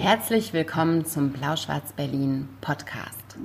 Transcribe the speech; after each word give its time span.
Herzlich 0.00 0.54
willkommen 0.54 1.04
zum 1.04 1.28
Blau-Schwarz-Berlin 1.28 2.48
Podcast. 2.62 3.36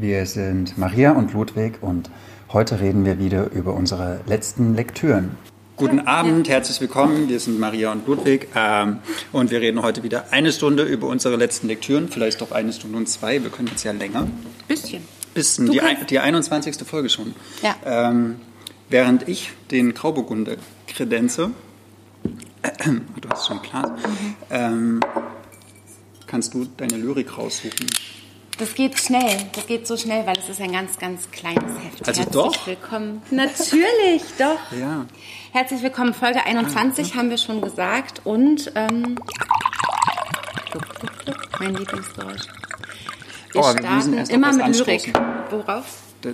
Wir 0.00 0.26
sind 0.26 0.76
Maria 0.76 1.12
und 1.12 1.32
Ludwig 1.32 1.78
und 1.80 2.10
heute 2.52 2.80
reden 2.80 3.04
wir 3.04 3.20
wieder 3.20 3.52
über 3.52 3.72
unsere 3.74 4.18
letzten 4.26 4.74
Lektüren. 4.74 5.38
Guten 5.76 6.00
Abend, 6.08 6.48
herzlich 6.48 6.80
willkommen. 6.80 7.28
Wir 7.28 7.38
sind 7.38 7.60
Maria 7.60 7.92
und 7.92 8.04
Ludwig 8.08 8.48
ähm, 8.56 8.98
und 9.30 9.52
wir 9.52 9.60
reden 9.60 9.82
heute 9.82 10.02
wieder 10.02 10.32
eine 10.32 10.50
Stunde 10.50 10.82
über 10.82 11.06
unsere 11.06 11.36
letzten 11.36 11.68
Lektüren, 11.68 12.08
vielleicht 12.08 12.42
auch 12.42 12.50
eine 12.50 12.72
Stunde 12.72 12.98
und 12.98 13.08
zwei. 13.08 13.44
Wir 13.44 13.50
können 13.50 13.68
jetzt 13.68 13.84
ja 13.84 13.92
länger. 13.92 14.26
Bisschen. 14.66 15.04
Bisschen, 15.34 15.70
die, 15.70 15.80
die 16.10 16.18
21. 16.18 16.78
Folge 16.78 17.10
schon. 17.10 17.32
Ja. 17.62 17.76
Ähm, 17.84 18.40
während 18.88 19.28
ich 19.28 19.52
den 19.70 19.94
Grauburgunder 19.94 20.56
kredenze, 20.88 21.52
du 23.20 23.28
hast 23.28 23.46
schon 23.46 23.62
Glas, 23.62 23.90
mhm. 23.90 24.36
ähm, 24.50 25.00
kannst 26.26 26.54
du 26.54 26.64
deine 26.76 26.96
Lyrik 26.96 27.36
raussuchen. 27.36 27.86
Das 28.58 28.74
geht 28.74 28.98
schnell. 28.98 29.46
Das 29.52 29.66
geht 29.66 29.86
so 29.86 29.98
schnell, 29.98 30.26
weil 30.26 30.38
es 30.38 30.48
ist 30.48 30.62
ein 30.62 30.72
ganz, 30.72 30.98
ganz 30.98 31.30
kleines 31.30 31.72
Heft. 31.78 32.08
Also 32.08 32.22
Herzlich 32.22 32.26
doch? 32.28 32.66
willkommen. 32.66 33.22
Natürlich, 33.30 34.22
doch. 34.38 34.72
Ja. 34.78 35.04
Herzlich 35.52 35.82
willkommen. 35.82 36.14
Folge 36.14 36.42
21 36.42 37.14
haben 37.16 37.28
wir 37.28 37.36
schon 37.36 37.60
gesagt. 37.60 38.22
Und 38.24 38.72
ähm, 38.74 39.16
mein 41.60 41.74
Lieblingsgeräusch. 41.74 42.42
Wir 43.52 43.60
Oh, 43.60 43.64
wir 43.64 43.70
starten 43.72 43.94
müssen 43.96 44.14
erst 44.14 44.30
auf 44.30 44.36
immer 44.36 44.52
mit 44.52 44.76
Lyrik. 44.78 45.12
Worauf? 45.50 45.84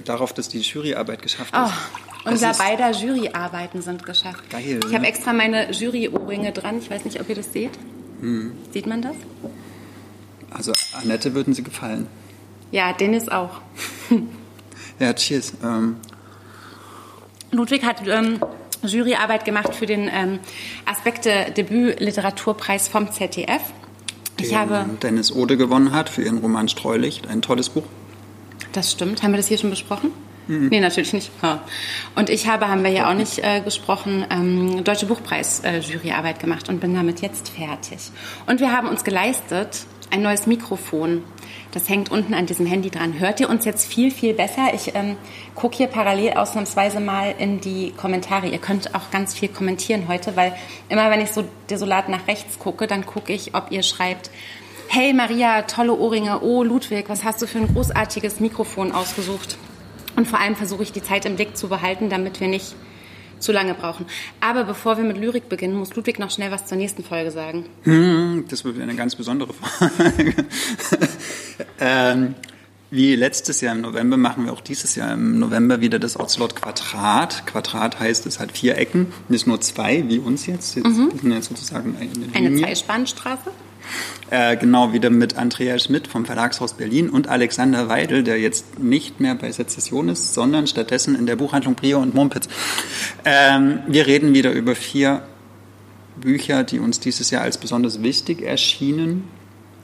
Darauf, 0.04 0.32
dass 0.32 0.48
die 0.48 0.60
Juryarbeit 0.60 1.23
geschafft 1.23 1.52
ist. 1.52 1.60
Oh, 1.60 1.70
Es 2.09 2.12
unser 2.24 2.54
beider 2.54 2.90
Juryarbeiten 2.92 3.82
sind 3.82 4.04
geschafft. 4.06 4.48
Geil, 4.50 4.80
Ich 4.86 4.92
habe 4.92 5.02
ne? 5.02 5.08
extra 5.08 5.32
meine 5.32 5.72
Jury-Ohrringe 5.72 6.52
dran. 6.52 6.79
Ich 6.79 6.90
weiß 6.90 7.04
nicht, 7.04 7.20
ob 7.20 7.29
ihr 7.29 7.34
das 7.34 7.52
seht. 7.52 7.73
Hm. 8.20 8.52
Sieht 8.73 8.87
man 8.87 9.02
das? 9.02 9.16
Also 10.51 10.73
Annette 10.95 11.34
würden 11.34 11.54
sie 11.54 11.62
gefallen. 11.62 12.06
Ja, 12.70 12.92
Dennis 12.92 13.29
auch. 13.29 13.60
Ja, 14.98 15.14
cheers. 15.14 15.54
Ähm, 15.64 15.96
Ludwig 17.51 17.82
hat 17.84 18.06
ähm, 18.06 18.38
Juryarbeit 18.84 19.45
gemacht 19.45 19.74
für 19.74 19.86
den 19.86 20.09
ähm, 20.12 20.38
Aspekte 20.86 21.46
Debüt 21.57 21.98
Literaturpreis 21.98 22.88
vom 22.88 23.10
ZDF. 23.10 23.62
Ich 24.38 24.51
den 24.51 24.59
habe, 24.59 24.84
Dennis 25.02 25.32
Ode 25.32 25.57
gewonnen 25.57 25.92
hat 25.92 26.09
für 26.09 26.23
ihren 26.23 26.38
Roman 26.38 26.68
Streulicht. 26.68 27.26
Ein 27.26 27.42
tolles 27.42 27.70
Buch. 27.70 27.84
das 28.73 28.92
stimmt, 28.92 29.23
haben 29.24 29.32
wir 29.32 29.38
das 29.38 29.48
hier 29.48 29.59
schon 29.59 29.70
besprochen? 29.70 30.12
Mhm. 30.46 30.68
Nee, 30.68 30.80
natürlich 30.80 31.12
nicht. 31.12 31.30
Und 32.15 32.30
ich 32.30 32.48
habe, 32.48 32.68
haben 32.68 32.82
wir 32.82 32.90
ja 32.90 33.10
auch 33.10 33.15
nicht 33.15 33.38
äh, 33.38 33.60
gesprochen, 33.60 34.26
ähm, 34.30 34.85
Deutsche 34.85 35.07
Buchpreis 35.07 35.62
äh, 35.65 35.80
gemacht 36.40 36.68
und 36.68 36.80
bin 36.80 36.95
damit 36.95 37.21
jetzt 37.21 37.51
fertig. 37.51 37.98
Und 38.46 38.60
wir 38.60 38.73
haben 38.73 38.88
uns 38.88 39.04
geleistet 39.04 39.87
ein 40.13 40.23
neues 40.23 40.46
Mikrofon. 40.46 41.24
Das 41.73 41.88
hängt 41.88 42.10
unten 42.10 42.35
an 42.35 42.45
diesem 42.45 42.66
Handy 42.66 42.90
dran. 42.90 43.18
Hört 43.18 43.40
ihr 43.40 43.48
uns 43.48 43.65
jetzt 43.65 43.90
viel, 43.90 44.10
viel 44.10 44.35
besser? 44.35 44.74
Ich 44.74 44.95
ähm, 44.95 45.16
gucke 45.54 45.79
hier 45.79 45.87
parallel 45.87 46.35
ausnahmsweise 46.35 47.01
mal 47.01 47.35
in 47.38 47.60
die 47.63 47.93
Kommentare. 47.96 48.46
Ihr 48.48 48.59
könnt 48.59 48.95
auch 48.95 49.10
ganz 49.10 49.32
viel 49.32 49.48
kommentieren 49.48 50.04
heute, 50.09 50.37
weil 50.37 50.54
immer 50.90 51.10
wenn 51.10 51.23
ich 51.23 51.30
so 51.30 51.45
desolat 51.70 52.10
nach 52.10 52.29
rechts 52.29 52.59
gucke, 52.59 52.87
dann 52.87 53.07
gucke 53.07 53.32
ich, 53.32 53.54
ob 53.54 53.70
ihr 53.70 53.82
schreibt, 53.82 54.30
hey 54.88 55.15
Maria, 55.15 55.63
tolle 55.63 55.95
Ohrringe, 55.95 56.43
oh 56.43 56.63
Ludwig, 56.63 57.09
was 57.09 57.24
hast 57.24 57.40
du 57.40 57.46
für 57.46 57.59
ein 57.59 57.73
großartiges 57.73 58.38
Mikrofon 58.40 58.93
ausgesucht? 58.93 59.57
Und 60.16 60.29
vor 60.29 60.38
allem 60.41 60.57
versuche 60.57 60.82
ich 60.82 60.93
die 60.93 61.02
Zeit 61.02 61.24
im 61.24 61.37
Blick 61.37 61.57
zu 61.57 61.68
behalten, 61.68 62.09
damit 62.10 62.41
wir 62.41 62.49
nicht 62.49 62.74
zu 63.38 63.51
lange 63.51 63.74
brauchen. 63.74 64.06
Aber 64.41 64.65
bevor 64.65 64.97
wir 64.99 65.04
mit 65.04 65.16
Lyrik 65.19 65.49
beginnen, 65.49 65.75
muss 65.75 65.94
Ludwig 65.97 66.19
noch 66.19 66.31
schnell 66.31 66.50
was 66.53 66.66
zur 66.66 66.78
nächsten 66.78 67.03
Folge 67.03 67.31
sagen. 67.32 67.65
Hm, 67.82 68.44
Das 68.49 68.65
wird 68.65 68.81
eine 68.81 68.94
ganz 68.94 69.16
besondere 69.16 69.53
Folge. 69.53 70.34
ähm, 71.81 72.34
wie 72.91 73.16
letztes 73.16 73.60
Jahr 73.62 73.75
im 73.75 73.81
November 73.81 74.16
machen 74.19 74.44
wir 74.44 74.53
auch 74.53 74.60
dieses 74.60 74.94
Jahr 74.97 75.14
im 75.14 75.38
November 75.38 75.81
wieder 75.81 75.98
das 75.98 76.20
Ocelot 76.20 76.54
Quadrat. 76.56 77.47
Quadrat 77.47 77.98
heißt 77.98 78.26
es 78.26 78.38
halt 78.38 78.53
vier 78.53 78.76
Ecken, 78.76 79.06
nicht 79.28 79.47
nur 79.47 79.60
zwei, 79.62 80.04
wie 80.09 80.19
uns 80.19 80.47
jetzt. 80.47 80.76
Jetzt 80.76 80.94
sind 80.94 81.25
jetzt 81.32 81.48
sozusagen 81.48 81.97
eine 81.98 82.10
Mhm. 82.10 82.31
Eine. 82.34 82.60
Zweispannstraße? 82.60 83.50
Äh, 84.31 84.56
genau, 84.56 84.93
wieder 84.93 85.10
mit 85.10 85.37
Andrea 85.37 85.78
Schmidt 85.78 86.06
vom 86.06 86.25
Verlagshaus 86.25 86.75
Berlin 86.75 87.10
und 87.10 87.28
Alexander 87.28 87.88
Weidel, 87.88 88.22
der 88.22 88.41
jetzt 88.41 88.78
nicht 88.78 89.20
mehr 89.20 89.34
bei 89.34 89.53
Sezession 89.53 90.09
ist, 90.09 90.34
sondern 90.34 90.66
stattdessen 90.66 91.15
in 91.15 91.26
der 91.26 91.37
Buchhandlung 91.37 91.75
Brio 91.75 92.00
und 92.00 92.15
Mumpitz. 92.15 92.48
Ähm, 93.25 93.81
wir 93.87 94.06
reden 94.06 94.32
wieder 94.34 94.53
über 94.53 94.75
vier 94.75 95.22
Bücher, 96.16 96.65
die 96.65 96.78
uns 96.78 97.00
dieses 97.00 97.31
Jahr 97.31 97.42
als 97.42 97.59
besonders 97.59 98.03
wichtig 98.03 98.42
erschienen 98.42 99.25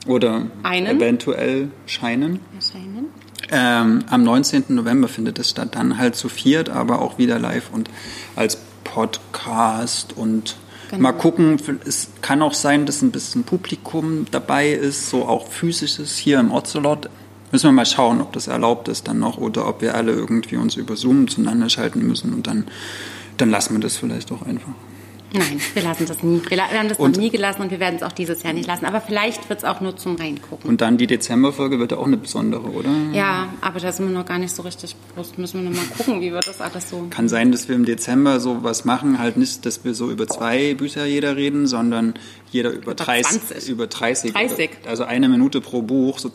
oder 0.07 0.47
Einen? 0.63 0.97
eventuell 0.97 1.69
scheinen. 1.85 2.39
Erscheinen. 2.55 3.07
Ähm, 3.51 4.03
am 4.09 4.23
19. 4.23 4.65
November 4.69 5.07
findet 5.07 5.39
es 5.39 5.49
statt, 5.49 5.75
dann 5.75 5.97
halt 5.97 6.15
zu 6.15 6.29
viert, 6.29 6.69
aber 6.69 7.01
auch 7.01 7.17
wieder 7.17 7.39
live 7.39 7.69
und 7.71 7.89
als 8.35 8.57
Podcast 8.83 10.15
und 10.15 10.55
Genau. 10.89 11.03
mal 11.03 11.11
gucken, 11.11 11.57
es 11.85 12.09
kann 12.21 12.41
auch 12.41 12.55
sein, 12.55 12.85
dass 12.87 13.01
ein 13.01 13.11
bisschen 13.11 13.43
Publikum 13.43 14.25
dabei 14.31 14.71
ist, 14.71 15.09
so 15.09 15.25
auch 15.25 15.47
physisches 15.47 16.17
hier 16.17 16.39
im 16.39 16.51
Ocelot. 16.51 17.09
Müssen 17.51 17.67
wir 17.67 17.71
mal 17.71 17.85
schauen, 17.85 18.21
ob 18.21 18.33
das 18.33 18.47
erlaubt 18.47 18.87
ist 18.87 19.07
dann 19.07 19.19
noch 19.19 19.37
oder 19.37 19.67
ob 19.67 19.81
wir 19.81 19.95
alle 19.95 20.11
irgendwie 20.11 20.55
uns 20.55 20.75
über 20.75 20.95
Zoom 20.95 21.27
zueinander 21.27 21.69
schalten 21.69 22.07
müssen 22.07 22.33
und 22.33 22.47
dann, 22.47 22.65
dann 23.37 23.51
lassen 23.51 23.75
wir 23.75 23.81
das 23.81 23.97
vielleicht 23.97 24.31
auch 24.31 24.41
einfach. 24.41 24.73
Nein, 25.33 25.61
wir 25.73 25.83
lassen 25.83 26.05
das 26.07 26.23
nie. 26.23 26.41
Wir 26.47 26.57
wir 26.57 26.63
haben 26.79 26.89
das 26.89 26.97
Und- 26.97 27.15
noch 27.15 27.21
nie 27.21 27.29
gelassen 27.29 27.61
und 27.61 27.71
wir 27.71 27.79
werden 27.79 27.95
es 27.97 28.03
auch 28.03 28.11
dieses 28.11 28.41
Jahr 28.43 28.53
nicht 28.53 28.67
lassen. 28.67 28.85
Aber 28.85 28.99
vielleicht 29.01 29.47
wird 29.49 29.59
es 29.59 29.65
auch 29.65 29.79
nur 29.81 29.95
zum 29.95 30.15
Reingucken. 30.15 30.67
Und 30.69 30.81
dann 30.81 30.97
die 30.97 31.07
Dezemberfolge 31.07 31.79
wird 31.79 31.93
auch 31.93 32.05
eine 32.07 32.17
besondere, 32.17 32.63
oder? 32.69 32.89
Ja, 33.13 33.49
aber 33.61 33.79
da 33.79 33.91
sind 33.91 34.07
wir 34.07 34.13
noch 34.17 34.25
gar 34.25 34.39
nicht 34.39 34.55
so 34.55 34.63
richtig 34.63 34.95
bewusst. 35.13 35.37
Müssen 35.37 35.63
wir 35.63 35.69
noch 35.69 35.77
mal 35.77 35.85
gucken, 35.97 36.21
wie 36.21 36.31
wir 36.31 36.39
das 36.39 36.61
alles 36.61 36.89
so. 36.89 37.05
Kann 37.09 37.29
sein, 37.29 37.51
dass 37.51 37.67
wir 37.67 37.75
im 37.75 37.85
Dezember 37.85 38.39
so 38.39 38.63
was 38.63 38.85
machen, 38.85 39.19
halt 39.19 39.37
nicht, 39.37 39.65
dass 39.65 39.83
wir 39.83 39.93
so 39.93 40.09
über 40.09 40.27
zwei 40.27 40.73
Bücher 40.73 41.05
jeder 41.05 41.35
reden, 41.35 41.67
sondern 41.67 42.15
jeder 42.51 42.71
über 42.71 42.95
30. 42.95 43.41
20. 43.47 43.69
Über 43.69 43.87
30. 43.87 44.33
30. 44.33 44.69
Also 44.87 45.03
eine 45.03 45.29
Minute 45.29 45.61
pro 45.61 45.81
Buch. 45.83 46.17
So 46.19 46.31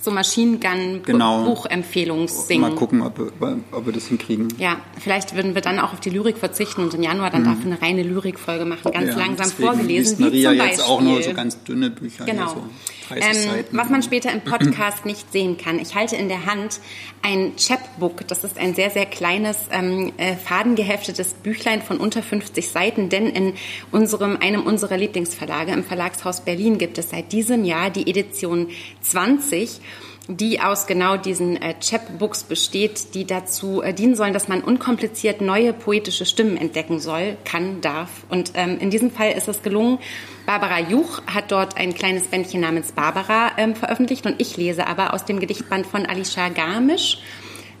So 0.00 0.10
Machine 0.12 0.58
Gun 0.58 1.02
Genau. 1.04 1.44
Buchempfehlungssingen. 1.44 2.60
mal 2.70 2.74
gucken, 2.76 3.02
ob 3.02 3.18
wir, 3.18 3.58
ob 3.72 3.86
wir 3.86 3.92
das 3.92 4.06
hinkriegen. 4.06 4.48
Ja, 4.58 4.76
vielleicht 4.98 5.34
würden 5.34 5.54
wir 5.54 5.60
dann 5.62 5.78
auch 5.80 5.92
auf 5.92 6.00
die 6.00 6.10
Lyrik 6.10 6.38
verzichten 6.38 6.82
und 6.82 6.94
im 6.94 7.02
Januar 7.02 7.30
dann 7.30 7.44
dafür 7.44 7.66
eine 7.72 7.82
reine 7.82 8.02
Lyrikfolge 8.04 8.64
machen, 8.64 8.92
ganz 8.92 9.06
Mhm. 9.06 9.10
Ja, 9.20 9.26
langsam 9.26 9.50
vorgelesen. 9.50 9.88
liest 9.88 10.20
Maria 10.20 10.52
wie 10.52 10.56
zum 10.58 10.66
jetzt 10.66 10.76
Beispiel. 10.78 10.84
auch 10.94 11.00
nur 11.00 11.22
so 11.22 11.32
ganz 11.34 11.64
dünne 11.64 11.90
Bücher. 11.90 12.24
Genau. 12.26 12.48
so 12.48 12.54
30 12.54 12.62
Ähm, 13.10 13.64
was 13.72 13.88
man 13.88 14.02
später 14.02 14.32
im 14.32 14.40
Podcast 14.40 15.06
nicht 15.06 15.32
sehen 15.32 15.56
kann. 15.56 15.78
Ich 15.78 15.94
halte 15.94 16.16
in 16.16 16.28
der 16.28 16.46
Hand 16.46 16.80
ein 17.22 17.54
Chapbook. 17.56 18.26
Das 18.28 18.44
ist 18.44 18.58
ein 18.58 18.74
sehr, 18.74 18.90
sehr 18.90 19.06
kleines, 19.06 19.56
ähm, 19.70 20.12
äh, 20.16 20.36
fadengeheftetes 20.36 21.34
Büchlein 21.34 21.82
von 21.82 21.98
unter 21.98 22.22
50 22.22 22.68
Seiten. 22.68 23.08
Denn 23.08 23.26
in 23.26 23.54
unserem, 23.90 24.36
einem 24.36 24.62
unserer 24.62 24.96
Lieblingsverlage, 24.96 25.72
im 25.72 25.84
Verlagshaus 25.84 26.42
Berlin, 26.42 26.78
gibt 26.78 26.98
es 26.98 27.10
seit 27.10 27.32
diesem 27.32 27.64
Jahr 27.64 27.90
die 27.90 28.08
Edition 28.08 28.68
20 29.02 29.80
die 30.28 30.60
aus 30.60 30.86
genau 30.86 31.16
diesen 31.16 31.60
äh, 31.60 31.74
Chapbooks 31.80 32.44
besteht, 32.44 33.14
die 33.14 33.24
dazu 33.24 33.80
äh, 33.80 33.94
dienen 33.94 34.14
sollen, 34.14 34.34
dass 34.34 34.46
man 34.46 34.60
unkompliziert 34.60 35.40
neue 35.40 35.72
poetische 35.72 36.26
Stimmen 36.26 36.58
entdecken 36.58 37.00
soll, 37.00 37.38
kann, 37.44 37.80
darf. 37.80 38.10
Und 38.28 38.52
ähm, 38.54 38.78
in 38.78 38.90
diesem 38.90 39.10
Fall 39.10 39.32
ist 39.32 39.48
es 39.48 39.62
gelungen. 39.62 39.98
Barbara 40.44 40.80
Juch 40.80 41.22
hat 41.26 41.50
dort 41.50 41.78
ein 41.78 41.94
kleines 41.94 42.24
Bändchen 42.24 42.60
namens 42.60 42.92
Barbara 42.92 43.52
ähm, 43.56 43.74
veröffentlicht 43.74 44.26
und 44.26 44.38
ich 44.38 44.58
lese 44.58 44.86
aber 44.86 45.14
aus 45.14 45.24
dem 45.24 45.40
Gedichtband 45.40 45.86
von 45.86 46.04
Alicia 46.04 46.50
Garmisch, 46.50 47.20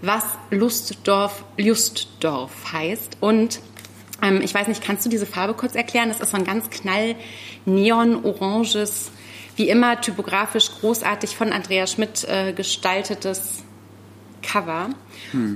was 0.00 0.24
Lustdorf 0.50 1.44
Justdorf 1.58 2.72
heißt. 2.72 3.18
Und 3.20 3.60
ähm, 4.22 4.40
ich 4.42 4.54
weiß 4.54 4.68
nicht, 4.68 4.82
kannst 4.82 5.04
du 5.04 5.10
diese 5.10 5.26
Farbe 5.26 5.52
kurz 5.52 5.74
erklären? 5.74 6.08
Das 6.08 6.20
ist 6.20 6.30
so 6.30 6.38
ein 6.38 6.44
ganz 6.44 6.70
knall 6.70 7.14
neon-oranges, 7.66 9.10
wie 9.58 9.68
immer 9.68 10.00
typografisch 10.00 10.70
großartig 10.80 11.36
von 11.36 11.52
Andrea 11.52 11.86
Schmidt 11.86 12.24
äh, 12.28 12.52
gestaltetes 12.52 13.64
Cover. 14.42 14.90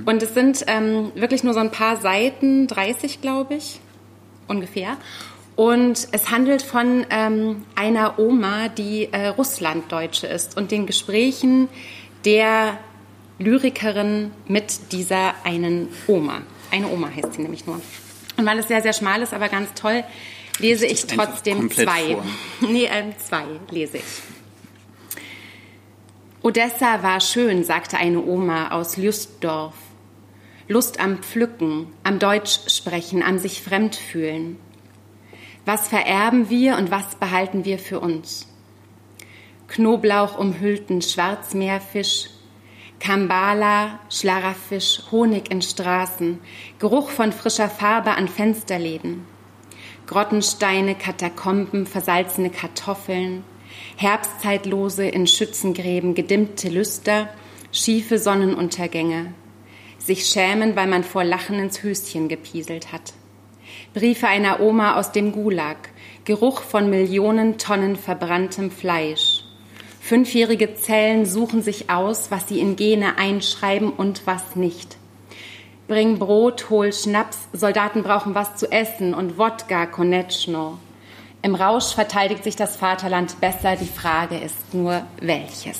Und 0.05 0.21
es 0.21 0.33
sind 0.33 0.65
ähm, 0.67 1.11
wirklich 1.15 1.43
nur 1.43 1.53
so 1.53 1.61
ein 1.61 1.71
paar 1.71 1.97
Seiten, 1.97 2.67
30 2.67 3.21
glaube 3.21 3.55
ich, 3.55 3.79
ungefähr. 4.47 4.97
Und 5.55 6.07
es 6.11 6.31
handelt 6.31 6.61
von 6.61 7.05
ähm, 7.09 7.63
einer 7.75 8.19
Oma, 8.19 8.69
die 8.69 9.09
äh, 9.11 9.27
Russlanddeutsche 9.27 10.27
ist 10.27 10.57
und 10.57 10.71
den 10.71 10.85
Gesprächen 10.85 11.69
der 12.25 12.77
Lyrikerin 13.39 14.31
mit 14.47 14.91
dieser 14.91 15.33
einen 15.43 15.89
Oma. 16.07 16.41
Eine 16.71 16.89
Oma 16.89 17.09
heißt 17.15 17.33
sie 17.33 17.41
nämlich 17.41 17.65
nur. 17.65 17.79
Und 18.35 18.45
weil 18.45 18.59
es 18.59 18.67
sehr, 18.67 18.81
sehr 18.81 18.93
schmal 18.93 19.21
ist, 19.21 19.33
aber 19.33 19.47
ganz 19.47 19.73
toll, 19.75 20.03
lese 20.59 20.85
ich 20.85 21.05
trotzdem 21.05 21.69
zwei. 21.71 22.15
vor. 22.15 22.25
Nee, 22.69 22.85
ähm, 22.91 23.13
zwei 23.17 23.45
lese 23.69 23.97
ich. 23.97 24.03
Odessa 26.41 27.03
war 27.03 27.21
schön, 27.21 27.63
sagte 27.63 27.97
eine 27.97 28.21
Oma 28.21 28.71
aus 28.71 28.97
Lustdorf. 28.97 29.75
Lust 30.67 30.99
am 30.99 31.19
Pflücken, 31.19 31.87
am 32.03 32.19
Deutsch 32.19 32.59
sprechen, 32.67 33.23
am 33.23 33.37
sich 33.37 33.61
fremd 33.61 33.95
fühlen. 33.95 34.57
Was 35.65 35.87
vererben 35.87 36.49
wir 36.49 36.77
und 36.77 36.91
was 36.91 37.15
behalten 37.15 37.63
wir 37.63 37.79
für 37.79 37.99
uns? 37.99 38.47
Knoblauch 39.69 40.37
umhüllten 40.37 41.01
Schwarzmeerfisch, 41.01 42.29
Kambala, 42.99 43.99
Schlarafisch, 44.09 45.03
Honig 45.11 45.49
in 45.51 45.61
Straßen, 45.61 46.39
Geruch 46.79 47.09
von 47.09 47.31
frischer 47.31 47.69
Farbe 47.69 48.11
an 48.11 48.27
Fensterläden, 48.27 49.25
Grottensteine, 50.13 50.93
Katakomben, 50.93 51.87
versalzene 51.87 52.51
Kartoffeln, 52.51 53.43
Herbstzeitlose 53.97 55.07
in 55.07 55.25
Schützengräben, 55.25 56.13
gedimmte 56.13 56.69
Lüster, 56.69 57.29
schiefe 57.71 58.19
Sonnenuntergänge, 58.19 59.33
sich 59.97 60.27
schämen, 60.27 60.75
weil 60.75 60.85
man 60.85 61.03
vor 61.03 61.23
Lachen 61.23 61.57
ins 61.57 61.81
Höschen 61.81 62.27
gepieselt 62.27 62.91
hat. 62.91 63.13
Briefe 63.95 64.27
einer 64.27 64.59
Oma 64.59 64.99
aus 64.99 65.11
dem 65.11 65.31
Gulag, 65.31 65.89
Geruch 66.25 66.61
von 66.61 66.91
Millionen 66.91 67.57
Tonnen 67.57 67.95
verbranntem 67.95 68.69
Fleisch. 68.69 69.43
Fünfjährige 69.99 70.75
Zellen 70.75 71.25
suchen 71.25 71.63
sich 71.63 71.89
aus, 71.89 72.29
was 72.29 72.47
sie 72.47 72.59
in 72.59 72.75
Gene 72.75 73.17
einschreiben 73.17 73.89
und 73.89 74.27
was 74.27 74.55
nicht. 74.55 74.95
Bring 75.87 76.17
Brot, 76.17 76.69
hol 76.69 76.93
Schnaps, 76.93 77.39
Soldaten 77.51 78.03
brauchen 78.03 78.35
was 78.35 78.55
zu 78.55 78.71
essen 78.71 79.13
und 79.13 79.37
Wodka, 79.37 79.85
Konetschno. 79.85 80.77
Im 81.41 81.55
Rausch 81.55 81.93
verteidigt 81.93 82.45
sich 82.45 82.55
das 82.55 82.77
Vaterland 82.77 83.41
besser, 83.41 83.75
die 83.75 83.85
Frage 83.85 84.37
ist 84.37 84.73
nur 84.73 85.05
welches. 85.19 85.79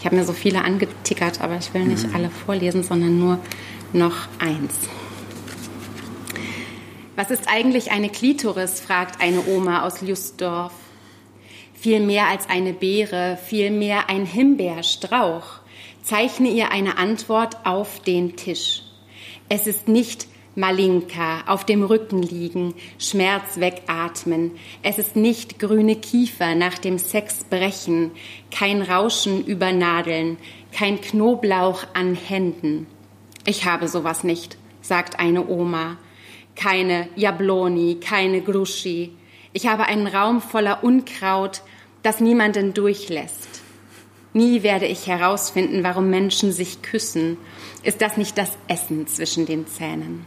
Ich 0.00 0.06
habe 0.06 0.16
mir 0.16 0.24
so 0.24 0.32
viele 0.32 0.64
angetickert, 0.64 1.40
aber 1.40 1.56
ich 1.56 1.72
will 1.72 1.84
nicht 1.84 2.08
mhm. 2.08 2.14
alle 2.16 2.30
vorlesen, 2.30 2.82
sondern 2.82 3.18
nur 3.18 3.38
noch 3.92 4.16
eins. 4.40 4.74
Was 7.14 7.30
ist 7.30 7.48
eigentlich 7.48 7.92
eine 7.92 8.08
Klitoris? 8.08 8.80
fragt 8.80 9.20
eine 9.20 9.46
Oma 9.46 9.82
aus 9.86 10.00
Lustdorf. 10.00 10.72
Viel 11.74 12.00
mehr 12.00 12.26
als 12.26 12.48
eine 12.48 12.72
Beere, 12.72 13.38
viel 13.44 13.70
mehr 13.70 14.08
ein 14.08 14.26
Himbeerstrauch. 14.26 15.59
Zeichne 16.02 16.48
ihr 16.48 16.70
eine 16.72 16.98
Antwort 16.98 17.58
auf 17.64 18.00
den 18.00 18.36
Tisch. 18.36 18.82
Es 19.48 19.66
ist 19.66 19.88
nicht 19.88 20.26
Malinka, 20.56 21.44
auf 21.46 21.64
dem 21.64 21.84
Rücken 21.84 22.22
liegen, 22.22 22.74
Schmerz 22.98 23.60
wegatmen. 23.60 24.52
Es 24.82 24.98
ist 24.98 25.14
nicht 25.14 25.58
grüne 25.58 25.96
Kiefer 25.96 26.54
nach 26.54 26.78
dem 26.78 26.98
Sex 26.98 27.44
brechen, 27.44 28.10
kein 28.50 28.82
Rauschen 28.82 29.44
über 29.44 29.72
Nadeln, 29.72 30.38
kein 30.72 31.00
Knoblauch 31.00 31.84
an 31.94 32.14
Händen. 32.14 32.86
Ich 33.46 33.64
habe 33.64 33.88
sowas 33.88 34.24
nicht, 34.24 34.58
sagt 34.80 35.18
eine 35.18 35.48
Oma. 35.48 35.98
Keine 36.56 37.08
Jabloni, 37.16 38.00
keine 38.00 38.42
Gruschi. 38.42 39.12
Ich 39.52 39.66
habe 39.66 39.86
einen 39.86 40.06
Raum 40.06 40.42
voller 40.42 40.84
Unkraut, 40.84 41.62
das 42.02 42.20
niemanden 42.20 42.74
durchlässt. 42.74 43.59
Nie 44.32 44.62
werde 44.62 44.86
ich 44.86 45.06
herausfinden, 45.06 45.82
warum 45.82 46.08
Menschen 46.08 46.52
sich 46.52 46.82
küssen. 46.82 47.36
Ist 47.82 48.00
das 48.00 48.16
nicht 48.16 48.38
das 48.38 48.56
Essen 48.68 49.06
zwischen 49.06 49.46
den 49.46 49.66
Zähnen? 49.66 50.24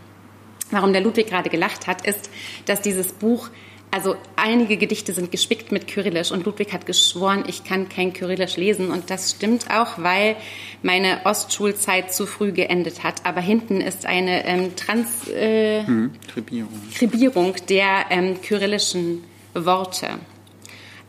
Warum 0.71 0.91
der 0.91 1.01
Ludwig 1.01 1.27
gerade 1.27 1.49
gelacht 1.49 1.87
hat, 1.87 2.05
ist, 2.05 2.29
dass 2.65 2.81
dieses 2.81 3.13
Buch 3.13 3.49
also 3.93 4.15
einige 4.35 4.75
Gedichte 4.77 5.13
sind 5.13 5.31
gespickt 5.31 5.71
mit 5.71 5.87
Kyrillisch 5.87 6.31
und 6.31 6.47
Ludwig 6.47 6.73
hat 6.73 6.87
geschworen, 6.87 7.43
ich 7.45 7.63
kann 7.63 7.89
kein 7.89 8.11
Kyrillisch 8.11 8.57
lesen 8.57 8.89
und 8.89 9.11
das 9.11 9.29
stimmt 9.29 9.69
auch, 9.69 9.99
weil 9.99 10.35
meine 10.81 11.19
Ostschulzeit 11.25 12.11
zu 12.11 12.25
früh 12.25 12.53
geendet 12.53 13.03
hat. 13.03 13.23
Aber 13.23 13.39
hinten 13.39 13.81
ist 13.81 14.07
eine 14.07 14.47
ähm, 14.47 14.75
Transkribierung 14.75 17.53
äh, 17.53 17.59
hm, 17.59 17.65
der 17.69 18.05
ähm, 18.09 18.41
kyrillischen 18.41 19.23
Worte. 19.53 20.07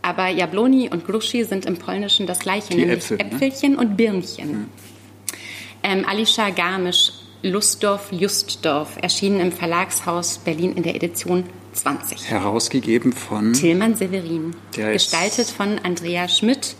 Aber 0.04 0.28
Jabloni 0.28 0.90
und 0.90 1.06
Gruschi 1.06 1.44
sind 1.44 1.64
im 1.64 1.78
Polnischen 1.78 2.26
das 2.26 2.40
gleiche, 2.40 2.68
Die 2.68 2.76
nämlich 2.76 2.98
Äpfel, 2.98 3.16
ne? 3.16 3.24
Äpfelchen 3.24 3.72
ne? 3.72 3.78
und 3.78 3.96
Birnchen. 3.96 4.48
Hm. 4.50 4.68
Ähm, 5.82 6.04
Alisha 6.06 6.50
Garmisch, 6.50 7.12
Lustdorf, 7.42 8.12
Justdorf, 8.12 8.98
erschienen 9.00 9.40
im 9.40 9.50
Verlagshaus 9.50 10.38
Berlin 10.38 10.74
in 10.74 10.82
der 10.82 10.94
Edition 10.94 11.44
20. 11.72 12.28
Herausgegeben 12.28 13.14
von 13.14 13.54
Tillmann 13.54 13.94
Severin. 13.94 14.54
Gestaltet 14.72 15.48
von 15.48 15.78
Andrea 15.82 16.28
Schmidt 16.28 16.76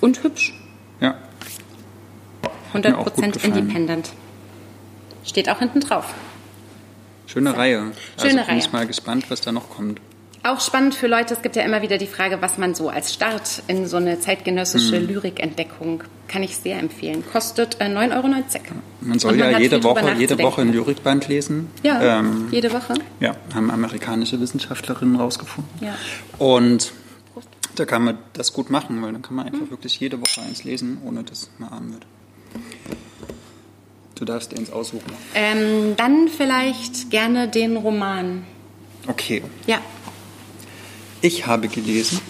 und 0.00 0.22
hübsch. 0.22 0.54
Ja. 1.00 1.18
100% 2.72 3.44
Independent. 3.44 4.10
Steht 5.24 5.48
auch 5.48 5.58
hinten 5.58 5.80
drauf. 5.80 6.14
Schöne 7.26 7.50
so. 7.50 7.56
Reihe. 7.56 7.92
Schöne 8.20 8.38
also 8.38 8.46
bin 8.46 8.58
ich 8.58 8.72
mal 8.72 8.86
gespannt, 8.86 9.24
was 9.28 9.40
da 9.40 9.50
noch 9.50 9.70
kommt. 9.70 10.00
Auch 10.42 10.60
spannend 10.60 10.94
für 10.94 11.06
Leute, 11.06 11.34
es 11.34 11.42
gibt 11.42 11.54
ja 11.56 11.62
immer 11.62 11.82
wieder 11.82 11.98
die 11.98 12.06
Frage, 12.06 12.40
was 12.40 12.56
man 12.56 12.74
so 12.74 12.88
als 12.88 13.12
Start 13.12 13.62
in 13.66 13.86
so 13.86 13.98
eine 13.98 14.20
zeitgenössische 14.20 14.96
hm. 14.96 15.06
Lyrikentdeckung 15.06 16.02
kann 16.28 16.42
ich 16.42 16.56
sehr 16.56 16.78
empfehlen. 16.78 17.22
Kostet 17.30 17.78
äh, 17.80 17.84
9,90 17.84 18.16
Euro. 18.16 18.28
Man 19.02 19.18
soll 19.18 19.36
man 19.36 19.50
ja 19.50 19.58
jede 19.58 19.82
Woche, 19.84 20.14
jede 20.16 20.38
Woche 20.38 20.62
ein 20.62 20.72
Lyrikband 20.72 21.28
lesen. 21.28 21.68
Ja, 21.82 22.20
ähm, 22.20 22.48
jede 22.50 22.72
Woche. 22.72 22.94
Ja, 23.18 23.36
haben 23.54 23.70
amerikanische 23.70 24.40
Wissenschaftlerinnen 24.40 25.16
rausgefunden. 25.16 25.70
Ja. 25.84 25.94
Und 26.38 26.92
da 27.74 27.84
kann 27.84 28.04
man 28.04 28.18
das 28.32 28.54
gut 28.54 28.70
machen, 28.70 29.02
weil 29.02 29.12
dann 29.12 29.20
kann 29.20 29.34
man 29.34 29.46
einfach 29.46 29.60
hm. 29.60 29.70
wirklich 29.70 30.00
jede 30.00 30.18
Woche 30.20 30.40
eins 30.40 30.64
lesen, 30.64 31.02
ohne 31.04 31.22
dass 31.22 31.50
man 31.58 31.68
arm 31.68 31.92
wird. 31.92 32.06
Du 34.14 34.24
darfst 34.24 34.56
eins 34.56 34.72
aussuchen. 34.72 35.12
Ähm, 35.34 35.96
dann 35.96 36.28
vielleicht 36.28 37.10
gerne 37.10 37.48
den 37.48 37.76
Roman. 37.76 38.44
Okay. 39.06 39.42
Ja. 39.66 39.80
Ich 41.22 41.46
habe 41.46 41.68
gelesen 41.68 42.20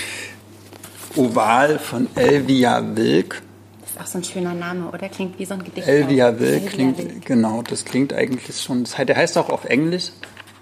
Oval 1.16 1.78
von 1.78 2.08
Elvia 2.14 2.82
Wilk. 2.94 3.40
Das 3.80 3.90
ist 3.90 4.00
auch 4.00 4.06
so 4.06 4.18
ein 4.18 4.24
schöner 4.24 4.52
Name, 4.52 4.90
oder? 4.90 5.08
Klingt 5.08 5.38
wie 5.38 5.46
so 5.46 5.54
ein 5.54 5.64
Gedicht. 5.64 5.88
Elvia 5.88 6.38
Wilk 6.38 6.66
klingt, 6.66 6.98
Wilk. 6.98 7.24
genau, 7.24 7.62
das 7.62 7.86
klingt 7.86 8.12
eigentlich 8.12 8.60
schon, 8.60 8.84
das 8.84 8.98
heißt, 8.98 9.08
der 9.08 9.16
heißt 9.16 9.38
auch 9.38 9.48
auf 9.48 9.64
Englisch, 9.64 10.10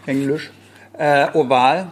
Englisch, 0.06 0.52
äh, 0.96 1.26
Oval. 1.32 1.90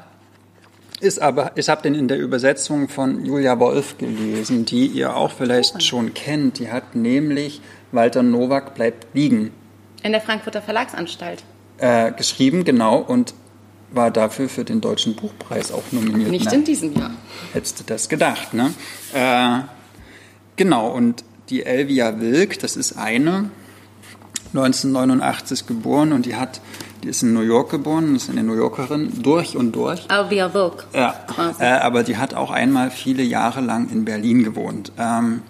Ist 1.01 1.21
aber, 1.21 1.51
ich 1.57 1.69
habe 1.69 1.83
den 1.83 1.97
in 1.97 2.07
der 2.07 2.19
Übersetzung 2.19 2.89
von 2.89 3.25
Julia 3.25 3.59
Wolf 3.59 3.99
gelesen, 3.99 4.65
die 4.65 4.87
ihr 4.87 5.17
auch 5.17 5.33
vielleicht 5.33 5.75
oh. 5.75 5.81
schon 5.81 6.15
kennt. 6.15 6.61
Die 6.61 6.71
hat 6.71 6.95
nämlich 6.95 7.61
Walter 7.91 8.23
Nowak 8.23 8.77
bleibt 8.77 9.09
liegen. 9.13 9.51
In 10.05 10.13
der 10.13 10.21
Frankfurter 10.21 10.63
Verlagsanstalt. 10.63 11.43
Äh, 11.79 12.13
geschrieben, 12.13 12.63
genau. 12.63 12.99
Und 12.99 13.35
war 13.95 14.11
dafür 14.11 14.49
für 14.49 14.65
den 14.65 14.81
Deutschen 14.81 15.15
Buchpreis 15.15 15.73
auch 15.73 15.83
nominiert. 15.91 16.31
Nicht 16.31 16.47
Na, 16.47 16.53
in 16.53 16.65
diesem 16.65 16.95
Jahr. 16.95 17.11
Hättest 17.53 17.81
du 17.81 17.85
das 17.85 18.09
gedacht, 18.09 18.55
ne? 18.55 18.73
Äh, 19.15 19.61
genau, 20.57 20.91
und 20.91 21.25
die 21.51 21.65
Elvia 21.65 22.21
Wilk, 22.21 22.59
das 22.61 22.77
ist 22.77 22.97
eine, 22.97 23.51
1989 24.55 25.67
geboren 25.67 26.13
und 26.13 26.27
die 26.27 26.37
hat, 26.37 26.61
die 27.03 27.09
ist 27.09 27.23
in 27.23 27.33
New 27.33 27.41
York 27.41 27.71
geboren, 27.71 28.15
ist 28.15 28.31
eine 28.31 28.43
New 28.43 28.55
Yorkerin, 28.55 29.23
durch 29.23 29.57
und 29.57 29.73
durch. 29.73 30.07
Elvia 30.11 30.53
Wilk. 30.53 30.87
Ja, 30.95 31.15
äh, 31.59 31.65
aber 31.65 32.03
die 32.03 32.17
hat 32.17 32.35
auch 32.35 32.51
einmal 32.51 32.91
viele 32.91 33.23
Jahre 33.23 33.61
lang 33.61 33.91
in 33.91 34.05
Berlin 34.05 34.45
gewohnt. 34.45 34.93
Ähm, 34.99 35.43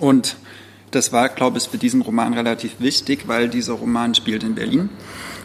und 0.00 0.36
das 0.90 1.12
war, 1.12 1.28
glaube 1.28 1.58
ich, 1.58 1.68
für 1.68 1.78
diesen 1.78 2.02
Roman 2.02 2.34
relativ 2.34 2.80
wichtig, 2.80 3.28
weil 3.28 3.48
dieser 3.48 3.74
Roman 3.74 4.14
spielt 4.14 4.42
in 4.42 4.54
Berlin. 4.54 4.88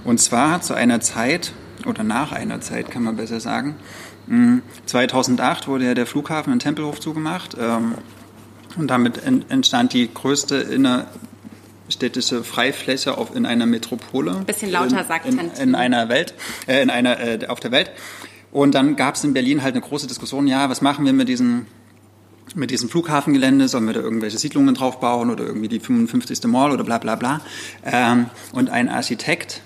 Und 0.04 0.20
zwar 0.20 0.62
zu 0.62 0.74
einer 0.74 1.02
Zeit, 1.02 1.54
oder 1.86 2.04
nach 2.04 2.32
einer 2.32 2.62
Zeit 2.62 2.92
kann 2.92 3.04
man 3.04 3.16
besser 3.16 3.40
sagen. 3.40 3.76
2008 4.86 5.68
mm, 5.68 5.72
wurde 5.72 5.86
ja 5.86 5.94
der 5.94 6.06
Flughafen 6.06 6.54
in 6.54 6.60
Tempelhof 6.60 7.00
zugemacht 7.00 7.58
ähm, 7.60 7.96
und 8.78 8.88
damit 8.88 9.22
entstand 9.24 9.94
die 9.94 10.12
größte 10.12 10.56
innerstädtische 10.56 12.44
Freifläche 12.44 13.18
auf, 13.18 13.36
in 13.36 13.46
einer 13.46 13.66
Metropole. 13.66 14.36
Ein 14.36 14.46
bisschen 14.46 14.72
lauter 14.72 15.04
sagt 15.04 15.26
in, 15.26 15.40
in, 15.40 15.52
in 15.52 15.76
einer 15.76 16.10
Welt, 16.10 16.34
äh, 16.68 16.82
in 16.82 16.90
einer, 16.90 17.20
äh, 17.20 17.48
auf 17.48 17.60
der 17.60 17.72
Welt. 17.72 17.92
Und 18.52 18.76
dann 18.76 18.96
gab 18.96 19.16
es 19.16 19.24
in 19.24 19.34
Berlin 19.34 19.64
halt 19.64 19.76
eine 19.76 19.82
große 19.82 20.08
Diskussion, 20.08 20.48
ja, 20.48 20.70
was 20.70 20.82
machen 20.82 21.06
wir 21.06 21.14
mit 21.14 21.28
diesem 21.28 21.66
mit 22.56 22.70
diesem 22.70 22.90
Flughafengelände, 22.90 23.68
sollen 23.68 23.86
wir 23.86 23.94
da 23.94 24.02
irgendwelche 24.02 24.38
Siedlungen 24.38 24.76
drauf 24.76 25.00
bauen 25.00 25.32
oder 25.32 25.44
irgendwie 25.46 25.68
die 25.68 25.80
55. 25.80 26.44
Mall 26.46 26.72
oder 26.72 26.84
bla 26.84 26.98
bla 26.98 27.16
bla. 27.16 27.42
Ähm, 27.84 28.28
und 28.52 28.70
ein 28.70 28.90
Architekt 28.90 29.62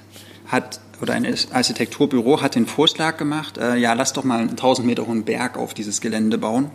hat 0.48 0.80
oder 1.01 1.13
ein 1.13 1.27
Architekturbüro 1.51 2.42
hat 2.42 2.56
den 2.56 2.66
Vorschlag 2.66 3.18
gemacht, 3.18 3.58
äh, 3.58 3.75
ja, 3.75 3.94
lass 3.94 4.13
doch 4.13 4.24
mal 4.24 4.39
einen 4.39 4.50
1000 4.51 4.88
Meter 4.88 5.06
hohen 5.06 5.24
Berg 5.24 5.58
auf 5.58 5.74
dieses 5.74 6.01
Gelände 6.01 6.38
bauen. 6.38 6.72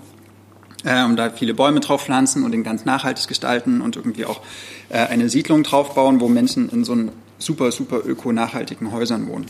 Äh, 0.84 1.04
und 1.04 1.16
da 1.16 1.30
viele 1.30 1.54
Bäume 1.54 1.80
drauf 1.80 2.04
pflanzen 2.04 2.44
und 2.44 2.52
den 2.52 2.62
ganz 2.62 2.84
nachhaltig 2.84 3.28
gestalten 3.28 3.80
und 3.80 3.96
irgendwie 3.96 4.24
auch 4.24 4.40
äh, 4.88 4.98
eine 4.98 5.28
Siedlung 5.28 5.62
drauf 5.62 5.94
bauen, 5.94 6.20
wo 6.20 6.28
Menschen 6.28 6.68
in 6.68 6.84
so 6.84 6.92
einen 6.92 7.12
super, 7.38 7.72
super 7.72 8.04
öko-nachhaltigen 8.04 8.92
Häusern 8.92 9.28
wohnen. 9.28 9.46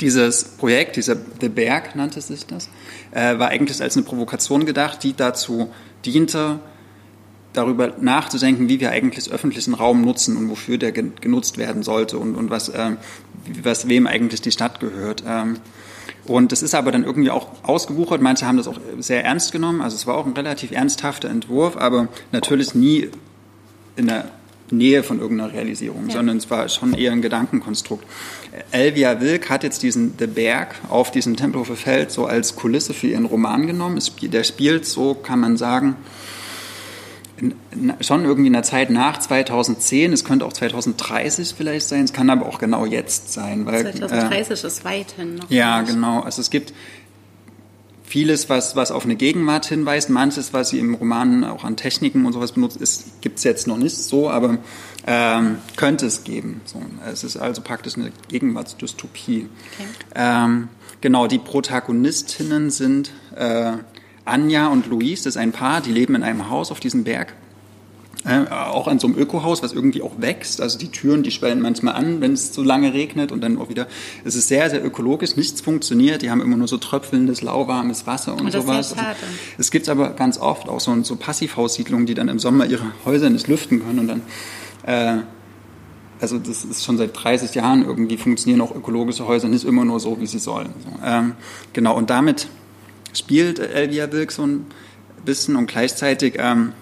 Dieses 0.00 0.44
Projekt, 0.44 0.96
dieser 0.96 1.16
The 1.40 1.48
Berg 1.48 1.94
nannte 1.94 2.20
sich 2.20 2.46
das, 2.46 2.68
äh, 3.12 3.38
war 3.38 3.48
eigentlich 3.48 3.80
als 3.80 3.96
eine 3.96 4.04
Provokation 4.04 4.66
gedacht, 4.66 5.02
die 5.02 5.14
dazu 5.14 5.70
diente, 6.04 6.58
darüber 7.54 7.94
nachzudenken, 8.00 8.68
wie 8.68 8.80
wir 8.80 8.90
eigentlich 8.90 9.30
öffentlichen 9.30 9.72
Raum 9.74 10.02
nutzen 10.02 10.36
und 10.36 10.50
wofür 10.50 10.76
der 10.76 10.92
genutzt 10.92 11.56
werden 11.56 11.82
sollte 11.82 12.18
und, 12.18 12.34
und 12.34 12.50
was, 12.50 12.68
äh, 12.68 12.96
was 13.62 13.88
wem 13.88 14.06
eigentlich 14.06 14.42
die 14.42 14.52
Stadt 14.52 14.80
gehört. 14.80 15.24
Ähm, 15.26 15.56
und 16.26 16.52
das 16.52 16.62
ist 16.62 16.74
aber 16.74 16.90
dann 16.90 17.04
irgendwie 17.04 17.30
auch 17.30 17.48
ausgewuchert. 17.62 18.20
Manche 18.20 18.46
haben 18.46 18.56
das 18.56 18.66
auch 18.66 18.80
sehr 18.98 19.24
ernst 19.24 19.52
genommen. 19.52 19.80
Also 19.80 19.96
es 19.96 20.06
war 20.06 20.16
auch 20.16 20.26
ein 20.26 20.32
relativ 20.32 20.72
ernsthafter 20.72 21.28
Entwurf, 21.28 21.76
aber 21.76 22.08
natürlich 22.32 22.74
nie 22.74 23.10
in 23.96 24.08
der 24.08 24.30
Nähe 24.70 25.02
von 25.02 25.20
irgendeiner 25.20 25.52
Realisierung, 25.52 26.08
ja. 26.08 26.14
sondern 26.14 26.38
es 26.38 26.50
war 26.50 26.68
schon 26.68 26.94
eher 26.94 27.12
ein 27.12 27.22
Gedankenkonstrukt. 27.22 28.04
Elvia 28.70 29.20
Wilk 29.20 29.50
hat 29.50 29.62
jetzt 29.62 29.82
diesen 29.82 30.14
The 30.18 30.26
Berg 30.26 30.74
auf 30.88 31.10
diesem 31.10 31.36
Tempelhofer 31.36 31.76
Feld 31.76 32.10
so 32.10 32.26
als 32.26 32.56
Kulisse 32.56 32.94
für 32.94 33.08
ihren 33.08 33.26
Roman 33.26 33.66
genommen. 33.66 34.00
Der 34.22 34.44
spielt 34.44 34.86
so, 34.86 35.14
kann 35.14 35.40
man 35.40 35.56
sagen, 35.56 35.96
schon 38.00 38.24
irgendwie 38.24 38.46
in 38.46 38.52
der 38.52 38.62
Zeit 38.62 38.90
nach 38.90 39.18
2010, 39.18 40.12
es 40.12 40.24
könnte 40.24 40.44
auch 40.44 40.52
2030 40.52 41.54
vielleicht 41.56 41.88
sein, 41.88 42.04
es 42.04 42.12
kann 42.12 42.30
aber 42.30 42.46
auch 42.46 42.58
genau 42.58 42.86
jetzt 42.86 43.32
sein. 43.32 43.66
Weil, 43.66 43.82
2030 43.82 44.64
äh, 44.64 44.66
ist 44.66 44.84
weit 44.84 45.12
hin. 45.12 45.36
Noch 45.36 45.50
ja, 45.50 45.80
nicht. 45.80 45.92
genau. 45.92 46.20
Also 46.20 46.40
es 46.40 46.50
gibt 46.50 46.72
vieles, 48.04 48.48
was, 48.48 48.76
was 48.76 48.92
auf 48.92 49.04
eine 49.04 49.16
Gegenwart 49.16 49.66
hinweist, 49.66 50.10
manches, 50.10 50.52
was 50.52 50.68
sie 50.68 50.78
im 50.78 50.94
Roman 50.94 51.42
auch 51.42 51.64
an 51.64 51.76
Techniken 51.76 52.26
und 52.26 52.32
sowas 52.32 52.52
benutzt, 52.52 53.20
gibt 53.20 53.38
es 53.38 53.44
jetzt 53.44 53.66
noch 53.66 53.78
nicht 53.78 53.96
so, 53.96 54.30
aber 54.30 54.58
ähm, 55.06 55.58
könnte 55.74 56.06
es 56.06 56.22
geben. 56.22 56.60
So, 56.64 56.80
es 57.10 57.24
ist 57.24 57.36
also 57.36 57.62
praktisch 57.62 57.96
eine 57.96 58.12
Gegenwartsdystopie. 58.28 59.48
Okay. 59.74 59.88
Ähm, 60.14 60.68
genau, 61.00 61.26
die 61.26 61.38
Protagonistinnen 61.38 62.70
sind 62.70 63.10
äh, 63.34 63.72
Anja 64.24 64.68
und 64.68 64.86
Luis, 64.86 65.22
das 65.22 65.34
ist 65.34 65.40
ein 65.40 65.52
Paar, 65.52 65.80
die 65.80 65.92
leben 65.92 66.14
in 66.14 66.22
einem 66.22 66.50
Haus 66.50 66.70
auf 66.70 66.80
diesem 66.80 67.04
Berg. 67.04 67.34
Äh, 68.26 68.50
auch 68.50 68.88
an 68.88 68.98
so 68.98 69.06
einem 69.06 69.18
Ökohaus, 69.18 69.62
was 69.62 69.74
irgendwie 69.74 70.00
auch 70.00 70.18
wächst. 70.18 70.62
Also 70.62 70.78
die 70.78 70.88
Türen, 70.88 71.22
die 71.22 71.30
schwellen 71.30 71.60
manchmal 71.60 71.94
an, 71.94 72.22
wenn 72.22 72.32
es 72.32 72.54
so 72.54 72.62
lange 72.62 72.94
regnet 72.94 73.32
und 73.32 73.42
dann 73.42 73.58
auch 73.58 73.68
wieder. 73.68 73.86
Es 74.24 74.34
ist 74.34 74.48
sehr, 74.48 74.70
sehr 74.70 74.82
ökologisch. 74.82 75.36
Nichts 75.36 75.60
funktioniert. 75.60 76.22
Die 76.22 76.30
haben 76.30 76.40
immer 76.40 76.56
nur 76.56 76.66
so 76.66 76.78
tröpfelndes, 76.78 77.42
lauwarmes 77.42 78.06
Wasser 78.06 78.32
und, 78.32 78.46
und 78.46 78.52
sowas. 78.52 78.94
Also, 78.94 79.04
es 79.58 79.70
gibt 79.70 79.90
aber 79.90 80.10
ganz 80.14 80.38
oft 80.38 80.70
auch 80.70 80.80
so, 80.80 81.02
so 81.02 81.16
Passivhaussiedlungen, 81.16 82.06
die 82.06 82.14
dann 82.14 82.28
im 82.28 82.38
Sommer 82.38 82.64
ihre 82.64 82.92
Häuser 83.04 83.28
nicht 83.28 83.46
lüften 83.46 83.84
können 83.84 83.98
und 83.98 84.08
dann. 84.08 84.22
Äh, 84.86 85.22
also 86.20 86.38
das 86.38 86.64
ist 86.64 86.84
schon 86.84 86.96
seit 86.96 87.10
30 87.12 87.54
Jahren 87.54 87.84
irgendwie 87.84 88.16
funktionieren 88.16 88.62
auch 88.62 88.74
ökologische 88.74 89.26
Häuser 89.26 89.48
nicht 89.48 89.64
immer 89.66 89.84
nur 89.84 90.00
so, 90.00 90.18
wie 90.20 90.26
sie 90.26 90.38
sollen. 90.38 90.70
So, 90.82 91.04
ähm, 91.04 91.32
genau. 91.74 91.94
Und 91.94 92.08
damit 92.08 92.48
spielt 93.14 93.58
Elvia 93.58 94.10
Wilk 94.12 94.32
so 94.32 94.46
ein 94.46 94.66
bisschen 95.24 95.56
und 95.56 95.66
gleichzeitig 95.66 96.36
ähm, 96.38 96.72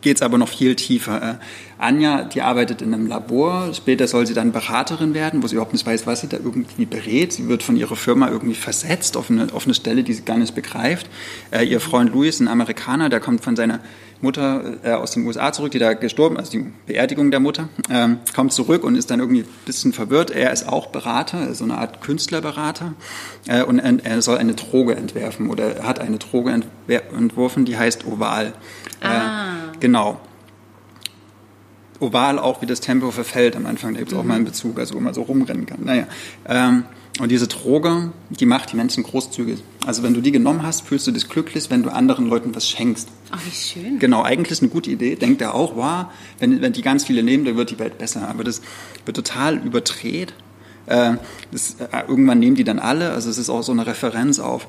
geht 0.00 0.16
es 0.16 0.22
aber 0.22 0.38
noch 0.38 0.48
viel 0.48 0.74
tiefer. 0.74 1.22
Äh, 1.22 1.34
Anja, 1.78 2.24
die 2.24 2.40
arbeitet 2.40 2.80
in 2.80 2.94
einem 2.94 3.06
Labor, 3.06 3.74
später 3.74 4.06
soll 4.08 4.26
sie 4.26 4.34
dann 4.34 4.52
Beraterin 4.52 5.12
werden, 5.14 5.42
wo 5.42 5.46
sie 5.46 5.56
überhaupt 5.56 5.74
nicht 5.74 5.84
weiß, 5.84 6.06
was 6.06 6.20
sie 6.20 6.28
da 6.28 6.38
irgendwie 6.38 6.86
berät. 6.86 7.32
Sie 7.32 7.48
wird 7.48 7.62
von 7.62 7.76
ihrer 7.76 7.96
Firma 7.96 8.28
irgendwie 8.28 8.54
versetzt 8.54 9.16
auf 9.16 9.30
eine, 9.30 9.48
auf 9.52 9.64
eine 9.64 9.74
Stelle, 9.74 10.02
die 10.02 10.14
sie 10.14 10.22
gar 10.22 10.38
nicht 10.38 10.54
begreift. 10.54 11.08
Äh, 11.50 11.64
ihr 11.64 11.80
Freund 11.80 12.12
Louis, 12.12 12.40
ein 12.40 12.48
Amerikaner, 12.48 13.08
der 13.08 13.20
kommt 13.20 13.42
von 13.42 13.56
seiner 13.56 13.80
Mutter 14.20 14.78
äh, 14.82 14.92
aus 14.92 15.10
den 15.10 15.26
USA 15.26 15.52
zurück, 15.52 15.72
die 15.72 15.78
da 15.78 15.92
gestorben, 15.92 16.38
also 16.38 16.50
die 16.50 16.64
Beerdigung 16.86 17.30
der 17.30 17.40
Mutter, 17.40 17.68
ähm, 17.90 18.18
kommt 18.34 18.52
zurück 18.52 18.82
und 18.82 18.96
ist 18.96 19.10
dann 19.10 19.20
irgendwie 19.20 19.42
ein 19.42 19.48
bisschen 19.66 19.92
verwirrt. 19.92 20.30
Er 20.30 20.52
ist 20.52 20.68
auch 20.68 20.86
Berater, 20.86 21.54
so 21.54 21.64
eine 21.64 21.76
Art 21.76 22.00
Künstlerberater 22.00 22.94
äh, 23.46 23.62
und 23.62 23.78
er 23.78 24.22
soll 24.22 24.38
eine 24.38 24.54
Droge 24.54 24.96
entwerfen 24.96 25.50
oder 25.50 25.82
hat 25.82 25.98
eine 25.98 26.18
Droge 26.18 26.62
entworfen, 26.88 27.64
die 27.64 27.76
heißt 27.76 28.06
Oval. 28.06 28.54
Äh, 29.00 29.06
ah. 29.06 29.46
Äh, 29.74 29.78
genau. 29.80 30.20
Oval 32.00 32.38
auch 32.38 32.60
wie 32.62 32.66
das 32.66 32.80
Tempo 32.80 33.10
verfällt 33.10 33.56
am 33.56 33.66
Anfang, 33.66 33.94
da 33.94 34.00
gibt 34.00 34.10
es 34.10 34.14
mhm. 34.14 34.20
auch 34.20 34.24
mal 34.24 34.34
einen 34.34 34.44
Bezug, 34.44 34.78
also 34.78 34.94
wo 34.94 35.00
man 35.00 35.14
so 35.14 35.22
rumrennen 35.22 35.66
kann. 35.66 35.84
Naja, 35.84 36.06
ähm, 36.46 36.84
und 37.18 37.30
diese 37.30 37.46
Droge, 37.46 38.12
die 38.28 38.44
macht 38.44 38.72
die 38.72 38.76
Menschen 38.76 39.02
großzügig. 39.02 39.62
Also 39.86 40.02
wenn 40.02 40.12
du 40.12 40.20
die 40.20 40.32
genommen 40.32 40.62
hast, 40.62 40.82
fühlst 40.86 41.06
du 41.06 41.12
dich 41.12 41.28
glücklich, 41.30 41.70
wenn 41.70 41.82
du 41.82 41.90
anderen 41.90 42.26
Leuten 42.26 42.54
was 42.54 42.68
schenkst. 42.68 43.08
Ach, 43.30 43.40
wie 43.46 43.54
schön. 43.54 43.98
Genau, 43.98 44.22
eigentlich 44.22 44.60
eine 44.60 44.68
gute 44.68 44.90
Idee. 44.90 45.16
Denkt 45.16 45.40
er 45.40 45.54
auch, 45.54 45.76
wow, 45.76 46.06
wenn, 46.38 46.60
wenn 46.60 46.74
die 46.74 46.82
ganz 46.82 47.04
viele 47.04 47.22
nehmen, 47.22 47.46
dann 47.46 47.56
wird 47.56 47.70
die 47.70 47.78
Welt 47.78 47.96
besser. 47.96 48.28
Aber 48.28 48.44
das 48.44 48.60
wird 49.06 49.16
total 49.16 49.56
überdreht. 49.56 50.34
Äh, 50.84 51.14
das, 51.52 51.76
äh, 51.80 52.02
irgendwann 52.06 52.38
nehmen 52.38 52.54
die 52.54 52.64
dann 52.64 52.78
alle. 52.78 53.12
Also 53.12 53.30
es 53.30 53.38
ist 53.38 53.48
auch 53.48 53.62
so 53.62 53.72
eine 53.72 53.86
Referenz 53.86 54.38
auf, 54.38 54.68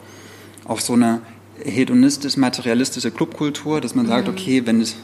auf 0.63 0.79
so 0.79 0.93
eine 0.93 1.21
hedonistisch-materialistische 1.63 3.11
Clubkultur, 3.11 3.81
dass 3.81 3.95
man 3.95 4.05
mhm. 4.05 4.09
sagt, 4.09 4.29
okay, 4.29 4.65
wenn 4.65 4.81
es 4.81 4.95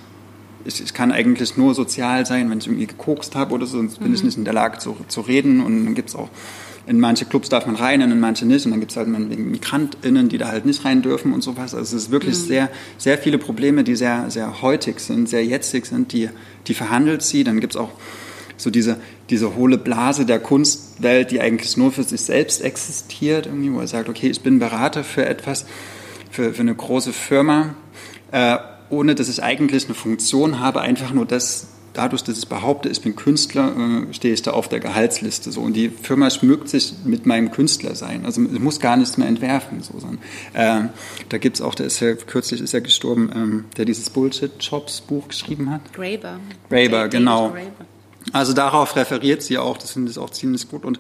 ich, 0.66 0.82
ich, 0.82 0.94
kann 0.94 1.12
eigentlich 1.12 1.58
nur 1.58 1.76
sozial 1.76 2.26
sein, 2.26 2.50
wenn 2.50 2.60
ich 2.60 2.68
irgendwie 2.68 2.88
gekokst 2.88 3.36
habe 3.36 3.54
oder 3.54 3.66
so, 3.66 3.78
sonst 3.78 4.00
bin 4.00 4.10
mhm. 4.10 4.16
ich 4.16 4.24
nicht 4.24 4.38
in 4.38 4.46
der 4.46 4.54
Lage 4.54 4.78
zu, 4.78 4.96
zu 5.10 5.22
reden. 5.22 5.62
Und 5.62 5.86
dann 5.86 5.96
gibt 5.96 6.10
es 6.10 6.16
auch 6.16 6.30
in 6.86 7.00
manche 7.00 7.26
Clubs 7.26 7.48
darf 7.48 7.66
man 7.66 7.76
rein, 7.76 8.02
in 8.02 8.20
manche 8.20 8.46
nicht. 8.46 8.66
Und 8.66 8.72
dann 8.72 8.80
gibt 8.80 8.92
es 8.92 8.98
halt 8.98 9.08
MigrantInnen, 9.08 10.30
die 10.30 10.38
da 10.38 10.50
halt 10.50 10.66
nicht 10.66 10.84
rein 10.84 11.02
dürfen 11.02 11.34
und 11.34 11.42
sowas. 11.42 11.74
Also 11.74 11.96
es 11.96 12.04
ist 12.04 12.12
wirklich 12.12 12.38
mhm. 12.38 12.48
sehr, 12.48 12.70
sehr 12.98 13.18
viele 13.18 13.38
Probleme, 13.38 13.84
die 13.84 13.96
sehr, 13.96 14.30
sehr 14.30 14.62
heutig 14.62 15.00
sind, 15.00 15.30
sehr 15.30 15.46
jetzig 15.46 15.86
sind, 15.86 16.12
die, 16.12 16.30
die 16.68 16.74
verhandelt 16.74 17.22
sie. 17.22 17.44
Dann 17.44 17.60
gibt 17.60 17.76
es 17.76 17.78
auch 17.78 17.92
so 18.58 18.70
diese, 18.70 18.98
diese 19.30 19.56
hohle 19.56 19.78
Blase 19.78 20.26
der 20.26 20.40
Kunstwelt, 20.40 21.32
die 21.32 21.40
eigentlich 21.40 21.78
nur 21.78 21.92
für 21.92 22.04
sich 22.04 22.22
selbst 22.22 22.62
existiert, 22.62 23.46
irgendwie, 23.46 23.72
wo 23.72 23.80
er 23.80 23.88
sagt, 23.88 24.10
okay, 24.10 24.30
ich 24.30 24.42
bin 24.42 24.60
Berater 24.60 25.04
für 25.04 25.26
etwas, 25.26 25.66
für, 26.34 26.54
für 26.54 26.62
eine 26.62 26.76
große 26.76 27.14
Firma, 27.14 27.76
äh, 28.32 28.58
ohne 28.90 29.16
dass 29.16 29.30
ich 29.30 29.44
eigentlich 29.44 29.86
eine 29.86 29.94
Funktion 29.94 30.60
habe, 30.60 30.82
einfach 30.82 31.14
nur 31.14 31.26
das 31.26 31.68
dadurch, 31.94 32.24
dass 32.24 32.40
ich 32.40 32.48
behaupte, 32.48 32.90
ich 32.90 33.02
bin 33.02 33.16
Künstler, 33.16 33.72
äh, 34.10 34.14
stehe 34.14 34.34
ich 34.34 34.42
da 34.42 34.52
auf 34.52 34.68
der 34.68 34.80
Gehaltsliste. 34.80 35.52
So. 35.52 35.62
Und 35.62 35.74
die 35.74 35.90
Firma 35.90 36.32
schmückt 36.32 36.68
sich 36.68 36.96
mit 37.06 37.28
meinem 37.28 37.52
Künstlersein. 37.52 38.26
Also 38.26 38.42
ich 38.42 38.60
muss 38.60 38.80
gar 38.80 38.98
nichts 38.98 39.18
mehr 39.18 39.28
entwerfen. 39.28 39.84
So. 39.84 39.94
Äh, 40.54 40.82
da 41.30 41.38
gibt 41.38 41.58
es 41.58 41.62
auch, 41.62 41.76
der 41.76 41.86
ist 41.86 42.00
ja, 42.00 42.16
kürzlich 42.16 42.62
ist 42.62 42.74
er 42.74 42.82
gestorben, 42.82 43.32
ähm, 43.36 43.66
der 43.78 43.86
dieses 43.86 44.10
Bullshit-Jobs-Buch 44.10 45.28
geschrieben 45.28 45.70
hat. 45.70 45.94
Graeber. 45.94 46.40
Graeber, 46.70 47.10
genau. 47.10 47.50
Graeber. 47.50 47.86
Also 48.32 48.54
darauf 48.54 48.96
referiert 48.96 49.44
sie 49.44 49.60
auch, 49.60 49.78
das 49.78 49.92
finde 49.92 50.10
ich 50.10 50.18
auch 50.18 50.32
ziemlich 50.32 50.68
gut. 50.70 50.86
Und 50.86 51.00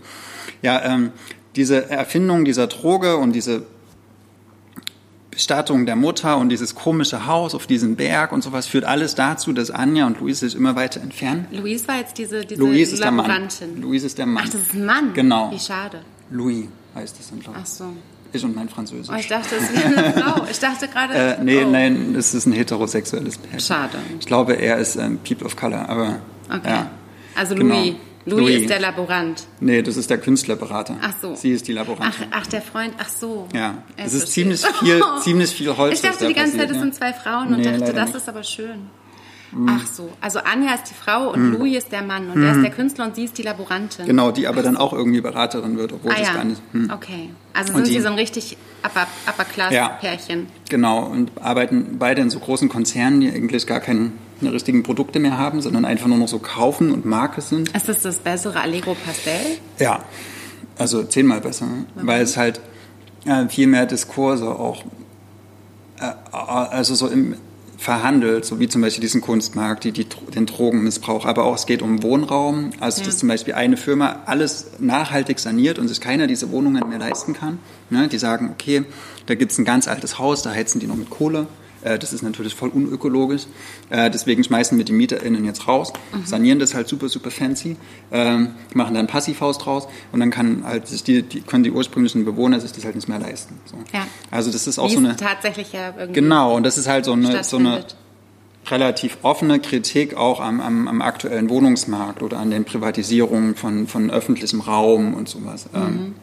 ja, 0.62 0.80
ähm, 0.84 1.12
diese 1.56 1.90
Erfindung 1.90 2.46
dieser 2.46 2.68
Droge 2.68 3.18
und 3.18 3.34
diese 3.34 3.66
Bestattung 5.34 5.86
der 5.86 5.96
Mutter 5.96 6.38
und 6.38 6.50
dieses 6.50 6.75
komische 6.75 7.25
Haus 7.25 7.56
auf 7.56 7.68
diesem 7.68 7.96
Berg 7.96 8.32
und 8.32 8.44
sowas 8.44 8.68
führt 8.68 8.86
alles 8.86 9.16
dazu, 9.16 9.54
dass 9.54 9.72
Anja 9.72 10.06
und 10.06 10.20
Luis 10.20 10.40
sich 10.40 10.56
immer 10.56 10.75
weiter 10.75 11.02
entfernen. 11.02 11.48
Luis 11.52 11.88
war 11.88 11.98
jetzt 11.98 12.18
diese, 12.18 12.46
diese 12.46 12.62
Louise 12.62 12.94
ist 12.94 13.04
der 13.04 13.12
Mann. 13.12 13.48
Luis 13.80 14.04
ist 14.04 14.18
der 14.18 14.25
Mann. 14.25 14.44
Ach, 14.46 14.52
das 14.52 14.62
ist 14.62 14.74
ein 14.74 14.86
Mann? 14.86 15.13
Genau. 15.13 15.52
Wie 15.52 15.60
schade. 15.60 16.00
Louis 16.30 16.68
heißt 16.96 17.20
es 17.20 17.30
dann, 17.30 17.40
glaube 17.40 17.58
ich. 17.58 17.63
Ach 17.63 17.68
so. 17.68 17.86
Ich 18.32 18.44
und 18.44 18.56
mein 18.56 18.68
Französisch. 18.68 19.13
Oh, 19.13 19.20
ich 19.20 19.28
dachte, 19.28 19.56
es 19.56 19.72
wäre 19.72 20.06
eine 20.06 20.13
Frau. 20.13 20.46
Ich 20.50 20.60
dachte 20.60 20.88
gerade. 20.88 21.13
Äh, 21.13 21.44
nee, 21.44 21.63
oh. 21.63 21.70
nein, 21.70 22.16
es 22.18 22.34
ist 22.34 22.48
ein 22.48 22.54
heterosexuelles 22.54 23.38
Pärchen. 23.38 23.60
Schade. 23.60 23.98
Ich 24.20 24.25
glaube, 24.25 24.54
er 24.54 24.78
ist 24.78 24.98
ein 24.98 25.20
People 25.20 25.46
of 25.46 25.56
Color, 25.56 25.88
aber. 25.88 26.20
Okay. 26.50 26.68
Ja. 26.68 26.90
Also 27.36 27.54
Louis. 27.54 27.86
Genau. 27.92 27.96
Louis, 28.25 28.39
Louis, 28.39 28.62
ist 28.62 28.70
der 28.70 28.80
Laborant. 28.80 29.48
Nee, 29.60 29.82
das 29.82 29.98
ist 29.98 30.10
der 30.10 30.18
Künstlerberater. 30.18 30.98
Ach 31.01 31.13
so. 31.22 31.36
Sie 31.36 31.51
ist 31.51 31.68
die 31.68 31.74
Laborantin. 31.74 32.27
Ach, 32.32 32.39
ach 32.42 32.48
der 32.48 32.62
Freund, 32.62 32.94
ach 32.98 33.10
so. 33.10 33.48
Ja, 33.53 33.84
es 33.98 34.13
ist 34.13 34.32
ziemlich 34.32 34.62
viel, 34.80 35.01
ziemlich 35.22 35.51
viel 35.51 35.75
Holz. 35.75 35.96
Ich 35.96 36.01
dachte 36.01 36.27
die 36.27 36.34
ganze 36.34 36.58
Zeit, 36.58 36.70
das 36.70 36.77
sind 36.77 36.96
zwei 36.96 37.13
Frauen 37.13 37.51
nee, 37.51 37.56
und 37.58 37.65
dachte, 37.65 37.94
das 37.94 38.08
nicht. 38.08 38.18
ist 38.18 38.30
aber 38.30 38.44
schön. 38.44 38.88
Mhm. 39.56 39.70
Ach 39.70 39.86
so, 39.86 40.10
also 40.20 40.39
Anja 40.39 40.74
ist 40.74 40.89
die 40.89 40.94
Frau 40.94 41.32
und 41.32 41.50
mhm. 41.50 41.58
Louis 41.58 41.77
ist 41.77 41.92
der 41.92 42.01
Mann 42.01 42.30
und 42.30 42.38
mhm. 42.38 42.42
der 42.42 42.51
ist 42.53 42.62
der 42.63 42.72
Künstler 42.72 43.06
und 43.06 43.15
sie 43.15 43.25
ist 43.25 43.38
die 43.38 43.44
Laborantin. 43.44 44.06
Genau, 44.06 44.32
die 44.32 44.48
aber 44.48 44.63
dann 44.63 44.77
auch 44.77 44.94
irgendwie 44.94 45.22
Beraterin 45.22 45.77
wird, 45.77 45.94
obwohl 45.94 46.12
ah, 46.12 46.15
ja. 46.18 46.30
es 46.30 46.34
gar 46.34 46.44
nicht. 46.44 46.62
Hm. 46.72 46.92
Okay, 46.92 47.30
also 47.53 47.74
sind 47.74 47.88
die, 47.88 47.94
sie 47.94 48.01
so 48.01 48.08
ein 48.08 48.15
richtig 48.15 48.58
Upper, 48.84 49.08
Upper 49.27 49.46
Class 49.46 50.00
Pärchen. 50.00 50.39
Ja, 50.39 50.46
genau 50.70 51.03
und 51.06 51.32
arbeiten 51.39 51.98
beide 52.00 52.22
in 52.22 52.30
so 52.30 52.39
großen 52.39 52.70
Konzernen, 52.70 53.22
die 53.22 53.30
eigentlich 53.30 53.68
gar 53.68 53.80
keine 54.44 54.54
richtigen 54.54 54.84
Produkte 54.84 55.20
mehr 55.20 55.38
haben, 55.38 55.62
sondern 55.62 55.86
einfach 55.86 56.08
nur 56.08 56.18
noch 56.18 56.28
so 56.28 56.40
kaufen 56.40 56.92
und 56.92 57.06
Marke 57.06 57.42
sind. 57.42 57.70
Ist 57.76 57.88
das 57.88 58.02
das 58.02 58.18
bessere 58.18 58.60
Allegro 58.60 58.96
Pastel? 58.96 59.34
Ja, 59.80 60.04
also 60.78 61.04
zehnmal 61.04 61.42
besser, 61.42 61.68
Warum? 61.96 62.08
weil 62.08 62.22
es 62.22 62.36
halt 62.36 62.60
äh, 63.26 63.48
viel 63.48 63.68
mehr 63.68 63.86
Diskurse 63.86 64.48
auch 64.48 64.84
äh, 66.00 66.12
also 66.32 66.96
so 66.96 67.08
im 67.08 67.36
verhandelt, 67.78 68.46
so 68.46 68.62
wie 68.62 68.70
zum 68.70 68.82
Beispiel 68.82 69.02
diesen 69.02 69.20
Kunstmarkt, 69.20 69.84
die, 69.84 69.92
die, 69.92 70.06
den 70.34 70.46
Drogenmissbrauch, 70.46 71.26
aber 71.26 71.44
auch 71.44 71.56
es 71.56 71.66
geht 71.66 71.82
um 71.82 72.02
Wohnraum, 72.02 72.70
also 72.80 73.02
ja. 73.02 73.08
dass 73.08 73.18
zum 73.18 73.28
Beispiel 73.28 73.56
eine 73.56 73.76
Firma 73.76 74.22
alles 74.26 74.68
nachhaltig 74.80 75.38
saniert 75.38 75.80
und 75.80 75.90
sich 75.90 76.00
keiner 76.00 76.26
diese 76.26 76.50
Wohnungen 76.52 76.88
mehr 76.88 77.00
leisten 77.00 77.34
kann. 77.34 77.60
Ne? 77.90 78.08
Die 78.08 78.20
sagen, 78.20 78.52
okay, 78.54 78.86
da 79.26 79.36
gibt 79.36 79.52
es 79.52 79.58
ein 79.58 79.66
ganz 79.66 79.90
altes 79.90 80.18
Haus, 80.18 80.44
da 80.44 80.52
heizen 80.52 80.80
die 80.80 80.88
noch 80.88 80.96
mit 80.96 81.10
Kohle. 81.10 81.48
Äh, 81.84 82.00
das 82.00 82.13
ist 82.13 82.22
natürlich 82.22 82.56
voll 82.56 82.70
unökologisch. 82.70 83.44
Äh, 83.90 84.10
deswegen 84.10 84.44
schmeißen 84.44 84.78
wir 84.78 84.86
die 84.86 84.94
MieterInnen 84.94 85.46
jetzt 85.46 85.68
raus, 85.68 85.94
mhm. 86.13 86.25
sanieren 86.25 86.60
das 86.60 86.74
halt 86.74 86.88
super, 86.88 87.10
super 87.10 87.32
fancy, 87.32 87.78
ähm, 88.12 88.50
machen 88.74 88.96
dann 88.96 89.08
Passivhaus 89.08 89.58
draus 89.58 89.88
und 90.12 90.20
dann 90.20 90.32
kann 90.32 90.63
halt 90.66 91.08
die, 91.08 91.24
die, 91.24 91.42
können 91.42 91.63
die 91.63 91.72
ursprünglichen 91.72 92.25
Bewohner 92.25 92.60
sich 92.60 92.72
das 92.72 92.86
halt 92.86 92.96
nicht 92.96 93.08
mehr 93.08 93.20
leisten. 93.20 93.60
So. 93.66 93.78
Ja. 93.94 94.08
Also 94.32 94.52
das 94.52 94.68
ist 94.68 94.80
auch 94.80 94.90
Wie 94.90 94.94
so 94.94 95.00
eine... 95.00 95.16
tatsächlich 95.16 95.74
ja 95.74 95.94
irgendwie 95.98 96.22
Genau, 96.22 96.56
und 96.56 96.63
das 96.63 96.78
ist 96.78 96.88
halt 96.88 97.06
so 97.06 97.13
eine, 97.13 97.44
so 97.44 97.58
eine 97.58 97.86
relativ 98.68 99.18
offene 99.24 99.60
Kritik 99.60 100.16
auch 100.16 100.40
am, 100.40 100.62
am, 100.62 100.88
am, 100.88 101.02
aktuellen 101.02 101.50
Wohnungsmarkt 101.50 102.22
oder 102.22 102.40
an 102.40 102.50
den 102.50 102.66
Privatisierungen 102.66 103.56
von, 103.56 103.88
von 103.88 104.10
öffentlichem 104.10 104.62
Raum 104.62 105.13
und 105.13 105.28
sowas. 105.28 105.68
Mhm. 105.74 106.16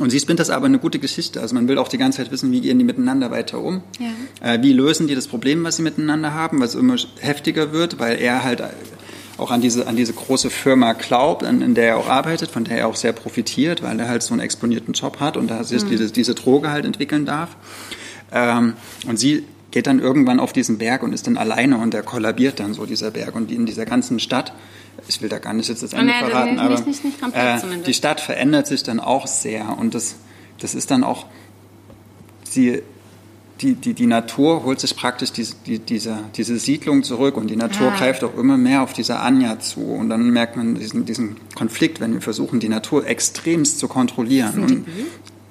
Und 0.00 0.10
sie 0.10 0.18
spinnt 0.18 0.40
das 0.40 0.50
aber 0.50 0.66
eine 0.66 0.78
gute 0.78 0.98
Geschichte. 0.98 1.40
Also 1.40 1.54
man 1.54 1.68
will 1.68 1.78
auch 1.78 1.88
die 1.88 1.98
ganze 1.98 2.18
Zeit 2.18 2.32
wissen, 2.32 2.50
wie 2.50 2.60
gehen 2.60 2.78
die 2.78 2.84
miteinander 2.84 3.30
weiter 3.30 3.60
um? 3.60 3.82
Ja. 3.98 4.54
Äh, 4.54 4.62
wie 4.62 4.72
lösen 4.72 5.06
die 5.06 5.14
das 5.14 5.28
Problem, 5.28 5.62
was 5.62 5.76
sie 5.76 5.82
miteinander 5.82 6.34
haben, 6.34 6.60
was 6.60 6.74
immer 6.74 6.96
heftiger 7.20 7.72
wird, 7.72 8.00
weil 8.00 8.20
er 8.20 8.42
halt 8.42 8.62
auch 9.38 9.50
an 9.50 9.60
diese, 9.60 9.86
an 9.86 9.96
diese 9.96 10.12
große 10.12 10.50
Firma 10.50 10.92
glaubt, 10.92 11.42
in, 11.42 11.60
in 11.60 11.74
der 11.74 11.88
er 11.88 11.96
auch 11.98 12.08
arbeitet, 12.08 12.50
von 12.50 12.64
der 12.64 12.78
er 12.78 12.88
auch 12.88 12.96
sehr 12.96 13.12
profitiert, 13.12 13.82
weil 13.82 13.98
er 13.98 14.08
halt 14.08 14.22
so 14.22 14.32
einen 14.32 14.40
exponierten 14.40 14.94
Job 14.94 15.20
hat 15.20 15.36
und 15.36 15.48
da 15.48 15.64
sich 15.64 15.84
mhm. 15.84 15.90
diese, 15.90 16.10
diese 16.10 16.34
Droge 16.34 16.70
halt 16.70 16.84
entwickeln 16.84 17.24
darf. 17.24 17.56
Ähm, 18.32 18.74
und 19.06 19.18
sie 19.18 19.44
geht 19.70 19.86
dann 19.86 19.98
irgendwann 19.98 20.38
auf 20.38 20.52
diesen 20.52 20.78
Berg 20.78 21.02
und 21.02 21.12
ist 21.12 21.26
dann 21.26 21.36
alleine 21.36 21.78
und 21.78 21.94
der 21.94 22.02
kollabiert 22.02 22.60
dann 22.60 22.74
so, 22.74 22.86
dieser 22.86 23.10
Berg. 23.10 23.34
Und 23.34 23.50
in 23.50 23.66
dieser 23.66 23.84
ganzen 23.86 24.20
Stadt, 24.20 24.52
ich 25.08 25.20
will 25.20 25.28
da 25.28 25.38
gar 25.38 25.52
nicht 25.52 25.68
jetzt 25.68 25.82
das 25.82 25.92
Ende 25.92 26.12
nee, 26.12 26.18
verraten, 26.18 26.58
aber 26.58 26.80
nicht, 26.80 27.04
nicht 27.04 27.22
äh, 27.32 27.58
die 27.86 27.94
Stadt 27.94 28.20
verändert 28.20 28.66
sich 28.66 28.82
dann 28.82 29.00
auch 29.00 29.26
sehr 29.26 29.76
und 29.78 29.94
das, 29.94 30.16
das 30.58 30.74
ist 30.74 30.90
dann 30.90 31.04
auch, 31.04 31.26
sie 32.44 32.82
die, 33.60 33.74
die, 33.74 33.94
die 33.94 34.06
Natur 34.06 34.64
holt 34.64 34.80
sich 34.80 34.96
praktisch 34.96 35.32
diese, 35.32 35.54
die, 35.66 35.78
diese, 35.78 36.18
diese 36.36 36.58
Siedlung 36.58 37.02
zurück 37.02 37.36
und 37.36 37.48
die 37.48 37.56
Natur 37.56 37.92
ah. 37.92 37.96
greift 37.96 38.24
auch 38.24 38.36
immer 38.36 38.56
mehr 38.56 38.82
auf 38.82 38.92
diese 38.92 39.20
Anja 39.20 39.60
zu. 39.60 39.80
Und 39.80 40.10
dann 40.10 40.30
merkt 40.30 40.56
man 40.56 40.74
diesen, 40.74 41.04
diesen 41.04 41.36
Konflikt, 41.54 42.00
wenn 42.00 42.12
wir 42.12 42.20
versuchen, 42.20 42.58
die 42.58 42.68
Natur 42.68 43.06
extremst 43.06 43.78
zu 43.78 43.86
kontrollieren 43.86 44.62
und, 44.64 44.86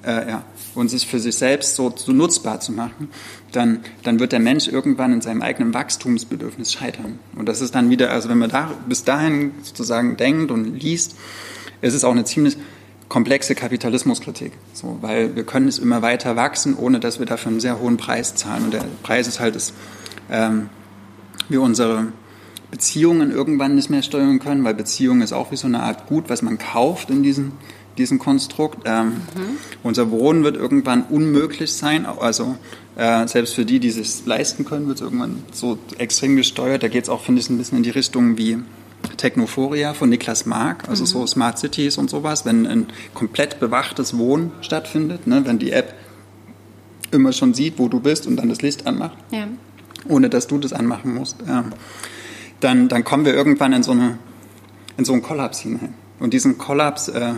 äh, 0.06 0.28
ja, 0.28 0.44
und 0.74 0.88
sich 0.88 1.06
für 1.06 1.18
sich 1.18 1.36
selbst 1.36 1.76
so, 1.76 1.92
so 1.96 2.12
nutzbar 2.12 2.60
zu 2.60 2.72
machen, 2.72 3.08
dann, 3.56 3.80
dann 4.02 4.20
wird 4.20 4.32
der 4.32 4.40
Mensch 4.40 4.68
irgendwann 4.68 5.12
in 5.12 5.20
seinem 5.20 5.42
eigenen 5.42 5.74
Wachstumsbedürfnis 5.74 6.72
scheitern. 6.72 7.18
Und 7.36 7.48
das 7.48 7.60
ist 7.60 7.74
dann 7.74 7.90
wieder, 7.90 8.10
also 8.10 8.28
wenn 8.28 8.38
man 8.38 8.50
da 8.50 8.70
bis 8.88 9.04
dahin 9.04 9.52
sozusagen 9.62 10.16
denkt 10.16 10.50
und 10.50 10.80
liest, 10.80 11.16
ist 11.80 11.94
es 11.94 12.04
auch 12.04 12.12
eine 12.12 12.24
ziemlich 12.24 12.56
komplexe 13.08 13.54
Kapitalismuskritik. 13.54 14.52
So, 14.72 14.98
weil 15.00 15.36
wir 15.36 15.44
können 15.44 15.68
es 15.68 15.78
immer 15.78 16.02
weiter 16.02 16.36
wachsen, 16.36 16.76
ohne 16.76 17.00
dass 17.00 17.18
wir 17.18 17.26
dafür 17.26 17.50
einen 17.50 17.60
sehr 17.60 17.78
hohen 17.78 17.96
Preis 17.96 18.34
zahlen. 18.34 18.64
Und 18.64 18.74
der 18.74 18.84
Preis 19.02 19.28
ist 19.28 19.40
halt, 19.40 19.54
dass 19.54 19.72
ähm, 20.30 20.68
wir 21.48 21.60
unsere 21.60 22.06
Beziehungen 22.70 23.30
irgendwann 23.30 23.76
nicht 23.76 23.90
mehr 23.90 24.02
steuern 24.02 24.40
können, 24.40 24.64
weil 24.64 24.74
Beziehung 24.74 25.20
ist 25.22 25.32
auch 25.32 25.52
wie 25.52 25.56
so 25.56 25.68
eine 25.68 25.82
Art 25.82 26.06
Gut, 26.06 26.24
was 26.28 26.42
man 26.42 26.58
kauft 26.58 27.10
in 27.10 27.22
diesem, 27.22 27.52
diesem 27.98 28.18
Konstrukt. 28.18 28.82
Ähm, 28.84 29.06
mhm. 29.08 29.56
Unser 29.82 30.10
Wohnen 30.10 30.44
wird 30.44 30.56
irgendwann 30.56 31.04
unmöglich 31.04 31.72
sein. 31.72 32.06
Also 32.06 32.56
äh, 32.96 33.26
selbst 33.26 33.54
für 33.54 33.64
die, 33.64 33.80
die 33.80 33.88
es 33.88 34.26
leisten 34.26 34.64
können, 34.64 34.86
wird 34.86 34.98
es 34.98 35.02
irgendwann 35.02 35.42
so 35.52 35.78
extrem 35.98 36.36
gesteuert. 36.36 36.82
Da 36.82 36.88
geht 36.88 37.04
es 37.04 37.08
auch, 37.08 37.22
finde 37.22 37.40
ich, 37.40 37.50
ein 37.50 37.58
bisschen 37.58 37.78
in 37.78 37.84
die 37.84 37.90
Richtung 37.90 38.36
wie 38.36 38.58
Technophoria 39.16 39.94
von 39.94 40.08
Niklas 40.08 40.46
Mark, 40.46 40.88
also 40.88 41.02
mhm. 41.02 41.06
so 41.06 41.26
Smart 41.26 41.58
Cities 41.58 41.98
und 41.98 42.10
sowas, 42.10 42.44
wenn 42.46 42.66
ein 42.66 42.86
komplett 43.12 43.60
bewachtes 43.60 44.16
Wohnen 44.16 44.52
stattfindet, 44.60 45.26
ne, 45.26 45.42
wenn 45.44 45.58
die 45.58 45.72
App 45.72 45.94
immer 47.10 47.32
schon 47.32 47.54
sieht, 47.54 47.78
wo 47.78 47.88
du 47.88 48.00
bist 48.00 48.26
und 48.26 48.36
dann 48.36 48.48
das 48.48 48.62
Licht 48.62 48.86
anmacht, 48.86 49.16
ja. 49.30 49.46
ohne 50.08 50.30
dass 50.30 50.46
du 50.46 50.58
das 50.58 50.72
anmachen 50.72 51.14
musst, 51.14 51.36
ja, 51.46 51.64
dann, 52.60 52.88
dann 52.88 53.04
kommen 53.04 53.24
wir 53.24 53.34
irgendwann 53.34 53.72
in 53.72 53.82
so, 53.82 53.92
eine, 53.92 54.18
in 54.96 55.04
so 55.04 55.12
einen 55.12 55.22
Kollaps 55.22 55.60
hinein. 55.60 55.94
Und 56.18 56.32
diesen 56.32 56.58
Kollaps 56.58 57.08
äh, 57.08 57.34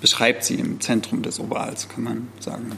beschreibt 0.00 0.44
sie 0.44 0.54
im 0.54 0.80
Zentrum 0.80 1.22
des 1.22 1.40
Ovals, 1.40 1.88
kann 1.88 2.04
man 2.04 2.28
sagen. 2.40 2.72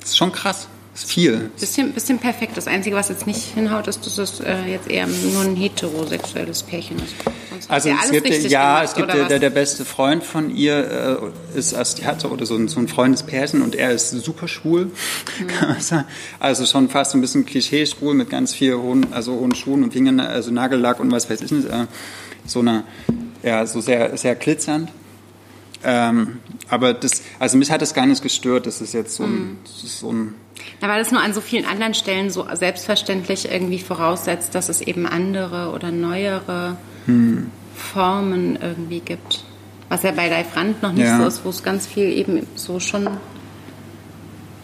Das 0.00 0.10
ist 0.10 0.18
schon 0.18 0.32
krass 0.32 0.68
viel. 0.94 1.50
Bisschen, 1.58 1.92
bisschen 1.92 2.18
perfekt. 2.18 2.56
Das 2.56 2.66
Einzige, 2.66 2.96
was 2.96 3.08
jetzt 3.08 3.26
nicht 3.26 3.54
hinhaut, 3.54 3.86
ist, 3.86 4.04
dass 4.04 4.18
es 4.18 4.40
äh, 4.40 4.64
jetzt 4.66 4.90
eher 4.90 5.06
nur 5.06 5.42
ein 5.42 5.56
heterosexuelles 5.56 6.62
Pärchen 6.62 6.96
ist. 6.96 7.14
Also 7.68 7.90
es 7.90 8.10
gibt, 8.10 8.28
ja, 8.50 8.76
gemacht, 8.76 8.84
es 8.84 8.94
gibt 8.94 9.12
der, 9.12 9.24
der, 9.26 9.38
der, 9.40 9.50
beste 9.50 9.84
Freund 9.84 10.22
von 10.22 10.54
ihr 10.54 11.30
äh, 11.54 11.58
ist, 11.58 11.98
die 11.98 12.06
hatte 12.06 12.30
oder 12.30 12.46
so 12.46 12.54
ein, 12.54 12.68
so 12.68 12.78
ein 12.78 12.88
Freundespärchen 12.88 13.62
und 13.62 13.74
er 13.74 13.90
ist 13.90 14.10
super 14.10 14.48
schwul, 14.48 14.86
mhm. 14.86 15.46
kann 15.48 15.68
man 15.70 15.80
sagen. 15.80 16.06
Also 16.38 16.64
schon 16.66 16.88
fast 16.88 17.12
so 17.12 17.18
ein 17.18 17.20
bisschen 17.20 17.44
Klischee-schwul 17.44 18.14
mit 18.14 18.30
ganz 18.30 18.54
viel 18.54 18.76
hohen, 18.76 19.12
also 19.12 19.32
hohen 19.32 19.54
Schuhen 19.54 19.82
und 19.82 19.92
Fingern, 19.92 20.20
also 20.20 20.50
Nagellack 20.50 21.00
und 21.00 21.10
was 21.10 21.28
weiß 21.28 21.40
ich 21.42 21.50
nicht. 21.50 21.68
Äh, 21.68 21.86
so 22.46 22.60
eine, 22.60 22.84
ja, 23.42 23.66
so 23.66 23.80
sehr, 23.80 24.16
sehr 24.16 24.34
glitzernd. 24.34 24.90
Ähm, 25.84 26.38
aber 26.68 26.92
das, 26.92 27.22
also 27.38 27.56
mich 27.56 27.70
hat 27.70 27.82
das 27.82 27.94
gar 27.94 28.06
nicht 28.06 28.22
gestört. 28.22 28.66
Das 28.66 28.80
ist 28.80 28.94
jetzt 28.94 29.14
so 29.14 29.24
ein, 29.24 29.58
das 29.64 29.84
ist 29.84 30.00
so 30.00 30.12
ein 30.12 30.34
ja, 30.80 30.88
weil 30.88 31.00
es 31.00 31.10
nur 31.10 31.20
an 31.20 31.32
so 31.32 31.40
vielen 31.40 31.64
anderen 31.64 31.94
Stellen 31.94 32.30
so 32.30 32.46
selbstverständlich 32.52 33.50
irgendwie 33.50 33.78
voraussetzt, 33.78 34.54
dass 34.54 34.68
es 34.68 34.80
eben 34.80 35.06
andere 35.06 35.72
oder 35.72 35.90
neuere 35.90 36.76
hm. 37.06 37.50
Formen 37.74 38.58
irgendwie 38.60 39.00
gibt. 39.00 39.44
Was 39.88 40.02
ja 40.02 40.10
bei 40.10 40.28
Leif 40.28 40.56
Rand 40.56 40.82
noch 40.82 40.92
nicht 40.92 41.06
ja. 41.06 41.18
so 41.18 41.26
ist, 41.26 41.44
wo 41.44 41.50
es 41.50 41.62
ganz 41.62 41.86
viel 41.86 42.12
eben 42.12 42.46
so 42.54 42.78
schon 42.78 43.08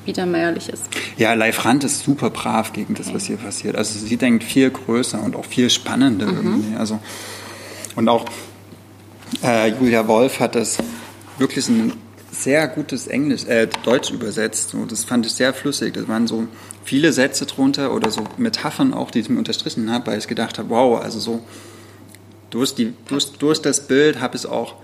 biedermeierlich 0.04 0.68
ist. 0.68 0.84
Ja, 1.16 1.32
Leif 1.32 1.64
Rand 1.64 1.82
ist 1.84 2.04
super 2.04 2.30
brav 2.30 2.72
gegen 2.72 2.94
das, 2.94 3.06
okay. 3.06 3.16
was 3.16 3.26
hier 3.26 3.36
passiert. 3.36 3.76
Also 3.76 3.98
sie 3.98 4.16
denkt 4.16 4.44
viel 4.44 4.70
größer 4.70 5.22
und 5.22 5.34
auch 5.34 5.46
viel 5.46 5.70
spannender 5.70 6.26
mhm. 6.26 6.36
irgendwie. 6.36 6.76
Also, 6.76 7.00
und 7.96 8.08
auch 8.08 8.26
äh, 9.42 9.68
Julia 9.70 10.06
Wolf 10.06 10.40
hat 10.40 10.56
das 10.56 10.76
wirklich 11.38 11.68
ein 11.68 11.92
sehr 12.30 12.66
gutes 12.68 13.06
Englisch, 13.06 13.44
äh, 13.44 13.68
Deutsch 13.84 14.10
übersetzt. 14.10 14.70
So, 14.70 14.84
das 14.84 15.04
fand 15.04 15.26
ich 15.26 15.32
sehr 15.32 15.54
flüssig. 15.54 15.94
Das 15.94 16.08
waren 16.08 16.26
so 16.26 16.46
viele 16.84 17.12
Sätze 17.12 17.46
drunter 17.46 17.94
oder 17.94 18.10
so 18.10 18.24
Metaphern 18.36 18.92
auch, 18.92 19.10
die 19.10 19.20
ich 19.20 19.28
mir 19.28 19.38
unterstrichen 19.38 19.90
habe, 19.90 20.08
weil 20.08 20.18
ich 20.18 20.26
gedacht 20.26 20.58
habe, 20.58 20.70
wow, 20.70 21.00
also 21.00 21.20
so 21.20 21.44
durch, 22.50 22.74
die, 22.74 22.92
durch, 23.08 23.32
durch 23.32 23.62
das 23.62 23.86
Bild 23.86 24.20
habe 24.20 24.36
ich 24.36 24.46
auch 24.46 24.76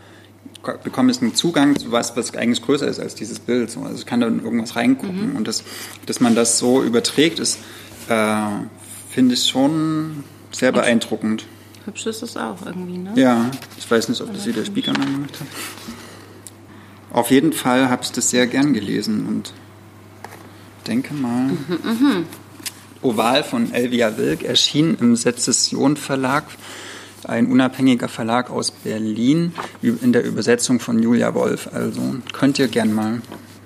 bekomme 0.84 1.10
ich 1.10 1.22
einen 1.22 1.34
Zugang 1.34 1.78
zu 1.78 1.90
was, 1.90 2.16
was 2.16 2.34
eigentlich 2.34 2.62
größer 2.62 2.86
ist 2.86 3.00
als 3.00 3.14
dieses 3.14 3.38
Bild. 3.38 3.70
So, 3.70 3.80
also 3.80 3.96
ich 3.96 4.06
kann 4.06 4.20
da 4.20 4.26
in 4.26 4.42
irgendwas 4.42 4.76
reingucken. 4.76 5.30
Mhm. 5.30 5.36
Und 5.36 5.48
das, 5.48 5.64
dass 6.06 6.20
man 6.20 6.34
das 6.34 6.58
so 6.58 6.82
überträgt, 6.82 7.38
ist, 7.38 7.58
äh, 8.08 8.42
finde 9.10 9.34
ich 9.34 9.46
schon 9.46 10.24
sehr 10.52 10.72
beeindruckend. 10.72 11.46
Hübsch 11.86 12.06
ist 12.06 12.22
es 12.22 12.36
auch 12.36 12.58
irgendwie, 12.64 12.98
ne? 12.98 13.12
Ja, 13.16 13.50
ich 13.78 13.90
weiß 13.90 14.08
nicht, 14.10 14.20
ob 14.20 14.32
das 14.34 14.44
hier 14.44 14.52
der 14.52 14.66
Speaker 14.66 14.92
gemacht 14.92 15.40
hat. 15.40 15.46
Auf 17.12 17.30
jeden 17.30 17.52
Fall 17.52 17.88
habe 17.88 18.02
ich 18.02 18.12
das 18.12 18.30
sehr 18.30 18.46
gern 18.46 18.72
gelesen 18.72 19.26
und 19.26 19.52
denke 20.86 21.14
mal. 21.14 21.48
Mhm, 21.48 21.78
mh. 21.82 22.22
Oval 23.02 23.42
von 23.44 23.72
Elvia 23.72 24.18
Wilk 24.18 24.42
erschien 24.42 24.96
im 25.00 25.16
Sezession 25.16 25.96
Verlag, 25.96 26.44
ein 27.24 27.50
unabhängiger 27.50 28.08
Verlag 28.08 28.50
aus 28.50 28.70
Berlin, 28.70 29.54
in 29.80 30.12
der 30.12 30.24
Übersetzung 30.24 30.80
von 30.80 31.02
Julia 31.02 31.34
Wolf. 31.34 31.70
Also 31.72 32.16
könnt 32.32 32.58
ihr 32.58 32.68
gern 32.68 32.92
mal 32.92 33.22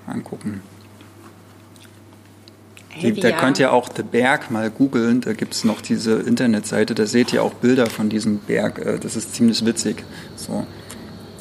angucken. 0.07 0.61
Die, 3.03 3.13
da 3.13 3.33
könnt 3.33 3.59
ihr 3.59 3.73
auch 3.73 3.89
The 3.95 4.05
Berg 4.05 4.53
mal 4.53 4.71
googeln, 4.71 5.21
da 5.21 5.33
gibt 5.33 5.55
es 5.55 5.65
noch 5.65 5.81
diese 5.81 6.13
Internetseite, 6.15 6.95
da 6.95 7.07
seht 7.07 7.33
ihr 7.33 7.43
auch 7.43 7.55
Bilder 7.55 7.87
von 7.87 8.09
diesem 8.09 8.39
Berg. 8.39 8.79
Äh, 8.79 8.99
das 9.01 9.17
ist 9.17 9.35
ziemlich 9.35 9.65
witzig. 9.67 10.05
So 10.37 10.65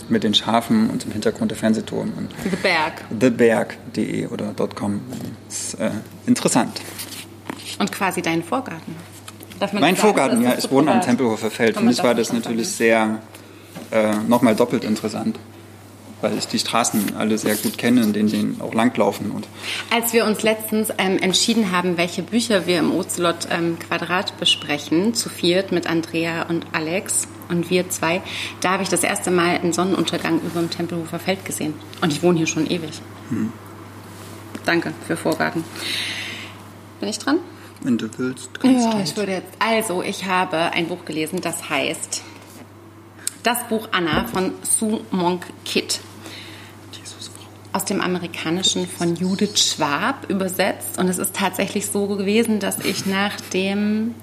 mit 0.10 0.24
den 0.24 0.34
Schafen 0.34 0.90
und 0.90 1.06
im 1.06 1.12
Hintergrund 1.12 1.52
der 1.52 1.58
Fernsehturm. 1.58 2.12
The 2.44 2.56
Berg. 2.58 3.06
Theberg.de 3.20 4.28
oder 4.28 4.54
.com. 4.76 5.02
Das 5.48 5.58
ist 5.58 5.80
äh, 5.80 5.92
interessant. 6.26 6.82
Und 7.80 7.92
quasi 7.92 8.22
dein 8.22 8.44
Vorgarten. 8.44 8.96
mein 9.74 9.96
Vorgarten, 9.96 10.44
ja. 10.44 10.56
Ich 10.58 10.70
wohne 10.70 10.92
am 10.92 11.02
Tempelhofer 11.02 11.50
Feld. 11.50 11.78
Für 11.78 11.84
mich 11.84 12.04
war 12.04 12.16
das 12.16 12.32
natürlich 12.34 12.70
sehr, 12.70 13.20
äh, 13.92 14.16
nochmal 14.28 14.56
doppelt 14.56 14.84
interessant 14.84 15.38
weil 16.24 16.38
ich 16.38 16.48
die 16.48 16.58
Straßen 16.58 17.18
alle 17.18 17.38
sehr 17.38 17.56
gut 17.56 17.78
kenne, 17.78 18.02
in 18.02 18.14
denen 18.14 18.30
sie 18.30 18.56
auch 18.60 18.74
langlaufen. 18.74 19.30
Und 19.30 19.46
Als 19.92 20.14
wir 20.14 20.26
uns 20.26 20.42
letztens 20.42 20.90
ähm, 20.98 21.18
entschieden 21.18 21.72
haben, 21.72 21.98
welche 21.98 22.24
Bücher 22.24 22.66
wir 22.66 22.80
im 22.80 22.96
Ocelot 22.96 23.48
ähm, 23.52 23.78
Quadrat 23.78 24.40
besprechen, 24.40 25.14
zu 25.14 25.30
viert 25.30 25.74
mit 25.74 25.86
Andrea 25.86 26.44
und 26.44 26.66
Alex 26.72 27.28
und 27.50 27.70
wir 27.70 27.90
zwei, 27.90 28.22
da 28.62 28.72
habe 28.72 28.84
ich 28.84 28.90
das 28.90 29.04
erste 29.04 29.32
Mal 29.32 29.58
einen 29.58 29.74
Sonnenuntergang 29.74 30.40
über 30.40 30.62
dem 30.62 30.70
Tempelhofer 30.70 31.20
Feld 31.20 31.44
gesehen. 31.44 31.74
Und 32.02 32.14
ich 32.14 32.24
wohne 32.24 32.38
hier 32.38 32.48
schon 32.48 32.66
ewig. 32.68 33.02
Hm. 33.30 33.52
Danke 34.66 34.94
für 35.06 35.18
Vorgarten. 35.18 35.66
Bin 37.02 37.10
ich 37.10 37.20
dran? 37.20 37.40
Wenn 37.82 37.98
du 37.98 38.08
willst. 38.18 38.50
Ja, 38.64 39.02
ich 39.04 39.18
würde 39.18 39.34
jetzt. 39.34 39.52
Also, 39.60 40.02
ich 40.02 40.24
habe 40.24 40.58
ein 40.72 40.88
Buch 40.88 41.04
gelesen, 41.04 41.42
das 41.42 41.70
heißt 41.70 42.24
Das 43.44 43.68
Buch 43.68 43.90
Anna 43.92 44.24
von 44.24 44.54
Sue 44.62 45.02
Monk 45.12 45.48
Kitt 45.66 46.00
aus 47.74 47.86
dem 47.86 48.02
Amerikanischen 48.02 48.88
von 48.88 49.16
Judith 49.16 49.60
Schwab 49.60 50.30
übersetzt. 50.30 51.00
Und 51.00 51.10
es 51.10 51.18
ist 51.18 51.36
tatsächlich 51.36 51.88
so 51.88 52.08
gewesen, 52.08 52.60
dass 52.60 52.80
ich 52.80 53.06
nach 53.06 53.42
dem 53.54 54.14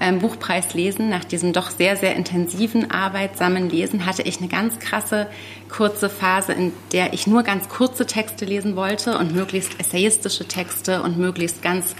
ähm, 0.00 0.18
Buchpreis 0.18 0.74
lesen, 0.74 1.08
nach 1.08 1.24
diesem 1.24 1.52
doch 1.52 1.70
sehr, 1.70 1.96
sehr 1.96 2.16
intensiven, 2.16 2.90
arbeitsamen 2.90 3.70
Lesen, 3.70 4.06
hatte 4.06 4.22
ich 4.22 4.38
eine 4.38 4.48
ganz 4.48 4.78
krasse, 4.80 5.28
kurze 5.68 6.10
Phase, 6.10 6.52
in 6.52 6.72
der 6.92 7.12
ich 7.12 7.26
nur 7.26 7.44
ganz 7.44 7.68
kurze 7.68 8.06
Texte 8.06 8.44
lesen 8.44 8.74
wollte 8.74 9.16
und 9.18 9.32
möglichst 9.32 9.78
essayistische 9.78 10.46
Texte 10.46 11.02
und 11.02 11.16
möglichst 11.16 11.62
ganz 11.62 11.94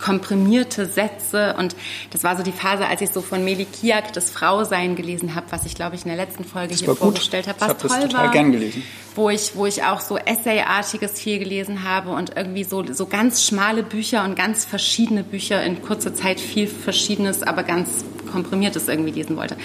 komprimierte 0.00 0.86
Sätze 0.86 1.54
und 1.58 1.76
das 2.10 2.24
war 2.24 2.36
so 2.36 2.42
die 2.42 2.52
Phase, 2.52 2.86
als 2.86 3.00
ich 3.00 3.10
so 3.10 3.20
von 3.20 3.44
Meli 3.44 3.66
Kiak 3.66 4.12
das 4.12 4.30
Frausein 4.30 4.96
gelesen 4.96 5.34
habe, 5.34 5.46
was 5.50 5.66
ich 5.66 5.74
glaube 5.74 5.96
ich 5.96 6.02
in 6.02 6.08
der 6.08 6.16
letzten 6.16 6.44
Folge 6.44 6.70
das 6.70 6.80
hier 6.80 6.94
vorgestellt 6.94 7.46
habe, 7.48 7.60
was 7.60 7.68
ich 7.68 7.74
hab 7.74 7.78
toll 7.78 7.90
das 7.90 8.08
total 8.08 8.24
war, 8.26 8.32
gern 8.32 8.52
gelesen. 8.52 8.82
wo 9.14 9.30
ich 9.30 9.52
wo 9.54 9.66
ich 9.66 9.84
auch 9.84 10.00
so 10.00 10.16
Essayartiges 10.16 11.20
viel 11.20 11.38
gelesen 11.38 11.84
habe 11.84 12.10
und 12.10 12.36
irgendwie 12.36 12.64
so 12.64 12.84
so 12.92 13.06
ganz 13.06 13.46
schmale 13.46 13.82
Bücher 13.82 14.24
und 14.24 14.36
ganz 14.36 14.64
verschiedene 14.64 15.22
Bücher 15.22 15.62
in 15.62 15.82
kurzer 15.82 16.14
Zeit 16.14 16.40
viel 16.40 16.66
verschiedenes, 16.66 17.42
aber 17.42 17.62
ganz 17.62 18.04
komprimiertes 18.30 18.88
irgendwie 18.88 19.10
lesen 19.10 19.36
wollte. 19.36 19.56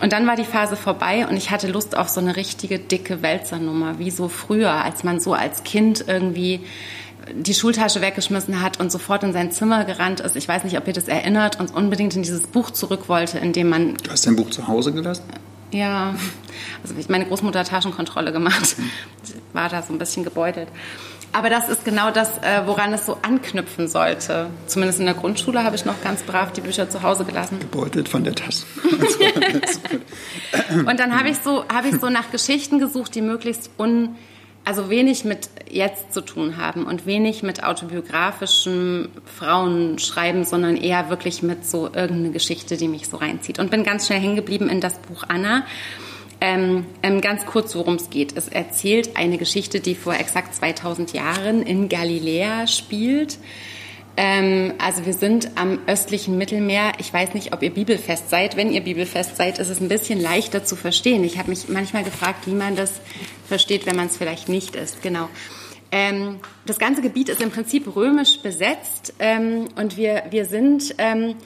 Und 0.00 0.12
dann 0.12 0.26
war 0.26 0.36
die 0.36 0.44
Phase 0.44 0.76
vorbei 0.76 1.26
und 1.28 1.36
ich 1.36 1.50
hatte 1.50 1.68
Lust 1.68 1.96
auf 1.96 2.08
so 2.08 2.20
eine 2.20 2.36
richtige 2.36 2.78
dicke 2.78 3.22
Wälzernummer, 3.22 3.98
wie 3.98 4.10
so 4.10 4.28
früher, 4.28 4.72
als 4.72 5.04
man 5.04 5.20
so 5.20 5.34
als 5.34 5.62
Kind 5.64 6.04
irgendwie 6.06 6.60
die 7.32 7.54
Schultasche 7.54 8.00
weggeschmissen 8.00 8.60
hat 8.60 8.80
und 8.80 8.90
sofort 8.90 9.22
in 9.22 9.32
sein 9.32 9.52
Zimmer 9.52 9.84
gerannt 9.84 10.20
ist. 10.20 10.36
Ich 10.36 10.48
weiß 10.48 10.64
nicht, 10.64 10.76
ob 10.78 10.86
ihr 10.86 10.92
das 10.92 11.08
erinnert 11.08 11.60
und 11.60 11.74
unbedingt 11.74 12.16
in 12.16 12.22
dieses 12.22 12.46
Buch 12.46 12.70
zurück 12.70 13.08
wollte, 13.08 13.38
in 13.38 13.52
dem 13.52 13.68
man. 13.68 13.94
Du 13.94 14.10
hast 14.10 14.26
dein 14.26 14.36
Buch 14.36 14.50
zu 14.50 14.66
Hause 14.66 14.92
gelassen? 14.92 15.24
Ja, 15.72 16.14
also 16.82 16.94
meine 17.08 17.26
Großmutter 17.26 17.60
hat 17.60 17.68
Taschenkontrolle 17.68 18.32
gemacht, 18.32 18.76
war 19.52 19.68
da 19.68 19.82
so 19.82 19.92
ein 19.92 19.98
bisschen 19.98 20.24
gebeutelt. 20.24 20.68
Aber 21.32 21.48
das 21.48 21.68
ist 21.68 21.84
genau 21.84 22.10
das, 22.10 22.38
äh, 22.38 22.62
woran 22.66 22.92
es 22.92 23.06
so 23.06 23.18
anknüpfen 23.22 23.86
sollte. 23.86 24.48
Zumindest 24.66 24.98
in 24.98 25.06
der 25.06 25.14
Grundschule 25.14 25.62
habe 25.62 25.76
ich 25.76 25.84
noch 25.84 26.02
ganz 26.02 26.22
brav 26.22 26.52
die 26.52 26.60
Bücher 26.60 26.90
zu 26.90 27.04
Hause 27.04 27.24
gelassen. 27.24 27.60
Gebeutelt 27.60 28.08
von 28.08 28.24
der 28.24 28.34
Tasse. 28.34 28.66
und 30.70 30.98
dann 30.98 31.16
habe 31.16 31.28
ich 31.28 31.38
so, 31.38 31.64
habe 31.72 31.88
ich 31.88 32.00
so 32.00 32.10
nach 32.10 32.32
Geschichten 32.32 32.80
gesucht, 32.80 33.14
die 33.14 33.22
möglichst 33.22 33.70
un 33.78 34.16
also 34.64 34.90
wenig 34.90 35.24
mit 35.24 35.48
jetzt 35.70 36.12
zu 36.12 36.20
tun 36.20 36.56
haben 36.56 36.84
und 36.84 37.06
wenig 37.06 37.42
mit 37.42 37.64
autobiografischem 37.64 39.08
Frauenschreiben, 39.24 40.44
sondern 40.44 40.76
eher 40.76 41.08
wirklich 41.10 41.42
mit 41.42 41.64
so 41.64 41.86
irgendeine 41.86 42.30
Geschichte, 42.30 42.76
die 42.76 42.88
mich 42.88 43.08
so 43.08 43.16
reinzieht. 43.16 43.58
Und 43.58 43.70
bin 43.70 43.84
ganz 43.84 44.06
schnell 44.06 44.20
hängen 44.20 44.36
geblieben 44.36 44.68
in 44.68 44.80
das 44.80 44.98
Buch 44.98 45.24
Anna. 45.28 45.64
Ähm, 46.42 46.86
ähm, 47.02 47.20
ganz 47.20 47.44
kurz, 47.44 47.74
worum 47.74 47.94
es 47.94 48.10
geht. 48.10 48.36
Es 48.36 48.48
erzählt 48.48 49.16
eine 49.16 49.36
Geschichte, 49.36 49.80
die 49.80 49.94
vor 49.94 50.14
exakt 50.14 50.54
2000 50.54 51.12
Jahren 51.12 51.62
in 51.62 51.88
Galiläa 51.88 52.66
spielt. 52.66 53.38
Ähm, 54.22 54.74
also 54.76 55.06
wir 55.06 55.14
sind 55.14 55.52
am 55.54 55.78
östlichen 55.86 56.36
Mittelmeer. 56.36 56.92
Ich 56.98 57.10
weiß 57.10 57.32
nicht, 57.32 57.54
ob 57.54 57.62
ihr 57.62 57.70
bibelfest 57.70 58.28
seid. 58.28 58.54
Wenn 58.54 58.70
ihr 58.70 58.82
bibelfest 58.82 59.38
seid, 59.38 59.58
ist 59.58 59.70
es 59.70 59.80
ein 59.80 59.88
bisschen 59.88 60.20
leichter 60.20 60.62
zu 60.62 60.76
verstehen. 60.76 61.24
Ich 61.24 61.38
habe 61.38 61.48
mich 61.48 61.70
manchmal 61.70 62.04
gefragt, 62.04 62.46
wie 62.46 62.52
man 62.52 62.76
das 62.76 63.00
versteht, 63.48 63.86
wenn 63.86 63.96
man 63.96 64.08
es 64.08 64.18
vielleicht 64.18 64.50
nicht 64.50 64.76
ist. 64.76 65.00
Genau. 65.02 65.30
Ähm, 65.90 66.36
das 66.66 66.78
ganze 66.78 67.00
Gebiet 67.00 67.30
ist 67.30 67.40
im 67.40 67.50
Prinzip 67.50 67.96
römisch 67.96 68.40
besetzt 68.42 69.14
ähm, 69.20 69.68
und 69.76 69.96
wir, 69.96 70.24
wir 70.28 70.44
sind 70.44 70.94
ähm, 70.98 71.36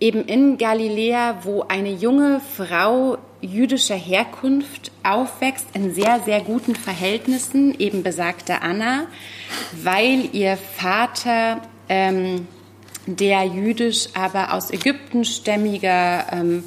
eben 0.00 0.24
in 0.24 0.56
Galiläa, 0.56 1.40
wo 1.42 1.60
eine 1.68 1.92
junge 1.92 2.40
Frau 2.56 3.18
jüdischer 3.42 3.96
Herkunft 3.96 4.92
aufwächst 5.02 5.66
in 5.74 5.92
sehr, 5.92 6.20
sehr 6.24 6.40
guten 6.40 6.74
Verhältnissen, 6.74 7.78
eben 7.78 8.02
besagte 8.02 8.62
Anna, 8.62 9.08
weil 9.82 10.30
ihr 10.32 10.56
Vater 10.56 11.60
ähm, 11.88 12.46
der 13.06 13.44
jüdisch, 13.44 14.08
aber 14.14 14.54
aus 14.54 14.70
Ägypten 14.70 15.24
stämmiger, 15.24 16.26
ähm, 16.32 16.64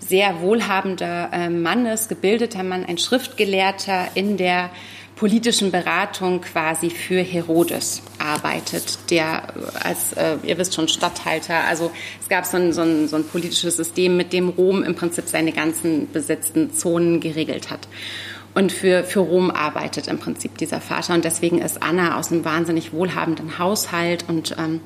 sehr 0.00 0.40
wohlhabender 0.40 1.30
äh, 1.32 1.48
Mann 1.48 1.86
ist, 1.86 2.08
gebildeter 2.08 2.62
Mann, 2.62 2.84
ein 2.84 2.98
Schriftgelehrter 2.98 4.08
in 4.14 4.36
der 4.36 4.70
politischen 5.16 5.70
Beratung 5.70 6.40
quasi 6.40 6.90
für 6.90 7.20
Herodes 7.20 8.02
arbeitet, 8.18 8.98
der 9.10 9.54
als, 9.82 10.12
äh, 10.14 10.36
ihr 10.42 10.58
wisst 10.58 10.74
schon, 10.74 10.88
Statthalter, 10.88 11.64
also 11.68 11.90
es 12.20 12.28
gab 12.28 12.44
so 12.44 12.56
ein, 12.56 12.72
so, 12.72 12.82
ein, 12.82 13.08
so 13.08 13.16
ein 13.16 13.24
politisches 13.24 13.76
System, 13.76 14.16
mit 14.16 14.32
dem 14.32 14.48
Rom 14.48 14.82
im 14.82 14.94
Prinzip 14.94 15.26
seine 15.28 15.52
ganzen 15.52 16.10
besetzten 16.10 16.74
Zonen 16.74 17.20
geregelt 17.20 17.70
hat. 17.70 17.86
Und 18.54 18.72
für, 18.72 19.02
für 19.04 19.20
Rom 19.20 19.50
arbeitet 19.50 20.06
im 20.06 20.18
Prinzip 20.18 20.58
dieser 20.58 20.80
Vater. 20.80 21.14
Und 21.14 21.24
deswegen 21.24 21.60
ist 21.60 21.82
Anna 21.82 22.18
aus 22.18 22.30
einem 22.30 22.44
wahnsinnig 22.44 22.92
wohlhabenden 22.92 23.58
Haushalt 23.58 24.24
und 24.28 24.56
ähm, 24.58 24.80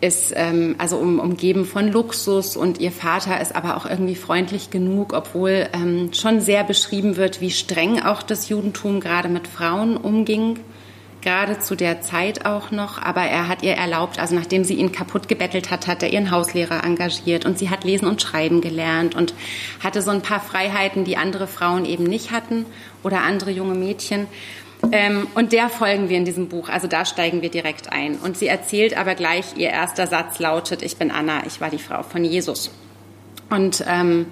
ist 0.00 0.32
ähm, 0.34 0.74
also 0.78 0.96
um, 0.96 1.20
umgeben 1.20 1.64
von 1.64 1.90
Luxus 1.90 2.56
und 2.56 2.80
ihr 2.80 2.90
Vater 2.90 3.40
ist 3.40 3.54
aber 3.54 3.76
auch 3.76 3.86
irgendwie 3.86 4.16
freundlich 4.16 4.70
genug, 4.70 5.12
obwohl 5.12 5.68
ähm, 5.72 6.12
schon 6.12 6.40
sehr 6.40 6.64
beschrieben 6.64 7.16
wird, 7.16 7.40
wie 7.40 7.52
streng 7.52 8.02
auch 8.02 8.22
das 8.22 8.48
Judentum 8.48 8.98
gerade 8.98 9.28
mit 9.28 9.46
Frauen 9.46 9.96
umging 9.96 10.58
gerade 11.22 11.58
zu 11.58 11.76
der 11.76 12.02
Zeit 12.02 12.44
auch 12.44 12.70
noch, 12.70 13.00
aber 13.00 13.22
er 13.22 13.48
hat 13.48 13.62
ihr 13.62 13.74
erlaubt, 13.74 14.18
also 14.18 14.34
nachdem 14.34 14.64
sie 14.64 14.74
ihn 14.74 14.92
kaputt 14.92 15.28
gebettelt 15.28 15.70
hat, 15.70 15.86
hat 15.86 16.02
er 16.02 16.12
ihren 16.12 16.30
Hauslehrer 16.30 16.84
engagiert 16.84 17.46
und 17.46 17.58
sie 17.58 17.70
hat 17.70 17.84
lesen 17.84 18.06
und 18.06 18.20
schreiben 18.20 18.60
gelernt 18.60 19.14
und 19.14 19.32
hatte 19.82 20.02
so 20.02 20.10
ein 20.10 20.22
paar 20.22 20.40
Freiheiten, 20.40 21.04
die 21.04 21.16
andere 21.16 21.46
Frauen 21.46 21.84
eben 21.84 22.04
nicht 22.04 22.32
hatten 22.32 22.66
oder 23.02 23.22
andere 23.22 23.50
junge 23.50 23.74
Mädchen. 23.74 24.26
Ähm, 24.90 25.28
und 25.34 25.52
der 25.52 25.68
folgen 25.68 26.08
wir 26.08 26.16
in 26.16 26.24
diesem 26.24 26.48
Buch, 26.48 26.68
also 26.68 26.88
da 26.88 27.04
steigen 27.04 27.40
wir 27.40 27.50
direkt 27.50 27.92
ein. 27.92 28.16
Und 28.16 28.36
sie 28.36 28.48
erzählt 28.48 28.96
aber 28.96 29.14
gleich, 29.14 29.56
ihr 29.56 29.70
erster 29.70 30.08
Satz 30.08 30.40
lautet, 30.40 30.82
ich 30.82 30.96
bin 30.96 31.12
Anna, 31.12 31.46
ich 31.46 31.60
war 31.60 31.70
die 31.70 31.78
Frau 31.78 32.02
von 32.02 32.24
Jesus. 32.24 32.72
Und 33.48 33.84
ähm, 33.86 34.26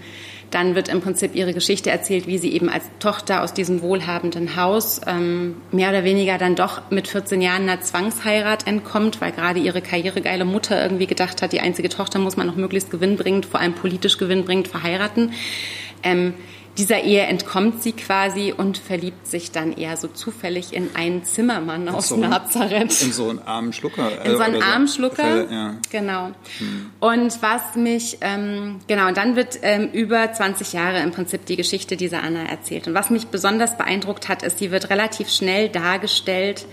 dann 0.50 0.74
wird 0.74 0.88
im 0.88 1.00
Prinzip 1.00 1.34
ihre 1.34 1.54
Geschichte 1.54 1.90
erzählt, 1.90 2.26
wie 2.26 2.38
sie 2.38 2.52
eben 2.52 2.68
als 2.68 2.84
Tochter 2.98 3.42
aus 3.42 3.54
diesem 3.54 3.82
wohlhabenden 3.82 4.56
Haus 4.56 5.00
ähm, 5.06 5.56
mehr 5.70 5.90
oder 5.90 6.04
weniger 6.04 6.38
dann 6.38 6.56
doch 6.56 6.90
mit 6.90 7.08
14 7.08 7.40
Jahren 7.40 7.62
einer 7.62 7.80
Zwangsheirat 7.80 8.66
entkommt, 8.66 9.20
weil 9.20 9.32
gerade 9.32 9.60
ihre 9.60 9.82
karrieregeile 9.82 10.44
Mutter 10.44 10.82
irgendwie 10.82 11.06
gedacht 11.06 11.42
hat, 11.42 11.52
die 11.52 11.60
einzige 11.60 11.88
Tochter 11.88 12.18
muss 12.18 12.36
man 12.36 12.46
noch 12.46 12.56
möglichst 12.56 12.90
gewinnbringend, 12.90 13.46
vor 13.46 13.60
allem 13.60 13.74
politisch 13.74 14.18
gewinnbringend 14.18 14.68
verheiraten. 14.68 15.32
Ähm, 16.02 16.34
dieser 16.78 17.02
Ehe 17.02 17.22
entkommt 17.22 17.82
sie 17.82 17.92
quasi 17.92 18.54
und 18.56 18.78
verliebt 18.78 19.26
sich 19.26 19.50
dann 19.50 19.72
eher 19.72 19.96
so 19.96 20.08
zufällig 20.08 20.72
in 20.72 20.94
einen 20.94 21.24
Zimmermann 21.24 21.88
aus 21.88 22.08
so, 22.08 22.16
Nazareth. 22.16 23.02
In 23.02 23.12
so 23.12 23.28
einen 23.28 23.40
armen 23.40 23.72
Schlucker. 23.72 24.24
In 24.24 24.36
so 24.36 24.42
einen 24.42 24.62
armen 24.62 24.88
Schlucker, 24.88 25.50
ja. 25.50 25.74
genau. 25.90 26.30
Hm. 26.58 26.90
Und 27.00 27.42
was 27.42 27.74
mich, 27.74 28.18
ähm, 28.20 28.78
genau, 28.86 29.08
und 29.08 29.16
dann 29.16 29.36
wird 29.36 29.58
ähm, 29.62 29.90
über 29.92 30.32
20 30.32 30.72
Jahre 30.72 31.00
im 31.00 31.10
Prinzip 31.10 31.44
die 31.46 31.56
Geschichte 31.56 31.96
dieser 31.96 32.22
Anna 32.22 32.44
erzählt. 32.44 32.86
Und 32.86 32.94
was 32.94 33.10
mich 33.10 33.26
besonders 33.26 33.76
beeindruckt 33.76 34.28
hat, 34.28 34.42
ist, 34.42 34.58
sie 34.58 34.70
wird 34.70 34.90
relativ 34.90 35.28
schnell 35.28 35.68
dargestellt, 35.68 36.66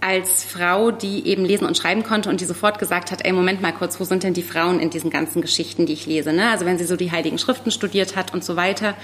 als 0.00 0.44
Frau, 0.44 0.90
die 0.90 1.26
eben 1.26 1.44
lesen 1.44 1.66
und 1.66 1.76
schreiben 1.76 2.02
konnte 2.02 2.28
und 2.28 2.40
die 2.40 2.44
sofort 2.44 2.78
gesagt 2.78 3.10
hat, 3.10 3.24
ey, 3.24 3.32
Moment 3.32 3.62
mal 3.62 3.72
kurz, 3.72 3.98
wo 3.98 4.04
sind 4.04 4.22
denn 4.22 4.34
die 4.34 4.42
Frauen 4.42 4.78
in 4.78 4.90
diesen 4.90 5.10
ganzen 5.10 5.40
Geschichten, 5.40 5.86
die 5.86 5.94
ich 5.94 6.06
lese? 6.06 6.32
Ne? 6.32 6.50
Also 6.50 6.66
wenn 6.66 6.78
sie 6.78 6.84
so 6.84 6.96
die 6.96 7.12
heiligen 7.12 7.38
Schriften 7.38 7.70
studiert 7.70 8.16
hat 8.16 8.34
und 8.34 8.44
so 8.44 8.56
weiter, 8.56 8.94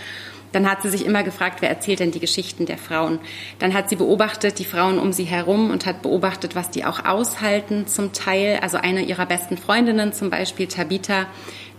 dann 0.52 0.70
hat 0.70 0.82
sie 0.82 0.90
sich 0.90 1.04
immer 1.04 1.22
gefragt, 1.22 1.60
wer 1.60 1.68
erzählt 1.68 2.00
denn 2.00 2.12
die 2.12 2.20
Geschichten 2.20 2.66
der 2.66 2.78
Frauen? 2.78 3.18
Dann 3.58 3.74
hat 3.74 3.88
sie 3.88 3.96
beobachtet 3.96 4.58
die 4.58 4.64
Frauen 4.64 4.98
um 4.98 5.12
sie 5.12 5.24
herum 5.24 5.70
und 5.70 5.86
hat 5.86 6.02
beobachtet, 6.02 6.54
was 6.54 6.70
die 6.70 6.84
auch 6.84 7.04
aushalten 7.04 7.86
zum 7.86 8.12
Teil. 8.12 8.58
Also 8.62 8.76
eine 8.76 9.02
ihrer 9.02 9.26
besten 9.26 9.56
Freundinnen 9.56 10.12
zum 10.12 10.30
Beispiel, 10.30 10.66
Tabitha, 10.66 11.26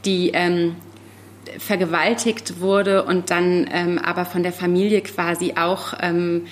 die 0.05 0.31
ähm, 0.33 0.75
vergewaltigt 1.59 2.59
wurde 2.59 3.03
und 3.03 3.29
dann 3.29 3.69
ähm, 3.71 3.99
aber 3.99 4.25
von 4.25 4.43
der 4.43 4.53
Familie 4.53 5.01
quasi 5.01 5.53
auch 5.55 5.93
ähm, 6.01 6.47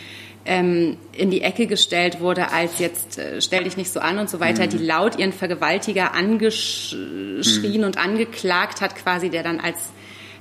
ähm, 0.45 0.97
in 1.11 1.29
die 1.29 1.41
Ecke 1.41 1.67
gestellt 1.67 2.19
wurde, 2.19 2.51
als 2.51 2.79
jetzt 2.79 3.19
äh, 3.19 3.41
stell 3.41 3.63
dich 3.63 3.77
nicht 3.77 3.91
so 3.91 3.99
an 3.99 4.17
und 4.17 4.29
so 4.29 4.39
weiter, 4.39 4.65
mhm. 4.65 4.69
die 4.69 4.77
laut 4.79 5.19
ihren 5.19 5.33
Vergewaltiger 5.33 6.13
angeschrien 6.13 7.81
mhm. 7.81 7.83
und 7.85 7.97
angeklagt 7.97 8.81
hat, 8.81 8.95
quasi, 8.95 9.29
der 9.29 9.43
dann 9.43 9.59
als 9.59 9.91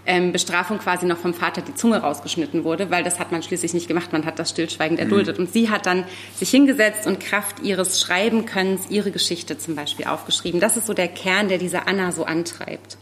ähm, 0.07 0.33
Bestrafung 0.33 0.79
quasi 0.79 1.07
noch 1.07 1.19
vom 1.19 1.35
Vater 1.35 1.63
die 1.63 1.75
Zunge 1.75 1.99
rausgeschnitten 1.99 2.65
wurde, 2.65 2.91
weil 2.91 3.05
das 3.05 3.19
hat 3.19 3.33
man 3.33 3.43
schließlich 3.43 3.75
nicht 3.75 3.89
gemacht, 3.89 4.13
man 4.13 4.25
hat 4.25 4.39
das 4.39 4.51
stillschweigend 4.51 4.99
mhm. 4.99 5.05
erduldet. 5.05 5.39
Und 5.39 5.53
sie 5.53 5.71
hat 5.71 5.87
dann 5.87 6.05
sich 6.35 6.51
hingesetzt 6.51 7.07
und 7.07 7.21
Kraft 7.21 7.61
ihres 7.61 8.01
Schreibenkönnens 8.01 8.91
ihre 8.91 9.11
Geschichte 9.11 9.59
zum 9.59 9.75
Beispiel 9.77 10.07
aufgeschrieben. 10.07 10.61
Das 10.61 10.77
ist 10.77 10.87
so 10.87 10.95
der 10.95 11.09
Kern, 11.09 11.49
der 11.49 11.59
diese 11.59 11.87
Anna 11.87 12.13
so 12.13 12.25
antreibt. 12.25 12.97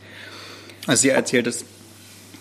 Also 0.87 1.03
sie 1.03 1.11
erzählt 1.11 1.47
es 1.47 1.65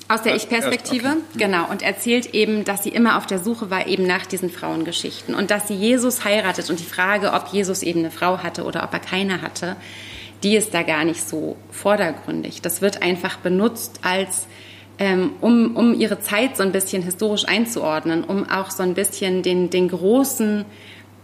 aus 0.09 0.21
der 0.21 0.35
Ich-Perspektive, 0.35 1.07
okay. 1.07 1.17
genau. 1.35 1.69
Und 1.69 1.81
erzählt 1.81 2.33
eben, 2.33 2.63
dass 2.63 2.83
sie 2.83 2.89
immer 2.89 3.17
auf 3.17 3.25
der 3.25 3.39
Suche 3.39 3.69
war 3.69 3.87
eben 3.87 4.07
nach 4.07 4.25
diesen 4.25 4.49
Frauengeschichten. 4.49 5.35
Und 5.35 5.51
dass 5.51 5.67
sie 5.67 5.73
Jesus 5.73 6.23
heiratet 6.23 6.69
und 6.69 6.79
die 6.79 6.85
Frage, 6.85 7.33
ob 7.33 7.47
Jesus 7.47 7.83
eben 7.83 7.99
eine 7.99 8.11
Frau 8.11 8.37
hatte 8.37 8.63
oder 8.63 8.85
ob 8.85 8.93
er 8.93 8.99
keine 8.99 9.41
hatte, 9.41 9.75
die 10.43 10.55
ist 10.55 10.73
da 10.73 10.83
gar 10.83 11.03
nicht 11.03 11.27
so 11.27 11.55
vordergründig. 11.71 12.61
Das 12.61 12.81
wird 12.81 13.01
einfach 13.01 13.37
benutzt 13.37 13.99
als, 14.03 14.47
ähm, 14.99 15.31
um, 15.41 15.75
um 15.75 15.93
ihre 15.93 16.19
Zeit 16.19 16.57
so 16.57 16.63
ein 16.63 16.71
bisschen 16.71 17.01
historisch 17.01 17.47
einzuordnen, 17.47 18.23
um 18.23 18.49
auch 18.49 18.71
so 18.71 18.83
ein 18.83 18.93
bisschen 18.93 19.43
den, 19.43 19.69
den 19.69 19.87
großen 19.89 20.65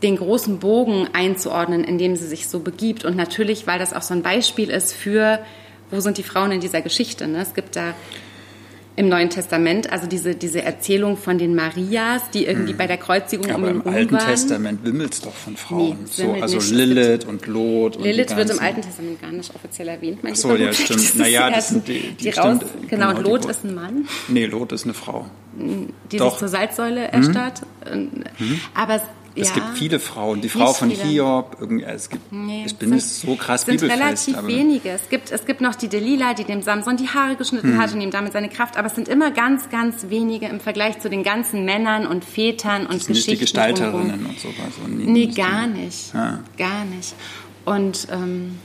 den 0.04 0.18
großen 0.18 0.60
Bogen 0.60 1.08
einzuordnen, 1.14 1.84
in 1.84 1.98
dem 1.98 2.16
sie 2.16 2.28
sich 2.28 2.48
so 2.48 2.60
begibt. 2.60 3.06
Und 3.06 3.16
natürlich, 3.16 3.66
weil 3.68 3.80
das 3.80 3.94
auch 3.94 4.02
so 4.02 4.14
ein 4.14 4.22
Beispiel 4.22 4.70
ist 4.70 4.94
für, 4.94 5.40
wo 5.90 6.00
sind 6.02 6.18
die 6.18 6.24
Frauen 6.24 6.52
in 6.52 6.60
dieser 6.60 6.82
Geschichte. 6.82 7.26
Ne? 7.28 7.42
Es 7.42 7.54
gibt 7.54 7.76
da 7.76 7.94
im 8.96 9.10
Neuen 9.10 9.30
Testament, 9.30 9.92
also 9.92 10.06
diese, 10.08 10.36
diese 10.36 10.62
Erzählung 10.62 11.18
von 11.18 11.40
den 11.40 11.56
Marias, 11.56 12.30
die 12.32 12.46
irgendwie 12.46 12.72
hm. 12.72 12.78
bei 12.78 12.86
der 12.86 12.98
Kreuzigung 12.98 13.48
ja, 13.48 13.56
um 13.56 13.64
rum 13.64 13.82
im 13.82 13.88
Alten 13.88 14.14
waren. 14.14 14.28
Testament 14.28 14.84
wimmelt 14.84 15.14
es 15.14 15.22
doch 15.22 15.34
von 15.34 15.58
Frauen. 15.58 15.98
Nee, 16.02 16.06
so, 16.06 16.34
also 16.34 16.58
nicht. 16.58 16.72
Lilith 16.72 17.26
und 17.26 17.48
Lot. 17.48 18.00
Lilith 18.00 18.32
und 18.32 18.38
wird 18.38 18.50
im 18.52 18.60
Alten 18.60 18.82
Testament 18.82 19.22
gar 19.22 19.32
nicht 19.32 19.54
offiziell 19.56 19.88
erwähnt. 19.88 20.20
Ach 20.24 20.36
so, 20.36 20.56
ja, 20.56 20.72
stimmt. 20.74 21.16
Naja, 21.18 21.50
das 21.50 21.70
sind 21.70 21.88
die, 21.88 22.02
die, 22.02 22.16
die 22.16 22.30
raus, 22.30 22.60
Genau, 22.88 23.14
genau 23.16 23.22
Lot 23.22 23.46
ist 23.46 23.64
ein 23.64 23.74
Mann. 23.74 24.08
Nee, 24.28 24.46
Lot 24.46 24.72
ist 24.72 24.84
eine 24.84 24.94
Frau. 24.94 25.26
Die 25.56 26.18
doch. 26.18 26.32
sich 26.32 26.40
zur 26.40 26.48
Salzsäule 26.48 27.08
erstarrt. 27.08 27.62
Mhm. 27.92 28.60
Aber 28.76 29.02
es 29.36 29.50
ja, 29.50 29.56
gibt 29.56 29.78
viele 29.78 30.00
Frauen. 30.00 30.42
Die 30.42 30.50
Frau 30.50 30.74
von 30.74 30.92
viele. 30.92 31.04
Hiob, 31.04 31.58
es 31.88 32.10
gibt, 32.10 32.32
nee, 32.32 32.64
ich 32.66 32.76
bin 32.76 32.90
sind, 32.90 32.96
nicht 32.96 33.08
so 33.08 33.36
krass 33.36 33.64
sind 33.64 33.80
bibelfest. 33.80 34.28
relativ 34.28 34.48
wenige. 34.48 34.90
Es 34.90 35.10
gibt, 35.10 35.32
es 35.32 35.46
gibt 35.46 35.62
noch 35.62 35.76
die 35.76 35.88
Delila, 35.88 36.34
die 36.34 36.44
dem 36.44 36.62
Samson 36.62 36.98
die 36.98 37.08
Haare 37.08 37.36
geschnitten 37.36 37.74
hm. 37.74 37.82
hat 37.82 37.94
und 37.94 38.02
ihm 38.02 38.12
damit 38.12 38.34
seine 38.34 38.50
Kraft. 38.50 38.78
Aber 38.78 38.88
es 38.88 38.96
sind 38.96 39.08
immer 39.08 39.32
ganz, 39.32 39.70
ganz 39.70 40.10
wenige 40.10 40.46
im 40.48 40.60
Vergleich 40.60 41.00
zu 41.00 41.10
den 41.10 41.24
ganzen 41.24 41.66
Männern 41.66 42.06
und 42.06 42.24
Vätern 42.24 42.86
und 42.86 42.96
das 42.96 43.08
Geschichten. 43.08 43.32
Nicht 43.32 43.42
die 43.42 43.44
Gestalterinnen 43.46 43.92
drumherum. 43.92 44.26
und 44.30 44.40
sowas. 44.40 44.74
Und 44.84 45.06
nee, 45.06 45.28
gar 45.28 45.68
nicht. 45.68 46.14
Ah. 46.14 46.40
Gar 46.58 46.86
nicht. 46.86 47.16
Und 47.66 48.08
ähm, 48.12 48.60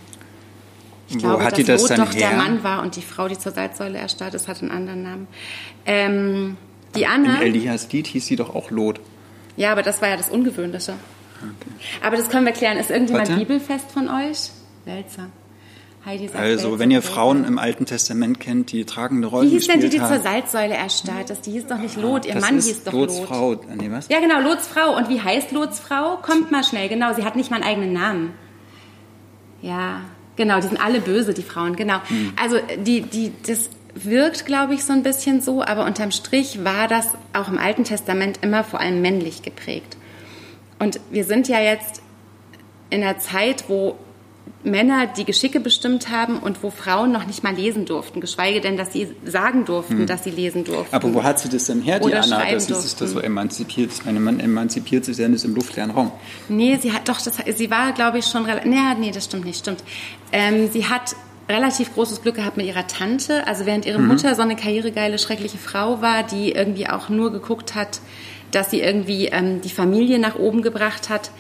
ich 1.09 1.17
Wo 1.17 1.21
glaube, 1.21 1.45
dass 1.45 1.65
das 1.65 1.89
Lot 1.89 1.99
doch 1.99 2.13
her? 2.13 2.29
der 2.31 2.37
Mann 2.37 2.63
war 2.63 2.83
und 2.83 2.97
die 2.97 3.03
Frau, 3.03 3.29
die 3.29 3.39
zur 3.39 3.53
Salzsäule 3.53 3.97
erstarrt 3.99 4.35
ist, 4.35 4.49
hat 4.49 4.61
einen 4.61 4.71
anderen 4.71 5.03
Namen. 5.03 5.29
Ähm, 5.87 6.57
die 6.95 7.07
Anna. 7.07 7.37
In 7.37 7.55
Elias 7.55 7.91
Lied 7.93 8.07
hieß 8.07 8.27
sie 8.27 8.37
doch 8.37 8.55
auch 8.55 8.71
Lot. 8.71 9.01
Ja, 9.59 9.73
aber 9.73 9.83
das 9.83 10.01
war 10.01 10.09
ja 10.09 10.17
das 10.17 10.31
Ungewöhnliche. 10.31 10.95
Okay. 11.37 12.07
Aber 12.07 12.17
das 12.17 12.29
können 12.29 12.47
wir 12.47 12.53
klären. 12.53 12.79
Ist 12.79 12.91
irgendjemand 12.91 13.29
Warte. 13.29 13.41
bibelfest 13.41 13.91
von 13.91 14.09
euch? 14.09 14.51
Seltsam. 14.85 15.33
Heidi 16.07 16.29
sagt 16.29 16.39
also, 16.39 16.79
wenn 16.79 16.93
ihr 16.93 17.03
Frauen 17.03 17.45
im 17.45 17.59
Alten 17.59 17.85
Testament 17.85 18.39
kennt, 18.39 18.71
die 18.71 18.85
tragende 18.85 19.33
haben. 19.33 19.43
Wie 19.43 19.51
hieß 19.51 19.67
denn 19.67 19.81
die, 19.81 19.89
die 19.89 19.99
zur 19.99 20.21
Salzsäule 20.21 20.75
erstarrt 20.75 21.31
ist? 21.31 21.45
Die 21.45 21.51
hieß 21.51 21.67
doch 21.67 21.79
nicht 21.79 21.97
Lot, 21.97 22.25
ihr 22.25 22.35
das 22.35 22.43
Mann 22.43 22.55
hieß 22.55 22.85
doch 22.85 22.93
Lots 22.93 23.19
Lot. 23.19 23.29
Frau, 23.29 23.61
nee, 23.77 23.91
was? 23.91 24.09
Ja, 24.09 24.21
genau, 24.21 24.41
Lots 24.41 24.69
Frau. 24.69 24.97
Und 24.97 25.09
wie 25.09 25.21
heißt 25.21 25.51
Lots 25.51 25.81
Frau? 25.81 26.17
Kommt 26.23 26.53
mal 26.53 26.63
schnell, 26.63 26.89
genau. 26.89 27.13
Sie 27.15 27.25
hat 27.25 27.35
nicht 27.35 27.51
mal 27.51 27.57
einen 27.57 27.65
eigenen 27.65 27.93
Namen. 27.93 28.33
Ja, 29.61 30.03
genau, 30.37 30.61
die 30.61 30.69
sind 30.69 30.81
alle 30.81 31.01
böse, 31.01 31.35
die 31.35 31.43
Frauen, 31.43 31.75
genau. 31.75 32.01
Hm. 32.07 32.33
Also, 32.41 32.59
die, 32.79 33.03
die, 33.03 33.33
das 33.45 33.69
wirkt, 34.05 34.47
glaube 34.47 34.75
ich, 34.75 34.85
so 34.85 34.93
ein 34.93 35.03
bisschen 35.03 35.41
so, 35.41 35.63
aber 35.63 35.85
unterm 35.85 36.11
Strich 36.11 36.65
war 36.65 36.89
das 36.89 37.07
auch 37.33 37.49
im 37.49 37.59
Alten 37.59 37.85
Testament 37.85 38.41
immer 38.43 38.65
vor 38.65 38.81
allem 38.81 39.01
männlich 39.01 39.43
geprägt. 39.43 39.97
Und 40.79 41.01
wir 41.11 41.25
sind 41.25 41.49
ja 41.49 41.61
jetzt 41.61 42.03
in 42.91 43.03
einer 43.03 43.19
Zeit, 43.19 43.65
wo 43.69 43.97
Männer 44.65 45.07
die 45.07 45.25
Geschicke 45.25 45.61
bestimmt 45.61 46.11
haben 46.11 46.39
und 46.39 46.63
wo 46.63 46.71
Frauen 46.71 47.13
noch 47.13 47.27
nicht 47.27 47.43
mal 47.43 47.55
lesen 47.55 47.85
durften, 47.85 48.21
geschweige 48.21 48.61
denn, 48.61 48.77
dass 48.77 48.93
sie 48.93 49.09
sagen 49.25 49.65
durften, 49.65 50.01
hm. 50.01 50.07
dass 50.07 50.25
sie 50.25 50.31
lesen 50.31 50.65
durften. 50.65 50.95
Aber 50.95 51.13
wo 51.15 51.23
hat 51.23 51.39
sie 51.39 51.49
das 51.49 51.67
denn 51.67 51.83
her, 51.83 52.01
die 52.01 52.15
Anna, 52.15 52.51
dass 52.51 52.67
sie 52.67 52.75
sich 52.75 52.95
das 52.95 53.11
so 53.11 53.21
emanzipiert? 53.21 53.93
Ich 53.93 54.05
meine, 54.05 54.21
man 54.21 54.41
emanzipiert 54.41 55.05
sich 55.05 55.17
ja 55.19 55.29
nicht 55.29 55.45
im 55.45 55.55
luftleeren 55.55 55.91
Raum. 55.91 56.13
Nee, 56.49 56.79
sie 56.81 56.93
hat 56.93 57.09
doch, 57.09 57.21
das, 57.21 57.37
sie 57.57 57.71
war, 57.71 57.93
glaube 57.93 58.19
ich, 58.19 58.27
schon 58.27 58.45
relativ, 58.45 58.71
nee, 58.71 58.95
nee, 58.99 59.11
das 59.11 59.25
stimmt 59.27 59.45
nicht, 59.45 59.59
stimmt. 59.59 59.83
Ähm, 60.33 60.69
sie 60.73 60.87
hat 60.87 61.15
relativ 61.49 61.95
großes 61.95 62.23
Glück 62.23 62.37
gehabt 62.37 62.57
mit 62.57 62.67
ihrer 62.67 62.87
Tante. 62.87 63.47
Also 63.47 63.67
während 63.67 63.87
ihre 63.87 63.99
mhm. 63.99 64.09
Mutter 64.09 64.35
so 64.35 64.43
eine 64.43 64.57
karrieregeile, 64.57 65.19
schreckliche 65.19 65.59
Frau 65.59 66.03
war, 66.03 66.23
die 66.23 66.53
irgendwie 66.53 66.89
auch 66.89 67.09
nur 67.09 67.33
geguckt 67.33 67.75
hat, 67.75 68.01
dass 68.51 68.71
sie 68.71 68.81
irgendwie 68.81 69.27
ähm, 69.27 69.61
die 69.61 69.71
Familie 69.71 70.19
nach 70.19 70.37
oben 70.37 70.63
gebracht 70.63 71.09
hat, 71.09 71.31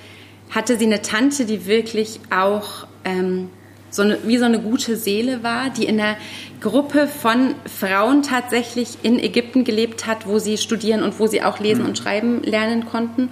hatte 0.51 0.79
sie 0.79 0.87
eine 0.87 1.03
Tante, 1.03 1.45
die 1.45 1.67
wirklich 1.67 2.21
auch 2.31 2.87
ähm, 3.05 3.51
so 3.91 4.03
eine, 4.03 4.19
wie 4.25 4.39
so 4.39 4.45
eine 4.45 4.61
gute 4.61 4.97
Seele 4.97 5.43
war, 5.43 5.71
die 5.71 5.85
in 5.85 6.01
einer 6.01 6.17
Gruppe 6.61 7.07
von 7.07 7.55
Frauen 7.67 8.23
tatsächlich 8.23 8.99
in 9.03 9.19
Ägypten 9.19 9.65
gelebt 9.65 10.07
hat, 10.07 10.27
wo 10.27 10.39
sie 10.39 10.59
studieren 10.59 11.03
und 11.03 11.19
wo 11.19 11.27
sie 11.27 11.43
auch 11.43 11.59
lesen 11.59 11.83
mhm. 11.83 11.89
und 11.89 11.99
schreiben 11.99 12.43
lernen 12.43 12.87
konnten 12.87 13.31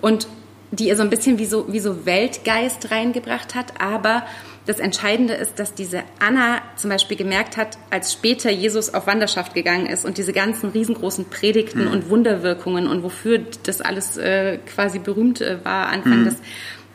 und 0.00 0.26
die 0.70 0.88
ihr 0.88 0.96
so 0.96 1.02
ein 1.02 1.10
bisschen 1.10 1.38
wie 1.38 1.46
so, 1.46 1.72
wie 1.72 1.78
so 1.78 2.04
Weltgeist 2.04 2.90
reingebracht 2.90 3.54
hat, 3.54 3.80
aber 3.80 4.24
das 4.66 4.78
Entscheidende 4.78 5.34
ist, 5.34 5.58
dass 5.58 5.74
diese 5.74 6.02
Anna 6.18 6.62
zum 6.76 6.90
Beispiel 6.90 7.16
gemerkt 7.16 7.56
hat, 7.56 7.76
als 7.90 8.12
später 8.12 8.50
Jesus 8.50 8.94
auf 8.94 9.06
Wanderschaft 9.06 9.54
gegangen 9.54 9.86
ist 9.86 10.04
und 10.04 10.16
diese 10.16 10.32
ganzen 10.32 10.70
riesengroßen 10.70 11.26
Predigten 11.26 11.84
mhm. 11.84 11.92
und 11.92 12.10
Wunderwirkungen 12.10 12.86
und 12.86 13.02
wofür 13.02 13.40
das 13.64 13.80
alles 13.80 14.16
äh, 14.16 14.58
quasi 14.58 14.98
berühmt 14.98 15.40
äh, 15.40 15.64
war, 15.64 15.88
Anfang 15.88 16.20
mhm. 16.20 16.24
des 16.24 16.36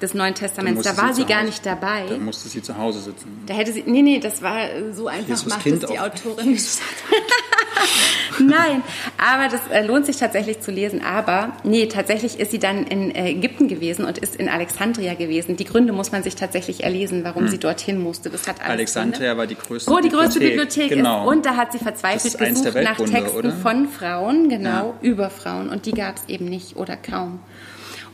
des 0.01 0.13
Neuen 0.13 0.34
Testaments. 0.34 0.84
Da 0.84 0.95
war 0.97 1.13
sie, 1.13 1.23
sie 1.23 1.27
gar 1.27 1.43
nicht 1.43 1.65
dabei. 1.65 2.05
Da 2.08 2.17
musste 2.17 2.47
sie 2.47 2.62
zu 2.62 2.77
Hause 2.77 2.99
sitzen. 2.99 3.43
Da 3.45 3.53
hätte 3.53 3.73
sie, 3.73 3.84
nee, 3.86 4.01
nee, 4.01 4.19
das 4.19 4.41
war 4.41 4.93
so 4.93 5.08
einfach, 5.08 5.27
Jesus 5.27 5.45
macht 5.47 5.63
kind 5.63 5.84
es 5.84 5.89
die 5.89 5.99
Autorin 5.99 6.51
nicht. 6.51 6.79
Nein, 8.39 8.84
aber 9.18 9.50
das 9.50 9.62
äh, 9.72 9.86
lohnt 9.86 10.06
sich 10.06 10.18
tatsächlich 10.18 10.62
zu 10.62 10.72
lesen. 10.72 11.04
Aber 11.04 11.54
nee, 11.63 11.88
tatsächlich 11.88 12.39
ist 12.39 12.52
sie 12.52 12.60
dann 12.60 12.86
in 12.86 13.12
äh, 13.12 13.32
Ägypten 13.32 13.68
gewesen 13.68 14.06
und 14.06 14.18
ist 14.18 14.36
in 14.36 14.50
Alexandria 14.50 15.13
gewesen. 15.13 15.56
Die 15.58 15.65
Gründe 15.65 15.94
muss 15.94 16.12
man 16.12 16.24
sich 16.24 16.36
tatsächlich 16.36 16.84
erlesen, 16.84 17.24
warum 17.24 17.44
hm. 17.44 17.50
sie 17.50 17.58
dorthin 17.58 18.02
musste. 18.02 18.30
Das 18.30 18.48
hat 18.48 18.62
Alexandria 18.62 19.38
war 19.38 19.48
die 19.48 19.56
größte 19.56 19.92
Bibliothek. 19.92 19.98
Oh, 19.98 20.08
die 20.08 20.15
größte 20.15 20.39
Bibliothek 20.39 20.89
genau. 20.89 21.24
ist. 21.24 21.36
Und 21.36 21.46
da 21.46 21.56
hat 21.56 21.72
sie 21.72 21.80
verzweifelt 21.80 22.38
gesucht 22.38 22.76
nach 22.76 22.98
Texten 22.98 23.38
oder? 23.38 23.52
von 23.52 23.88
Frauen, 23.88 24.50
genau, 24.50 24.70
ja. 24.70 24.94
über 25.02 25.30
Frauen. 25.30 25.70
Und 25.70 25.86
die 25.86 25.92
gab 25.92 26.18
es 26.18 26.24
eben 26.28 26.46
nicht 26.46 26.76
oder 26.76 26.98
kaum. 26.98 27.39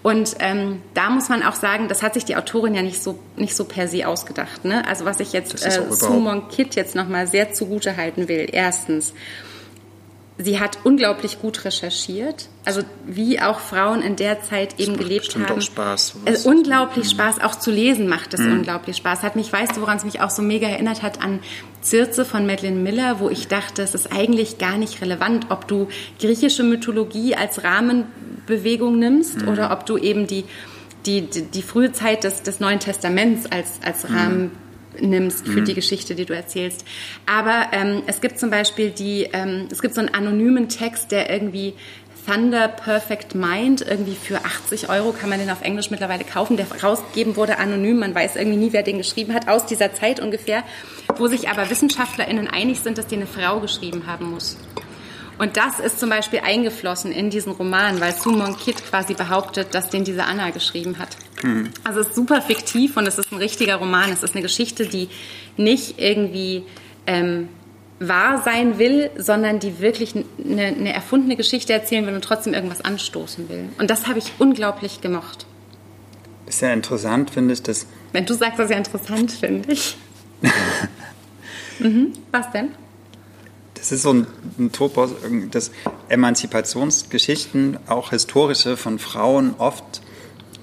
Und 0.05 0.35
ähm, 0.37 0.83
da 0.93 1.09
muss 1.09 1.29
man 1.29 1.41
auch 1.41 1.55
sagen, 1.55 1.87
das 1.87 2.03
hat 2.03 2.13
sich 2.13 2.25
die 2.25 2.35
Autorin 2.35 2.75
ja 2.75 2.83
nicht 2.83 3.01
so, 3.01 3.17
nicht 3.37 3.55
so 3.55 3.65
per 3.65 3.87
se 3.87 4.07
ausgedacht. 4.07 4.63
Ne? 4.63 4.87
Also 4.87 5.03
was 5.03 5.19
ich 5.19 5.33
jetzt 5.33 5.65
äh, 5.65 5.81
Sumon 5.89 6.47
Kit 6.47 6.75
jetzt 6.75 6.93
nochmal 6.93 7.25
sehr 7.25 7.53
zugute 7.53 7.97
halten 7.97 8.27
will. 8.27 8.47
Erstens, 8.51 9.15
sie 10.37 10.59
hat 10.59 10.77
unglaublich 10.83 11.41
gut 11.41 11.65
recherchiert, 11.65 12.49
also 12.65 12.81
wie 13.07 13.41
auch 13.41 13.59
Frauen 13.59 14.03
in 14.03 14.15
der 14.15 14.43
Zeit 14.43 14.79
eben 14.79 14.95
gelebt 14.95 15.35
haben. 15.35 15.57
Auch 15.57 15.61
Spaß. 15.61 16.17
Es 16.25 16.45
unglaublich 16.45 17.05
mhm. 17.05 17.09
Spaß, 17.09 17.41
auch 17.41 17.55
zu 17.55 17.71
lesen 17.71 18.07
macht 18.07 18.35
es 18.35 18.41
mhm. 18.41 18.57
unglaublich 18.57 18.97
Spaß. 18.97 19.23
Hat 19.23 19.35
mich, 19.35 19.51
weißt 19.51 19.75
du, 19.75 19.81
woran 19.81 19.97
es 19.97 20.05
mich 20.05 20.21
auch 20.21 20.29
so 20.29 20.43
mega 20.43 20.67
erinnert 20.67 21.01
hat 21.01 21.19
an 21.23 21.39
Circe 21.83 22.25
von 22.25 22.45
Madeleine 22.45 22.77
Miller, 22.79 23.19
wo 23.19 23.29
ich 23.29 23.47
dachte, 23.47 23.81
es 23.81 23.95
ist 23.95 24.11
eigentlich 24.11 24.59
gar 24.59 24.77
nicht 24.77 25.01
relevant, 25.01 25.47
ob 25.49 25.67
du 25.67 25.87
griechische 26.19 26.61
Mythologie 26.61 27.35
als 27.35 27.63
Rahmenbewegung 28.45 28.99
nimmst 28.99 29.41
mhm. 29.41 29.47
oder 29.47 29.71
ob 29.71 29.85
du 29.85 29.97
eben 29.97 30.27
die 30.27 30.45
die, 31.05 31.21
die, 31.21 31.43
die 31.43 31.61
frühe 31.61 31.91
Zeit 31.91 32.23
des, 32.23 32.41
des 32.41 32.59
Neuen 32.59 32.79
Testaments 32.79 33.45
als, 33.45 33.79
als 33.83 34.09
mhm. 34.09 34.15
Rahmen 34.15 34.51
nimmst 34.99 35.45
für 35.45 35.61
mhm. 35.61 35.65
die 35.65 35.75
Geschichte, 35.75 36.15
die 36.15 36.25
du 36.25 36.33
erzählst. 36.35 36.83
Aber 37.27 37.67
ähm, 37.73 38.01
es 38.07 38.21
gibt 38.21 38.39
zum 38.39 38.49
Beispiel 38.49 38.89
die, 38.89 39.29
ähm, 39.31 39.67
es 39.71 39.83
gibt 39.83 39.93
so 39.93 40.01
einen 40.01 40.15
anonymen 40.15 40.67
Text, 40.67 41.11
der 41.11 41.29
irgendwie 41.29 41.75
Thunder 42.25 42.67
Perfect 42.69 43.35
Mind, 43.35 43.85
irgendwie 43.87 44.15
für 44.15 44.43
80 44.43 44.89
Euro 44.89 45.11
kann 45.11 45.29
man 45.29 45.37
den 45.37 45.51
auf 45.51 45.61
Englisch 45.61 45.91
mittlerweile 45.91 46.23
kaufen, 46.23 46.57
der 46.57 46.65
rausgegeben 46.81 47.35
wurde 47.35 47.59
anonym, 47.59 47.99
man 47.99 48.15
weiß 48.15 48.35
irgendwie 48.35 48.57
nie, 48.57 48.73
wer 48.73 48.81
den 48.81 48.97
geschrieben 48.97 49.35
hat, 49.35 49.47
aus 49.47 49.67
dieser 49.67 49.93
Zeit 49.93 50.19
ungefähr, 50.19 50.63
wo 51.17 51.27
sich 51.27 51.49
aber 51.49 51.69
WissenschaftlerInnen 51.69 52.47
einig 52.47 52.79
sind, 52.79 52.97
dass 52.97 53.05
die 53.05 53.17
eine 53.17 53.27
Frau 53.27 53.59
geschrieben 53.59 54.07
haben 54.07 54.31
muss. 54.31 54.57
Und 55.37 55.57
das 55.57 55.79
ist 55.79 55.99
zum 55.99 56.09
Beispiel 56.09 56.39
eingeflossen 56.39 57.11
in 57.11 57.29
diesen 57.29 57.51
Roman, 57.51 57.99
weil 57.99 58.13
Sumon 58.13 58.57
Kid 58.57 58.83
quasi 58.85 59.13
behauptet, 59.13 59.73
dass 59.75 59.89
den 59.89 60.03
diese 60.03 60.23
Anna 60.23 60.51
geschrieben 60.51 60.97
hat. 60.97 61.17
Mhm. 61.43 61.71
Also 61.83 61.99
es 61.99 62.07
ist 62.07 62.15
super 62.15 62.41
fiktiv 62.41 62.95
und 62.95 63.05
es 63.05 63.17
ist 63.17 63.31
ein 63.31 63.37
richtiger 63.37 63.75
Roman. 63.75 64.11
Es 64.11 64.23
ist 64.23 64.33
eine 64.33 64.41
Geschichte, 64.41 64.85
die 64.85 65.09
nicht 65.57 65.99
irgendwie 65.99 66.63
ähm, 67.05 67.49
wahr 67.99 68.41
sein 68.43 68.79
will, 68.79 69.09
sondern 69.17 69.59
die 69.59 69.79
wirklich 69.79 70.15
eine, 70.15 70.65
eine 70.65 70.93
erfundene 70.93 71.35
Geschichte 71.35 71.73
erzählen 71.73 72.05
will 72.07 72.15
und 72.15 72.23
trotzdem 72.23 72.53
irgendwas 72.53 72.81
anstoßen 72.81 73.49
will. 73.49 73.69
Und 73.77 73.89
das 73.89 74.07
habe 74.07 74.19
ich 74.19 74.31
unglaublich 74.39 75.01
gemocht. 75.01 75.45
Ist 76.45 76.61
ja 76.61 76.71
interessant, 76.71 77.31
finde 77.31 77.53
ich, 77.53 77.63
dass... 77.63 77.87
Wenn 78.11 78.25
du 78.25 78.33
sagst, 78.33 78.59
das 78.59 78.65
ist 78.65 78.71
ja 78.71 78.77
interessant, 78.77 79.31
finde 79.31 79.71
ich. 79.71 79.97
mhm. 81.79 82.13
Was 82.31 82.51
denn? 82.51 82.69
Das 83.85 83.91
ist 83.91 84.01
so 84.01 84.13
ein, 84.13 84.25
ein 84.57 84.71
Topos, 84.71 85.11
dass 85.51 85.69
Emanzipationsgeschichten, 86.09 87.77
auch 87.85 88.09
historische, 88.09 88.77
von 88.77 88.97
Frauen 88.97 89.53
oft 89.59 90.01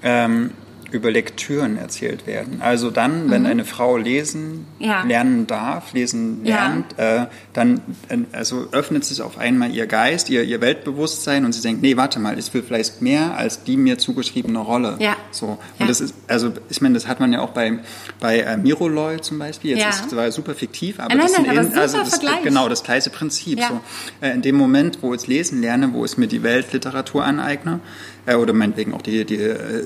ähm, 0.03 0.51
über 0.93 1.11
Lektüren 1.11 1.77
erzählt 1.77 2.27
werden. 2.27 2.61
Also 2.61 2.91
dann, 2.91 3.31
wenn 3.31 3.41
mhm. 3.41 3.47
eine 3.47 3.65
Frau 3.65 3.97
lesen 3.97 4.67
ja. 4.77 5.03
lernen 5.03 5.47
darf, 5.47 5.91
lesen 5.93 6.45
lernt, 6.45 6.95
ja. 6.97 7.23
äh, 7.23 7.27
dann 7.53 7.81
äh, 8.09 8.19
also 8.31 8.67
öffnet 8.71 9.03
sich 9.03 9.21
auf 9.21 9.39
einmal 9.39 9.71
ihr 9.71 9.87
Geist, 9.87 10.29
ihr, 10.29 10.43
ihr 10.43 10.61
Weltbewusstsein 10.61 11.45
und 11.45 11.53
sie 11.53 11.61
denkt, 11.61 11.81
nee, 11.81 11.97
warte 11.97 12.19
mal, 12.19 12.37
ich 12.37 12.53
will 12.53 12.61
vielleicht 12.61 13.01
mehr 13.01 13.35
als 13.35 13.63
die 13.63 13.75
mir 13.75 13.97
zugeschriebene 13.97 14.59
Rolle. 14.59 14.97
Ja. 14.99 15.17
So. 15.31 15.57
Und 15.79 15.89
das 15.89 15.99
ist, 15.99 16.13
also 16.27 16.53
ich 16.69 16.79
meine, 16.81 16.93
das 16.93 17.07
hat 17.07 17.19
man 17.19 17.33
ja 17.33 17.41
auch 17.41 17.49
bei, 17.49 17.79
bei 18.19 18.41
äh, 18.41 18.57
Miroloy 18.57 19.19
zum 19.21 19.39
Beispiel. 19.39 19.75
Jetzt 19.75 20.01
ist 20.01 20.05
es 20.07 20.15
war 20.15 20.31
super 20.31 20.53
fiktiv, 20.53 20.99
aber, 20.99 21.15
nein, 21.15 21.25
das, 21.25 21.31
nein, 21.33 21.45
in, 21.45 21.77
also 21.77 21.97
das 21.97 22.19
genau 22.43 22.69
das 22.69 22.83
gleiche 22.83 23.09
Prinzip. 23.09 23.59
So. 23.59 23.81
Äh, 24.21 24.35
in 24.35 24.43
dem 24.43 24.55
Moment, 24.55 24.99
wo 25.01 25.13
ich 25.15 25.25
lesen 25.25 25.59
lerne, 25.59 25.91
wo 25.93 26.05
ich 26.05 26.17
mir 26.17 26.27
die 26.27 26.43
Weltliteratur 26.43 27.23
aneigne, 27.23 27.79
äh, 28.25 28.35
oder 28.35 28.53
meinetwegen 28.53 28.93
auch 28.93 29.01
die, 29.01 29.25
die 29.25 29.35
äh, 29.35 29.83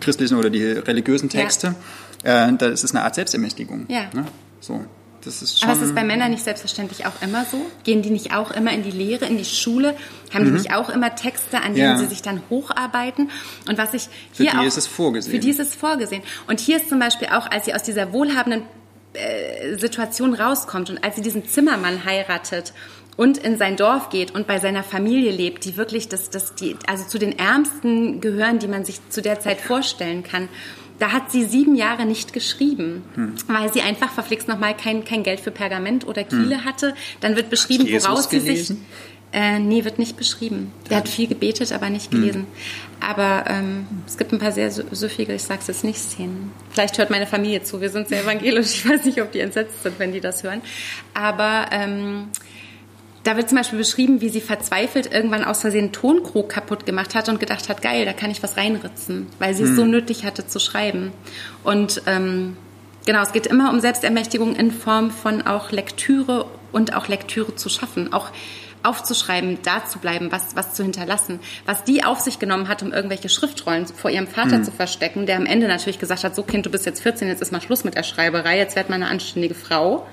christlichen 0.00 0.33
oder 0.36 0.50
die 0.50 0.64
religiösen 0.64 1.28
Texte, 1.28 1.74
ja. 2.24 2.48
äh, 2.48 2.56
das 2.56 2.84
ist 2.84 2.94
eine 2.94 3.04
Art 3.04 3.14
Selbstermächtigung. 3.14 3.86
Ja. 3.88 4.04
Ne? 4.12 4.26
So. 4.60 4.84
das 5.24 5.42
ist 5.42 5.60
schon. 5.60 5.68
Aber 5.68 5.78
es 5.78 5.84
ist 5.86 5.94
bei 5.94 6.04
Männern 6.04 6.30
nicht 6.30 6.44
selbstverständlich 6.44 7.06
auch 7.06 7.20
immer 7.22 7.44
so? 7.50 7.60
Gehen 7.84 8.02
die 8.02 8.10
nicht 8.10 8.34
auch 8.34 8.50
immer 8.50 8.72
in 8.72 8.82
die 8.82 8.90
Lehre, 8.90 9.24
in 9.26 9.38
die 9.38 9.44
Schule? 9.44 9.94
Haben 10.32 10.44
die 10.46 10.50
nicht 10.50 10.72
auch 10.74 10.88
immer 10.90 11.14
Texte, 11.14 11.58
an 11.58 11.74
denen 11.74 11.94
Mhm. 11.94 11.94
Ja. 11.94 11.98
sie 11.98 12.06
sich 12.06 12.22
dann 12.22 12.42
hocharbeiten? 12.50 13.30
Und 13.68 13.78
was 13.78 13.94
ich 13.94 14.08
Für 14.32 14.42
hier 14.42 14.52
die 14.52 14.58
auch, 14.58 14.64
ist 14.64 14.76
es 14.76 14.86
vorgesehen. 14.86 15.32
Für 15.34 15.38
die 15.40 15.50
ist 15.50 15.60
es 15.60 15.74
vorgesehen. 15.74 16.22
Und 16.46 16.60
hier 16.60 16.76
ist 16.76 16.88
zum 16.88 16.98
Beispiel 16.98 17.28
auch, 17.28 17.50
als 17.50 17.64
sie 17.66 17.74
aus 17.74 17.82
dieser 17.82 18.12
wohlhabenden 18.12 18.62
äh, 19.14 19.76
Situation 19.78 20.34
rauskommt 20.34 20.90
und 20.90 21.04
als 21.04 21.16
sie 21.16 21.22
diesen 21.22 21.46
Zimmermann 21.46 22.04
heiratet 22.04 22.72
und 23.16 23.38
in 23.38 23.56
sein 23.58 23.76
Dorf 23.76 24.08
geht 24.10 24.34
und 24.34 24.46
bei 24.46 24.58
seiner 24.58 24.82
Familie 24.82 25.30
lebt, 25.32 25.64
die 25.64 25.76
wirklich 25.76 26.08
das, 26.08 26.30
das, 26.30 26.54
die, 26.54 26.76
also 26.86 27.04
zu 27.06 27.18
den 27.18 27.38
Ärmsten 27.38 28.20
gehören, 28.20 28.58
die 28.58 28.68
man 28.68 28.84
sich 28.84 28.98
zu 29.10 29.22
der 29.22 29.40
Zeit 29.40 29.60
vorstellen 29.60 30.22
kann. 30.22 30.48
Da 30.98 31.10
hat 31.10 31.32
sie 31.32 31.44
sieben 31.44 31.74
Jahre 31.74 32.06
nicht 32.06 32.32
geschrieben, 32.32 33.02
Hm. 33.14 33.34
weil 33.48 33.72
sie 33.72 33.82
einfach 33.82 34.12
verflixt 34.12 34.46
nochmal 34.46 34.76
kein, 34.76 35.04
kein 35.04 35.22
Geld 35.24 35.40
für 35.40 35.50
Pergament 35.50 36.06
oder 36.06 36.22
Kiele 36.24 36.64
hatte. 36.64 36.94
Dann 37.20 37.34
wird 37.36 37.50
beschrieben, 37.50 37.86
woraus 37.90 38.30
sie 38.30 38.38
sich. 38.38 38.46
gelesen? 38.48 38.84
Äh, 39.32 39.58
nee, 39.58 39.84
wird 39.84 39.98
nicht 39.98 40.16
beschrieben. 40.16 40.70
Der 40.88 40.98
hat 40.98 41.08
viel 41.08 41.26
gebetet, 41.26 41.72
aber 41.72 41.90
nicht 41.90 42.12
Hm. 42.12 42.20
gelesen. 42.20 42.46
Aber 43.00 43.44
ähm, 43.48 43.86
es 44.06 44.16
gibt 44.16 44.32
ein 44.32 44.38
paar 44.38 44.52
sehr 44.52 44.70
sü- 44.70 44.84
süffige, 44.94 45.34
ich 45.34 45.42
sag's 45.42 45.66
jetzt 45.66 45.82
nicht, 45.82 45.98
Szenen. 45.98 46.52
Vielleicht 46.70 46.96
hört 46.98 47.10
meine 47.10 47.26
Familie 47.26 47.64
zu. 47.64 47.80
Wir 47.80 47.90
sind 47.90 48.06
sehr 48.08 48.22
evangelisch. 48.22 48.74
Ich 48.76 48.88
weiß 48.88 49.04
nicht, 49.04 49.20
ob 49.20 49.32
die 49.32 49.40
entsetzt 49.40 49.82
sind, 49.82 49.98
wenn 49.98 50.12
die 50.12 50.20
das 50.20 50.44
hören. 50.44 50.60
Aber 51.14 51.66
ähm, 51.72 52.28
da 53.24 53.36
wird 53.36 53.48
zum 53.48 53.56
Beispiel 53.58 53.78
beschrieben, 53.78 54.20
wie 54.20 54.28
sie 54.28 54.42
verzweifelt 54.42 55.12
irgendwann 55.12 55.44
aus 55.44 55.62
Versehen 55.62 55.84
einen 55.84 55.92
Tonkrug 55.92 56.50
kaputt 56.50 56.86
gemacht 56.86 57.14
hat 57.14 57.28
und 57.28 57.40
gedacht 57.40 57.68
hat, 57.68 57.82
geil, 57.82 58.04
da 58.04 58.12
kann 58.12 58.30
ich 58.30 58.42
was 58.42 58.56
reinritzen, 58.56 59.26
weil 59.38 59.54
sie 59.54 59.64
es 59.64 59.74
so 59.74 59.86
nötig 59.86 60.24
hatte 60.24 60.46
zu 60.46 60.60
schreiben. 60.60 61.12
Und 61.64 62.02
ähm, 62.06 62.56
genau, 63.06 63.22
es 63.22 63.32
geht 63.32 63.46
immer 63.46 63.70
um 63.70 63.80
Selbstermächtigung 63.80 64.54
in 64.54 64.70
Form 64.70 65.10
von 65.10 65.42
auch 65.42 65.72
Lektüre 65.72 66.46
und 66.70 66.94
auch 66.94 67.08
Lektüre 67.08 67.56
zu 67.56 67.70
schaffen, 67.70 68.12
auch 68.12 68.30
aufzuschreiben, 68.82 69.58
da 69.62 69.86
zu 69.86 69.98
bleiben, 69.98 70.30
was, 70.30 70.54
was 70.56 70.74
zu 70.74 70.82
hinterlassen. 70.82 71.40
Was 71.64 71.84
die 71.84 72.04
auf 72.04 72.20
sich 72.20 72.38
genommen 72.38 72.68
hat, 72.68 72.82
um 72.82 72.92
irgendwelche 72.92 73.30
Schriftrollen 73.30 73.86
vor 73.86 74.10
ihrem 74.10 74.26
Vater 74.26 74.62
zu 74.62 74.70
verstecken, 74.70 75.24
der 75.24 75.36
am 75.36 75.46
Ende 75.46 75.66
natürlich 75.66 75.98
gesagt 75.98 76.22
hat, 76.22 76.36
so 76.36 76.42
Kind, 76.42 76.66
du 76.66 76.70
bist 76.70 76.84
jetzt 76.84 77.00
14, 77.00 77.28
jetzt 77.28 77.40
ist 77.40 77.50
mal 77.50 77.62
Schluss 77.62 77.84
mit 77.84 77.94
der 77.94 78.02
Schreiberei, 78.02 78.58
jetzt 78.58 78.76
werd 78.76 78.90
mal 78.90 78.96
eine 78.96 79.06
anständige 79.06 79.54
Frau. 79.54 80.06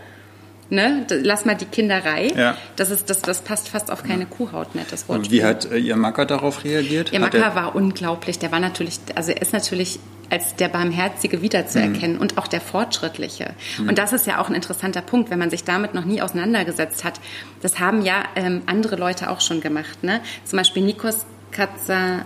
Ne? 0.72 1.06
Lass 1.10 1.44
mal 1.44 1.56
die 1.56 1.66
Kinderei. 1.66 2.32
Ja. 2.36 2.58
Das, 2.78 2.90
ist, 2.92 3.10
das, 3.10 3.22
das 3.22 3.42
passt 3.42 3.68
fast 3.68 3.92
auf 3.92 4.04
keine 4.04 4.26
Kuhhaut, 4.26 4.74
nettes 4.74 5.08
Wort. 5.10 5.20
Und 5.20 5.30
wie 5.32 5.44
hat 5.44 5.70
äh, 5.70 5.78
Ihr 5.78 5.98
Macker 5.98 6.26
darauf 6.26 6.64
reagiert? 6.64 7.12
Ihr 7.12 7.20
Macker 7.20 7.40
er- 7.40 7.56
war 7.56 7.76
unglaublich. 7.76 8.40
Der 8.40 8.54
war 8.54 8.62
natürlich, 8.62 9.00
also 9.16 9.32
er 9.32 9.42
ist 9.42 9.52
natürlich 9.52 10.00
als 10.30 10.56
der 10.56 10.70
Barmherzige 10.70 11.42
wiederzuerkennen 11.42 12.18
und 12.18 12.38
auch 12.38 12.48
der 12.48 12.62
Fortschrittliche. 12.62 13.54
Und 13.86 13.98
das 13.98 14.14
ist 14.14 14.26
ja 14.28 14.40
auch 14.40 14.48
ein 14.48 14.56
interessanter 14.56 15.02
Punkt, 15.02 15.30
wenn 15.30 15.40
man 15.40 15.50
sich 15.50 15.66
damit 15.66 15.94
noch 15.94 16.06
nie 16.06 16.22
auseinandergesetzt 16.22 17.04
hat. 17.04 17.20
Das 17.62 17.80
haben 17.82 18.02
ja 18.02 18.24
ähm, 18.38 18.62
andere 18.66 18.96
Leute 18.96 19.30
auch 19.30 19.42
schon 19.42 19.60
gemacht. 19.60 20.06
Ne? 20.06 20.22
Zum 20.46 20.56
Beispiel 20.56 20.84
Nikos 20.84 21.26
Katsa, 21.52 22.22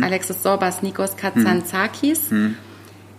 Alexis 0.00 0.42
Sorbas, 0.42 0.80
Nikos 0.80 1.18
Katsantzakis. 1.18 2.30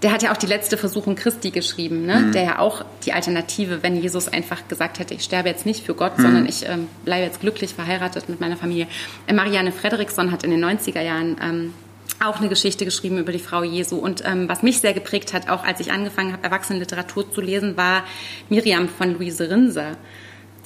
Der 0.04 0.12
hat 0.12 0.22
ja 0.22 0.32
auch 0.32 0.38
die 0.38 0.46
letzte 0.46 0.78
Versuchung 0.78 1.16
Christi 1.16 1.50
geschrieben, 1.50 2.06
ne? 2.06 2.30
der 2.32 2.44
ja 2.44 2.60
auch 2.60 2.86
die 3.06 3.14
Alternative, 3.14 3.82
wenn 3.82 4.00
Jesus 4.00 4.28
einfach 4.28 4.68
gesagt 4.68 5.00
hätte, 5.00 5.16
ich 5.16 5.24
sterbe 5.24 5.50
jetzt 5.50 5.66
nicht 5.66 5.84
für 5.84 5.96
Gott, 5.96 6.14
sondern 6.18 6.46
ich 6.46 6.68
ähm, 6.68 6.88
bleibe 7.04 7.26
jetzt 7.26 7.42
glücklich 7.42 7.74
verheiratet 7.74 8.30
mit 8.30 8.40
meiner 8.40 8.58
Familie. 8.58 8.88
Äh, 9.26 9.34
Marianne 9.34 9.72
Fredriksson 9.72 10.32
hat 10.32 10.44
in 10.44 10.52
den 10.52 10.64
90er 10.64 11.02
Jahren 11.02 11.38
ähm, 11.42 11.74
auch 12.24 12.40
eine 12.40 12.50
Geschichte 12.50 12.86
geschrieben 12.86 13.18
über 13.18 13.32
die 13.32 13.40
Frau 13.40 13.64
Jesu. 13.64 13.98
Und 13.98 14.24
ähm, 14.26 14.48
was 14.48 14.62
mich 14.62 14.82
sehr 14.82 14.94
geprägt 14.94 15.34
hat, 15.34 15.50
auch 15.50 15.64
als 15.64 15.80
ich 15.80 15.92
angefangen 15.92 16.32
habe, 16.32 16.44
Erwachsenenliteratur 16.44 17.32
zu 17.32 17.42
lesen, 17.42 17.76
war 17.76 18.04
Miriam 18.50 18.90
von 18.90 19.18
Luise 19.18 19.50
Rinser 19.50 19.98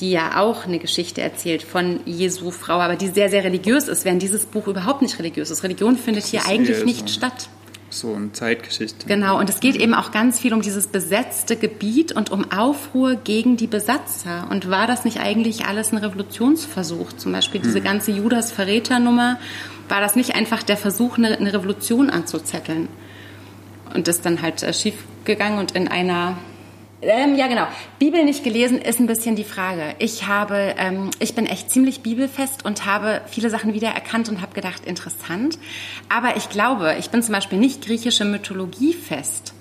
die 0.01 0.11
ja 0.11 0.41
auch 0.41 0.65
eine 0.65 0.79
Geschichte 0.79 1.21
erzählt 1.21 1.61
von 1.61 1.99
Jesu 2.05 2.49
Frau, 2.49 2.79
aber 2.79 2.95
die 2.95 3.07
sehr, 3.07 3.29
sehr 3.29 3.43
religiös 3.43 3.87
ist, 3.87 4.03
während 4.03 4.21
dieses 4.21 4.47
Buch 4.47 4.67
überhaupt 4.67 5.03
nicht 5.03 5.17
religiös 5.19 5.51
ist. 5.51 5.63
Religion 5.63 5.95
findet 5.95 6.25
hier 6.25 6.45
eigentlich 6.47 6.83
nicht 6.83 7.09
statt. 7.09 7.49
So 7.93 8.15
eine 8.15 8.31
Zeitgeschichte. 8.31 9.05
Genau, 9.05 9.37
und 9.37 9.49
es 9.49 9.59
geht 9.59 9.75
eben 9.75 9.93
auch 9.93 10.11
ganz 10.11 10.39
viel 10.39 10.53
um 10.53 10.61
dieses 10.61 10.87
besetzte 10.87 11.57
Gebiet 11.57 12.13
und 12.13 12.31
um 12.31 12.49
Aufruhr 12.49 13.15
gegen 13.15 13.57
die 13.57 13.67
Besatzer. 13.67 14.47
Und 14.49 14.69
war 14.69 14.87
das 14.87 15.03
nicht 15.03 15.19
eigentlich 15.19 15.65
alles 15.65 15.91
ein 15.91 15.97
Revolutionsversuch? 15.97 17.11
Zum 17.13 17.33
Beispiel 17.33 17.59
diese 17.59 17.81
ganze 17.81 18.11
Judas-Verräter-Nummer, 18.11 19.37
war 19.89 19.99
das 19.99 20.15
nicht 20.15 20.35
einfach 20.35 20.63
der 20.63 20.77
Versuch, 20.77 21.17
eine, 21.17 21.37
eine 21.37 21.53
Revolution 21.53 22.09
anzuzetteln? 22.09 22.87
Und 23.93 24.07
das 24.07 24.21
dann 24.21 24.41
halt 24.41 24.63
äh, 24.63 24.73
schief 24.73 24.95
gegangen 25.25 25.59
und 25.59 25.73
in 25.73 25.89
einer 25.89 26.37
ähm, 27.01 27.35
ja, 27.35 27.47
genau. 27.47 27.67
Bibel 27.99 28.23
nicht 28.23 28.43
gelesen 28.43 28.79
ist 28.79 28.99
ein 28.99 29.07
bisschen 29.07 29.35
die 29.35 29.43
Frage. 29.43 29.95
Ich 29.99 30.27
habe, 30.27 30.75
ähm, 30.77 31.09
ich 31.19 31.33
bin 31.35 31.45
echt 31.45 31.71
ziemlich 31.71 32.01
bibelfest 32.01 32.65
und 32.65 32.85
habe 32.85 33.21
viele 33.27 33.49
Sachen 33.49 33.73
wiedererkannt 33.73 34.29
und 34.29 34.41
habe 34.41 34.53
gedacht, 34.53 34.85
interessant. 34.85 35.57
Aber 36.09 36.37
ich 36.37 36.49
glaube, 36.49 36.95
ich 36.99 37.09
bin 37.09 37.23
zum 37.23 37.33
Beispiel 37.33 37.57
nicht 37.57 37.85
griechische 37.85 38.25
Mythologie 38.25 38.93
fest. 38.93 39.53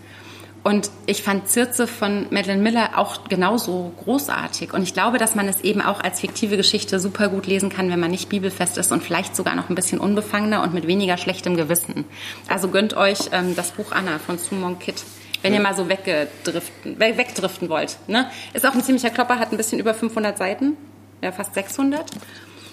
Und 0.62 0.90
ich 1.07 1.22
fand 1.22 1.48
Circe 1.48 1.87
von 1.87 2.26
Madeleine 2.31 2.61
Miller 2.61 2.90
auch 2.96 3.24
genauso 3.29 3.92
großartig. 4.05 4.74
Und 4.74 4.83
ich 4.83 4.92
glaube, 4.92 5.16
dass 5.16 5.35
man 5.35 5.48
es 5.48 5.62
eben 5.62 5.81
auch 5.81 6.00
als 6.00 6.20
fiktive 6.20 6.59
Geschichte 6.59 7.00
super 7.00 7.29
gut 7.29 7.46
lesen 7.46 7.70
kann, 7.70 7.90
wenn 7.90 8.00
man 8.00 8.11
nicht 8.11 8.29
bibelfest 8.29 8.76
ist 8.76 8.92
und 8.92 9.03
vielleicht 9.03 9.35
sogar 9.35 9.55
noch 9.55 9.70
ein 9.70 9.74
bisschen 9.74 9.98
unbefangener 9.98 10.62
und 10.62 10.74
mit 10.74 10.87
weniger 10.87 11.16
schlechtem 11.16 11.57
Gewissen. 11.57 12.05
Also 12.46 12.68
gönnt 12.68 12.94
euch 12.94 13.18
ähm, 13.33 13.57
das 13.57 13.70
Buch 13.70 13.92
Anna 13.92 14.18
von 14.18 14.37
Sumon 14.37 14.79
Kitt. 14.79 15.03
Wenn 15.42 15.55
ihr 15.55 15.61
mal 15.61 15.74
so 15.74 15.88
weggedriften, 15.88 16.98
we- 17.00 17.16
wegdriften 17.16 17.68
wollt. 17.68 17.96
Ne? 18.09 18.31
Ist 18.53 18.66
auch 18.66 18.74
ein 18.74 18.83
ziemlicher 18.83 19.11
Klopper, 19.11 19.38
hat 19.38 19.53
ein 19.53 19.57
bisschen 19.57 19.79
über 19.79 19.94
500 19.94 20.37
Seiten, 20.37 20.76
ja 21.22 21.33
fast 21.33 21.55
600. 21.55 22.05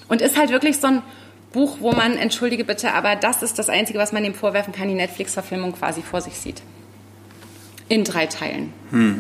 Und 0.10 0.22
ist 0.22 0.38
halt 0.38 0.50
wirklich 0.52 0.78
so 0.80 0.88
ein 0.88 1.02
Buch, 1.54 1.78
wo 1.80 1.92
man, 1.94 2.18
entschuldige 2.18 2.66
bitte, 2.66 2.94
aber 2.94 3.16
das 3.16 3.42
ist 3.42 3.58
das 3.58 3.70
Einzige, 3.70 4.00
was 4.00 4.12
man 4.12 4.24
dem 4.24 4.34
vorwerfen 4.34 4.74
kann, 4.74 4.88
die 4.90 4.94
Netflix-Verfilmung 4.96 5.74
quasi 5.74 6.02
vor 6.02 6.22
sich 6.22 6.34
sieht. 6.38 6.62
In 7.90 8.04
drei 8.04 8.26
Teilen. 8.26 8.74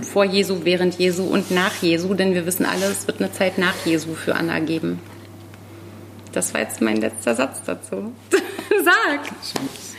Vor 0.03 0.25
Jesu, 0.25 0.60
während 0.65 0.95
Jesu 0.99 1.23
und 1.23 1.51
nach 1.51 1.81
Jesu, 1.81 2.13
denn 2.15 2.33
wir 2.33 2.45
wissen 2.45 2.65
alle, 2.65 2.86
es 2.88 3.07
wird 3.07 3.21
eine 3.21 3.31
Zeit 3.31 3.57
nach 3.57 3.73
Jesu 3.86 4.13
für 4.13 4.36
Anna 4.36 4.60
geben. 4.60 4.99
Das 6.33 6.53
war 6.53 6.60
jetzt 6.62 6.81
mein 6.81 6.97
letzter 6.97 7.33
Satz 7.33 7.62
dazu. 7.65 8.12
Sag! 8.83 9.21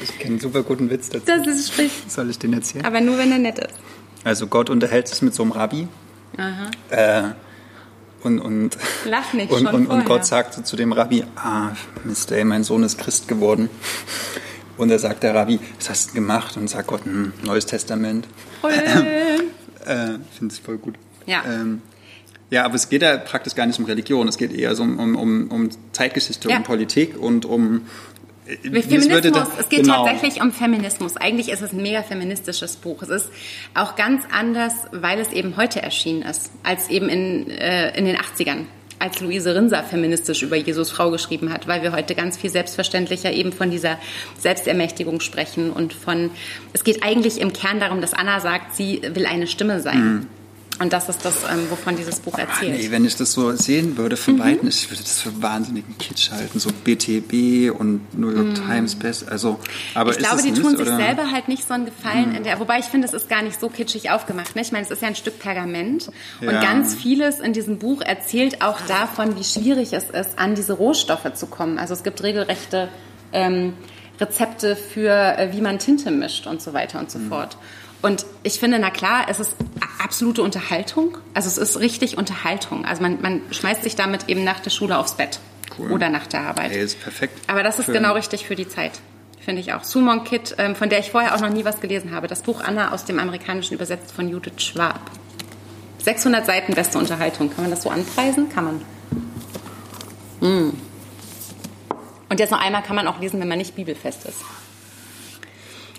Ich 0.02 0.18
kenne 0.18 0.32
einen 0.32 0.40
super 0.40 0.62
guten 0.62 0.90
Witz 0.90 1.08
dazu. 1.10 1.26
Das 1.26 1.46
ist 1.46 1.68
sprich. 1.72 1.92
Soll 2.08 2.30
ich 2.30 2.38
den 2.38 2.52
erzählen? 2.52 2.84
Aber 2.84 3.00
nur, 3.00 3.18
wenn 3.18 3.32
er 3.32 3.38
nett 3.38 3.58
ist. 3.58 3.74
Also 4.24 4.46
Gott 4.46 4.70
unterhält 4.70 5.08
sich 5.08 5.22
mit 5.22 5.34
so 5.34 5.42
einem 5.42 5.52
Rabbi. 5.52 5.88
Äh, 6.90 7.22
und, 8.22 8.40
und, 8.40 8.76
Lach 9.04 9.32
nicht, 9.32 9.50
und, 9.50 9.64
schon 9.64 9.74
und, 9.74 9.86
und. 9.86 10.04
Gott 10.04 10.26
sagt 10.26 10.66
zu 10.66 10.76
dem 10.76 10.92
Rabbi, 10.92 11.24
ah, 11.36 11.70
Mist, 12.04 12.30
ey, 12.32 12.44
mein 12.44 12.64
Sohn 12.64 12.82
ist 12.82 12.98
Christ 12.98 13.28
geworden. 13.28 13.70
Und 14.76 14.90
da 14.90 14.98
sagt 14.98 15.22
der 15.22 15.34
Rabbi, 15.34 15.58
was 15.78 15.90
hast 15.90 16.10
du 16.10 16.14
gemacht? 16.14 16.56
Und 16.56 16.68
sagt 16.68 16.88
Gott, 16.88 17.04
hm, 17.04 17.32
Neues 17.42 17.66
Testament. 17.66 18.26
Äh, 19.86 20.18
Finde 20.36 20.54
ich 20.54 20.60
voll 20.60 20.76
gut. 20.76 20.96
Ja. 21.24 21.42
Ähm, 21.46 21.80
ja, 22.50 22.66
aber 22.66 22.74
es 22.74 22.90
geht 22.90 23.00
ja 23.00 23.16
praktisch 23.16 23.54
gar 23.54 23.64
nicht 23.64 23.78
um 23.78 23.86
Religion. 23.86 24.28
Es 24.28 24.36
geht 24.36 24.52
eher 24.52 24.74
so 24.76 24.82
um, 24.82 24.98
um, 24.98 25.16
um, 25.16 25.50
um 25.50 25.70
Zeitgeschichte, 25.92 26.50
Ja. 26.50 26.58
um 26.58 26.62
Politik 26.62 27.16
und 27.18 27.46
um... 27.46 27.86
äh, 28.48 28.82
Feminismus, 28.82 29.48
es 29.58 29.68
geht 29.68 29.82
genau. 29.82 30.04
tatsächlich 30.04 30.42
um 30.42 30.52
Feminismus. 30.52 31.16
Eigentlich 31.16 31.50
ist 31.50 31.62
es 31.62 31.72
ein 31.72 31.82
mega 31.82 32.02
feministisches 32.02 32.76
Buch. 32.76 33.02
Es 33.02 33.08
ist 33.08 33.30
auch 33.74 33.96
ganz 33.96 34.24
anders, 34.32 34.72
weil 34.92 35.20
es 35.20 35.32
eben 35.32 35.56
heute 35.56 35.82
erschienen 35.82 36.22
ist, 36.22 36.50
als 36.62 36.88
eben 36.88 37.08
in, 37.08 37.50
äh, 37.50 37.96
in 37.96 38.04
den 38.04 38.16
80ern, 38.16 38.64
als 38.98 39.20
Luise 39.20 39.54
Rinser 39.54 39.82
feministisch 39.84 40.42
über 40.42 40.56
Jesus 40.56 40.90
Frau 40.90 41.10
geschrieben 41.10 41.52
hat, 41.52 41.68
weil 41.68 41.82
wir 41.82 41.92
heute 41.92 42.14
ganz 42.14 42.36
viel 42.36 42.50
selbstverständlicher 42.50 43.32
eben 43.32 43.52
von 43.52 43.70
dieser 43.70 43.98
Selbstermächtigung 44.38 45.20
sprechen 45.20 45.70
und 45.70 45.92
von, 45.92 46.30
es 46.72 46.84
geht 46.84 47.02
eigentlich 47.02 47.40
im 47.40 47.52
Kern 47.52 47.80
darum, 47.80 48.00
dass 48.00 48.14
Anna 48.14 48.40
sagt, 48.40 48.74
sie 48.74 49.02
will 49.14 49.26
eine 49.26 49.46
Stimme 49.46 49.80
sein. 49.80 50.26
Und 50.80 50.92
das 50.92 51.08
ist 51.08 51.24
das, 51.24 51.42
ähm, 51.50 51.66
wovon 51.70 51.96
dieses 51.96 52.20
Buch 52.20 52.34
Ah, 52.36 52.42
erzählt. 52.42 52.78
nee, 52.78 52.90
wenn 52.92 53.04
ich 53.04 53.16
das 53.16 53.32
so 53.32 53.50
sehen 53.56 53.96
würde 53.96 54.16
von 54.16 54.34
Mhm. 54.34 54.38
Weitem, 54.38 54.68
ich 54.68 54.88
würde 54.90 55.02
das 55.02 55.20
für 55.20 55.42
wahnsinnigen 55.42 55.98
Kitsch 55.98 56.30
halten, 56.30 56.60
so 56.60 56.70
BTB 56.70 57.70
und 57.76 58.16
New 58.16 58.30
York 58.30 58.54
Times 58.54 58.94
Best, 58.94 59.28
also, 59.28 59.58
aber 59.94 60.10
Mhm. 60.12 60.16
ich 60.16 60.18
glaube, 60.18 60.42
die 60.42 60.50
nicht, 60.52 60.62
tun 60.62 60.76
sich 60.76 60.86
oder? 60.86 60.96
Selber 60.96 61.32
halt 61.32 61.48
nicht 61.48 61.66
so 61.66 61.74
einen 61.74 61.84
Gefallen 61.86 62.32
in 62.34 62.44
der, 62.44 62.60
wobei 62.60 62.78
ich 62.78 62.84
finde, 62.84 63.08
es 63.08 63.12
ist 63.12 63.28
gar 63.28 63.42
nicht 63.42 63.58
so 63.58 63.68
kitschig 63.68 64.10
aufgemacht. 64.10 64.54
Ne? 64.54 64.62
Ich 64.62 64.70
meine, 64.70 64.84
es 64.84 64.90
ist 64.92 65.02
ja 65.02 65.08
ein 65.08 65.16
Stück 65.16 65.40
Pergament 65.40 66.10
und 66.40 66.46
Ja. 66.48 66.60
ganz 66.60 66.94
vieles 66.94 67.40
in 67.40 67.52
diesem 67.52 67.78
Buch 67.78 68.00
erzählt 68.00 68.62
auch 68.62 68.80
davon, 68.82 69.36
wie 69.36 69.44
schwierig 69.44 69.92
es 69.92 70.04
ist, 70.10 70.38
an 70.38 70.54
diese 70.54 70.74
Rohstoffe 70.74 71.32
zu 71.34 71.46
kommen. 71.48 71.78
Also 71.78 71.92
es 71.94 72.04
gibt 72.04 72.22
regelrechte 72.22 72.88
ähm, 73.32 73.74
Rezepte 74.20 74.74
für, 74.76 75.10
äh, 75.38 75.52
wie 75.52 75.60
man 75.60 75.78
Tinte 75.78 76.10
mischt 76.10 76.46
und 76.46 76.62
so 76.62 76.72
weiter 76.72 76.98
und 76.98 77.10
so 77.10 77.18
Hm. 77.18 77.28
fort. 77.28 77.56
Und 78.00 78.26
ich 78.42 78.60
finde, 78.60 78.78
na 78.78 78.90
klar, 78.90 79.26
es 79.28 79.40
ist 79.40 79.56
absolute 80.02 80.42
Unterhaltung. 80.42 81.18
Also 81.34 81.48
es 81.48 81.58
ist 81.58 81.80
richtig 81.80 82.16
Unterhaltung. 82.16 82.84
Also 82.84 83.02
man, 83.02 83.20
man 83.20 83.42
schmeißt 83.50 83.82
sich 83.82 83.96
damit 83.96 84.28
eben 84.28 84.44
nach 84.44 84.60
der 84.60 84.70
Schule 84.70 84.98
aufs 84.98 85.14
Bett 85.14 85.40
Cool. 85.76 85.92
oder 85.92 86.08
nach 86.08 86.26
der 86.26 86.42
Arbeit. 86.42 86.72
Ey, 86.72 86.82
ist 86.82 87.00
perfekt. 87.00 87.38
Aber 87.48 87.62
das 87.62 87.78
ist 87.78 87.86
genau 87.86 88.14
richtig 88.14 88.46
für 88.46 88.54
die 88.54 88.68
Zeit. 88.68 88.92
Finde 89.40 89.60
ich 89.60 89.72
auch. 89.72 89.82
Sumon 89.82 90.24
Kit, 90.24 90.54
ähm, 90.58 90.76
von 90.76 90.88
der 90.88 90.98
ich 90.98 91.10
vorher 91.10 91.34
auch 91.34 91.40
noch 91.40 91.50
nie 91.50 91.64
was 91.64 91.80
gelesen 91.80 92.12
habe. 92.12 92.26
Das 92.26 92.42
Buch 92.42 92.62
Anna 92.62 92.92
aus 92.92 93.04
dem 93.04 93.18
Amerikanischen 93.18 93.74
übersetzt 93.74 94.12
von 94.12 94.28
Judith 94.28 94.60
Schwab. 94.62 95.00
600 96.02 96.46
Seiten 96.46 96.74
beste 96.74 96.98
Unterhaltung. 96.98 97.50
Kann 97.50 97.64
man 97.64 97.70
das 97.70 97.82
so 97.82 97.90
anpreisen? 97.90 98.48
Kann 98.50 98.64
man. 100.40 100.68
Mm. 100.68 100.72
Und 102.28 102.40
jetzt 102.40 102.50
noch 102.50 102.60
einmal 102.60 102.82
kann 102.82 102.94
man 102.94 103.08
auch 103.08 103.20
lesen, 103.20 103.40
wenn 103.40 103.48
man 103.48 103.58
nicht 103.58 103.74
bibelfest 103.74 104.26
ist. 104.26 104.42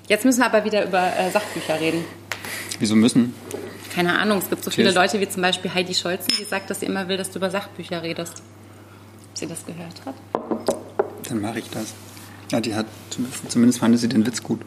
Jetzt 0.10 0.26
müssen 0.26 0.40
wir 0.40 0.48
aber 0.48 0.66
wieder 0.66 0.86
über 0.86 1.16
äh, 1.16 1.30
Sachbücher 1.32 1.80
reden. 1.80 2.04
Wieso 2.80 2.96
müssen? 2.96 3.34
Keine 3.94 4.18
Ahnung, 4.18 4.40
es 4.40 4.50
gibt 4.50 4.64
so 4.64 4.72
viele 4.72 4.92
Leute 4.92 5.20
wie 5.20 5.30
zum 5.30 5.44
Beispiel 5.44 5.72
Heidi 5.72 5.94
Scholzen, 5.94 6.28
die 6.40 6.44
sagt, 6.44 6.70
dass 6.70 6.80
sie 6.80 6.88
immer 6.88 7.08
will, 7.08 7.18
dass 7.18 7.30
du 7.30 7.38
über 7.38 7.52
Sachbücher 7.52 8.02
redest. 8.02 8.42
Ob 9.32 9.38
sie 9.38 9.46
das 9.46 9.64
gehört 9.66 10.04
hat? 10.06 10.16
Dann 11.30 11.42
mache 11.42 11.60
ich 11.60 11.70
das. 11.70 11.94
Ja, 12.52 12.60
die 12.60 12.74
hat, 12.74 12.88
zumindest 13.50 13.80
fand 13.80 14.00
sie 14.00 14.10
den 14.10 14.26
Witz 14.26 14.42
gut. 14.42 14.62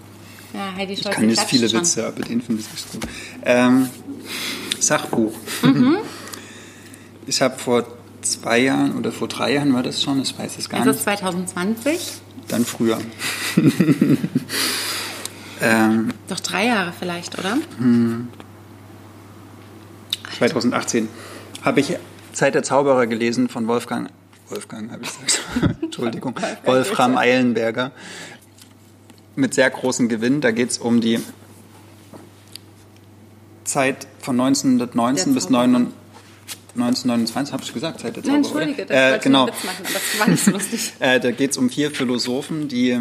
Ja, 0.55 0.73
Heidi 0.77 0.95
Scholzen 0.95 1.11
Ich 1.11 1.17
kann 1.17 1.29
jetzt 1.29 1.45
viele 1.45 1.69
schon. 1.69 1.81
Witze, 1.81 2.07
aber 2.07 2.23
den 2.23 2.41
finde 2.41 2.63
ich 2.63 2.93
gut. 2.93 3.09
Ähm, 3.45 3.91
Sachbuch. 4.79 5.33
Mhm. 5.63 5.99
Ich 7.25 7.41
habe 7.41 7.57
vor 7.57 7.87
zwei 8.21 8.59
Jahren 8.59 8.99
oder 8.99 9.13
vor 9.13 9.29
drei 9.29 9.55
Jahren 9.55 9.73
war 9.73 9.85
das 9.85 10.03
schon, 10.03 10.21
ich 10.21 10.37
weiß 10.37 10.59
es 10.59 10.69
gar 10.69 10.81
Ist 10.81 10.87
nicht. 10.87 10.97
es 10.97 11.03
2020? 11.05 12.01
Dann 12.49 12.65
früher. 12.65 12.99
ähm, 15.63 16.13
Doch 16.29 16.41
drei 16.41 16.67
Jahre 16.67 16.93
vielleicht, 16.99 17.39
oder? 17.39 17.57
2018 20.39 21.09
habe 21.63 21.81
ich 21.81 21.97
Zeit 22.33 22.55
der 22.55 22.63
Zauberer 22.63 23.07
gelesen 23.07 23.49
von 23.49 23.67
Wolfgang, 23.69 24.11
Wolfgang 24.49 24.91
habe 24.91 25.03
ich 25.05 25.11
gesagt, 25.11 25.41
Entschuldigung, 25.83 26.35
Wolfram 26.65 27.17
Eilenberger 27.17 27.93
mit 29.37 29.55
sehr 29.55 29.71
großem 29.71 30.09
Gewinn. 30.09 30.41
Da 30.41 30.51
geht 30.51 30.71
es 30.71 30.79
um 30.79 31.01
die 31.01 31.21
Zeit 33.65 34.07
von 34.19 34.39
1919 34.41 35.35
bis 35.35 35.49
9 35.51 35.93
1929, 36.75 37.53
habe 37.53 37.63
ich 37.63 37.75
gesagt, 37.75 38.01
Zeit 38.01 38.17
der 38.17 38.23
Zauberer. 38.23 38.41
Nein, 38.41 38.45
entschuldige, 38.45 38.87
das 38.87 39.17
äh, 39.17 39.19
genau. 39.23 39.47
Witz 39.47 39.65
machen, 39.65 39.85
aber 39.85 39.93
das 39.93 40.21
war 40.21 40.29
nicht 40.29 40.45
so 40.45 40.51
lustig. 40.53 40.93
Äh, 41.01 41.21
da 41.21 41.31
geht 41.31 41.51
es 41.51 41.59
um 41.59 41.69
vier 41.69 41.91
Philosophen, 41.91 42.69
die 42.69 42.99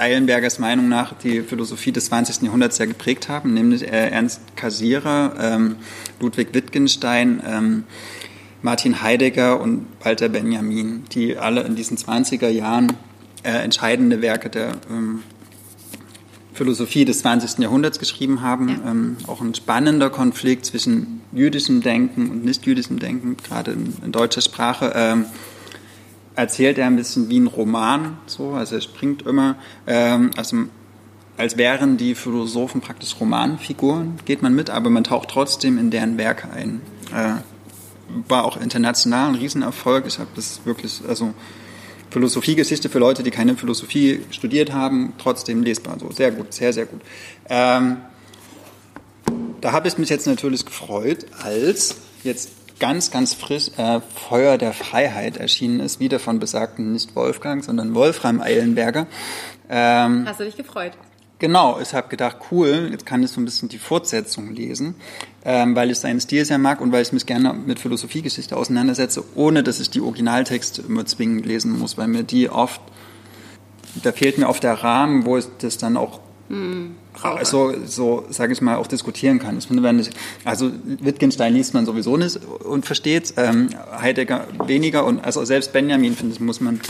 Eilenbergers 0.00 0.58
Meinung 0.58 0.88
nach 0.88 1.12
die 1.12 1.42
Philosophie 1.42 1.92
des 1.92 2.06
20. 2.06 2.42
Jahrhunderts 2.42 2.76
sehr 2.76 2.86
geprägt 2.86 3.28
haben, 3.28 3.52
nämlich 3.52 3.82
äh, 3.82 4.08
Ernst 4.10 4.40
Cassirer, 4.56 5.34
ähm, 5.38 5.76
Ludwig 6.20 6.54
Wittgenstein, 6.54 7.42
ähm, 7.46 7.84
Martin 8.62 9.02
Heidegger 9.02 9.60
und 9.60 9.86
Walter 10.02 10.28
Benjamin, 10.28 11.04
die 11.12 11.36
alle 11.36 11.62
in 11.62 11.76
diesen 11.76 11.96
20er 11.96 12.48
Jahren 12.48 12.92
äh, 13.42 13.50
entscheidende 13.50 14.22
Werke 14.22 14.48
der 14.48 14.72
ähm, 14.90 15.22
Philosophie 16.54 17.04
des 17.04 17.20
20. 17.20 17.58
Jahrhunderts 17.58 17.98
geschrieben 17.98 18.42
haben. 18.42 18.68
Ja. 18.68 18.90
Ähm, 18.90 19.16
auch 19.26 19.40
ein 19.40 19.54
spannender 19.54 20.10
Konflikt 20.10 20.66
zwischen 20.66 21.20
jüdischem 21.32 21.82
Denken 21.82 22.30
und 22.30 22.44
nicht 22.44 22.66
jüdischem 22.66 22.98
Denken, 22.98 23.36
gerade 23.36 23.72
in, 23.72 23.94
in 24.04 24.12
deutscher 24.12 24.40
Sprache. 24.40 24.92
Erzählt 26.40 26.78
er 26.78 26.86
ein 26.86 26.96
bisschen 26.96 27.28
wie 27.28 27.38
ein 27.38 27.48
Roman, 27.48 28.16
so, 28.24 28.52
also 28.52 28.76
er 28.76 28.80
springt 28.80 29.26
immer, 29.26 29.56
ähm, 29.86 30.30
also 30.38 30.56
als 31.36 31.58
wären 31.58 31.98
die 31.98 32.14
Philosophen 32.14 32.80
praktisch 32.80 33.20
Romanfiguren, 33.20 34.18
geht 34.24 34.40
man 34.40 34.54
mit, 34.54 34.70
aber 34.70 34.88
man 34.88 35.04
taucht 35.04 35.28
trotzdem 35.28 35.76
in 35.76 35.90
deren 35.90 36.16
Werke 36.16 36.48
ein. 36.50 36.80
Äh, 37.14 37.42
war 38.26 38.46
auch 38.46 38.58
international 38.58 39.28
ein 39.28 39.34
Riesenerfolg. 39.34 40.06
Ich 40.06 40.18
habe 40.18 40.30
das 40.34 40.62
wirklich, 40.64 41.02
also 41.06 41.34
Philosophiegeschichte 42.08 42.88
für 42.88 43.00
Leute, 43.00 43.22
die 43.22 43.30
keine 43.30 43.54
Philosophie 43.54 44.22
studiert 44.30 44.72
haben, 44.72 45.12
trotzdem 45.18 45.62
lesbar. 45.62 45.98
So 46.00 46.10
sehr 46.10 46.30
gut, 46.30 46.54
sehr, 46.54 46.72
sehr 46.72 46.86
gut. 46.86 47.02
Ähm, 47.50 47.98
da 49.60 49.72
habe 49.72 49.88
ich 49.88 49.98
mich 49.98 50.08
jetzt 50.08 50.26
natürlich 50.26 50.64
gefreut, 50.64 51.26
als 51.42 51.96
jetzt 52.24 52.48
ganz, 52.80 53.10
ganz 53.10 53.34
frisch 53.34 53.70
äh, 53.76 54.00
Feuer 54.00 54.58
der 54.58 54.72
Freiheit 54.72 55.36
erschienen 55.36 55.78
ist, 55.80 56.00
wieder 56.00 56.18
von 56.18 56.40
besagten 56.40 56.92
nicht 56.92 57.14
Wolfgang, 57.14 57.62
sondern 57.62 57.94
Wolfram 57.94 58.40
Eilenberger. 58.40 59.06
Ähm, 59.68 60.24
Hast 60.26 60.40
du 60.40 60.44
dich 60.44 60.56
gefreut? 60.56 60.92
Genau, 61.38 61.78
ich 61.80 61.94
habe 61.94 62.08
gedacht, 62.08 62.36
cool, 62.50 62.88
jetzt 62.90 63.06
kann 63.06 63.22
ich 63.22 63.30
so 63.30 63.40
ein 63.40 63.46
bisschen 63.46 63.70
die 63.70 63.78
Fortsetzung 63.78 64.52
lesen, 64.54 64.94
ähm, 65.42 65.74
weil 65.74 65.90
ich 65.90 65.98
seinen 65.98 66.20
Stil 66.20 66.44
sehr 66.44 66.58
mag 66.58 66.82
und 66.82 66.92
weil 66.92 67.00
ich 67.00 67.12
mich 67.12 67.24
gerne 67.24 67.54
mit 67.54 67.78
Philosophiegeschichte 67.78 68.56
auseinandersetze, 68.56 69.24
ohne 69.36 69.62
dass 69.62 69.80
ich 69.80 69.88
die 69.88 70.02
Originaltexte 70.02 70.82
immer 70.82 71.06
zwingend 71.06 71.46
lesen 71.46 71.78
muss, 71.78 71.96
weil 71.96 72.08
mir 72.08 72.24
die 72.24 72.50
oft, 72.50 72.82
da 74.02 74.12
fehlt 74.12 74.36
mir 74.36 74.50
oft 74.50 74.62
der 74.62 74.74
Rahmen, 74.74 75.24
wo 75.24 75.38
ich 75.38 75.46
das 75.58 75.78
dann 75.78 75.96
auch 75.96 76.20
so, 77.42 77.74
so 77.84 78.24
sage 78.30 78.52
ich 78.52 78.60
mal, 78.60 78.76
auch 78.76 78.86
diskutieren 78.86 79.38
kann. 79.38 79.58
Ich, 79.58 80.10
also 80.44 80.70
Wittgenstein 80.84 81.54
liest 81.54 81.74
man 81.74 81.86
sowieso 81.86 82.16
nicht 82.16 82.40
und 82.64 82.86
versteht, 82.86 83.34
ähm, 83.36 83.68
Heidegger 84.00 84.46
weniger 84.66 85.04
und 85.04 85.24
also 85.24 85.44
selbst 85.44 85.72
Benjamin, 85.72 86.14
finde 86.14 86.34
ich, 86.34 86.40
muss 86.40 86.60
man, 86.60 86.80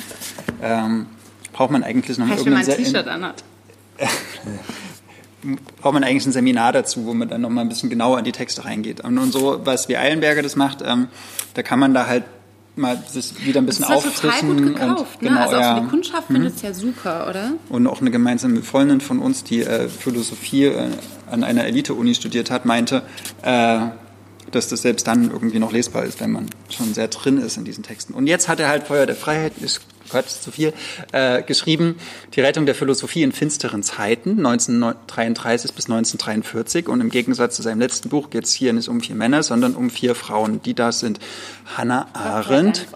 ähm, 0.63 1.07
braucht 1.53 1.71
man 1.71 1.83
eigentlich 1.83 2.19
noch 2.19 2.29
wenn 2.29 2.37
man 2.37 2.55
ein 2.55 2.69
irgendeinen 2.69 2.85
T-Shirt 2.85 3.09
anhat. 3.09 3.45
braucht 5.81 5.95
man 5.95 6.05
eigentlich 6.05 6.27
ein 6.27 6.33
Seminar 6.33 6.73
dazu, 6.73 7.07
wo 7.07 7.15
man 7.15 7.29
dann 7.29 7.41
noch 7.41 7.51
mal 7.51 7.63
ein 7.63 7.69
bisschen 7.69 7.91
genauer 7.91 8.19
in 8.19 8.25
die 8.25 8.33
Texte 8.33 8.65
reingeht. 8.65 9.01
Und, 9.01 9.19
und 9.19 9.33
so, 9.33 9.61
was 9.65 9.89
wie 9.89 9.97
Eilenberger 9.97 10.43
das 10.43 10.57
macht, 10.57 10.83
ähm, 10.83 11.09
da 11.55 11.63
kann 11.63 11.79
man 11.79 11.95
da 11.95 12.07
halt 12.07 12.25
mal 12.77 13.03
sich 13.09 13.45
wieder 13.45 13.61
ein 13.61 13.67
bisschen 13.67 13.85
Das 13.89 14.05
ist 14.05 14.17
total 14.23 14.31
auffrischen. 14.31 14.57
gut 14.57 14.75
gekauft. 14.75 15.17
und, 15.17 15.23
ne? 15.23 15.29
genau, 15.29 15.41
Also 15.41 15.57
auch 15.57 15.61
ja. 15.61 15.73
Mhm. 15.73 15.77
für 15.77 15.83
die 15.85 15.91
Kundschaft 15.91 16.27
findet 16.29 16.57
es 16.57 16.63
ja 16.63 16.73
super, 16.75 17.27
oder? 17.29 17.53
Und 17.69 17.87
auch 17.87 18.01
eine 18.01 18.11
gemeinsame 18.11 18.63
Freundin 18.63 19.01
von 19.01 19.19
uns, 19.19 19.45
die 19.45 19.63
äh, 19.63 19.89
Philosophie 19.89 20.65
äh, 20.67 20.89
an 21.31 21.45
einer 21.45 21.65
Elite-Uni 21.65 22.15
studiert 22.15 22.51
hat, 22.51 22.65
meinte, 22.65 23.03
äh, 23.43 23.81
dass 24.51 24.69
das 24.69 24.83
selbst 24.83 25.07
dann 25.07 25.31
irgendwie 25.31 25.59
noch 25.59 25.73
lesbar 25.73 26.05
ist, 26.05 26.21
wenn 26.21 26.33
man 26.33 26.47
schon 26.71 26.93
sehr 26.95 27.09
drin 27.09 27.39
ist 27.39 27.57
in 27.57 27.65
diesen 27.65 27.85
Texten. 27.85 28.15
Und 28.15 28.27
jetzt 28.27 28.49
hat 28.49 28.59
er 28.61 28.69
halt 28.69 28.85
Feuer 28.85 29.07
der 29.07 29.15
Freiheit, 29.17 29.53
ist 29.61 29.81
Quatsch, 30.11 30.29
zu 30.29 30.51
viel, 30.51 30.73
äh, 31.13 31.43
geschrieben, 31.43 31.97
die 32.35 32.41
Rettung 32.41 32.67
der 32.67 32.75
Philosophie 32.75 33.23
in 33.23 33.33
finsteren 33.33 33.83
Zeiten, 33.83 34.39
1933 34.45 35.73
bis 35.75 35.87
1943. 35.87 36.89
Und 36.89 37.01
im 37.01 37.11
Gegensatz 37.11 37.57
zu 37.57 37.63
seinem 37.63 37.81
letzten 37.81 38.09
Buch 38.09 38.31
geht 38.31 38.45
es 38.45 38.53
hier 38.53 38.73
nicht 38.73 38.89
um 38.89 39.01
vier 39.01 39.15
Männer, 39.17 39.43
sondern 39.43 39.75
um 39.75 39.91
vier 39.91 40.15
Frauen. 40.15 40.63
Die 40.63 40.75
das 40.75 41.01
sind 41.01 41.21
Hannah 41.77 42.07
Arendt, 42.13 42.87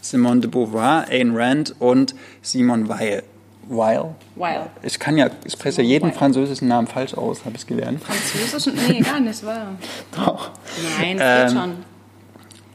Simone 0.00 0.40
de 0.40 0.50
Beauvoir, 0.50 1.06
Ayn 1.08 1.36
Rand 1.36 1.74
und 1.78 2.14
Simone 2.42 2.88
Weil. 2.88 3.22
Weil? 3.68 4.14
Weil. 4.36 4.70
Ich 4.82 4.98
kann 4.98 5.16
ja, 5.16 5.28
ich 5.44 5.54
spreche 5.54 5.82
ja 5.82 5.88
jeden 5.88 6.12
französischen 6.12 6.68
Namen 6.68 6.86
falsch 6.86 7.14
aus, 7.14 7.44
habe 7.44 7.56
ich 7.56 7.66
gelernt. 7.66 8.00
Französisch? 8.02 8.72
Nee, 8.88 9.00
gar 9.04 9.18
nicht, 9.20 9.44
wahr? 9.44 9.76
Doch. 10.14 10.50
Nein, 11.00 11.18
Ähm, 11.18 11.18
das 11.18 11.52
geht 11.52 11.60
schon. 11.60 11.72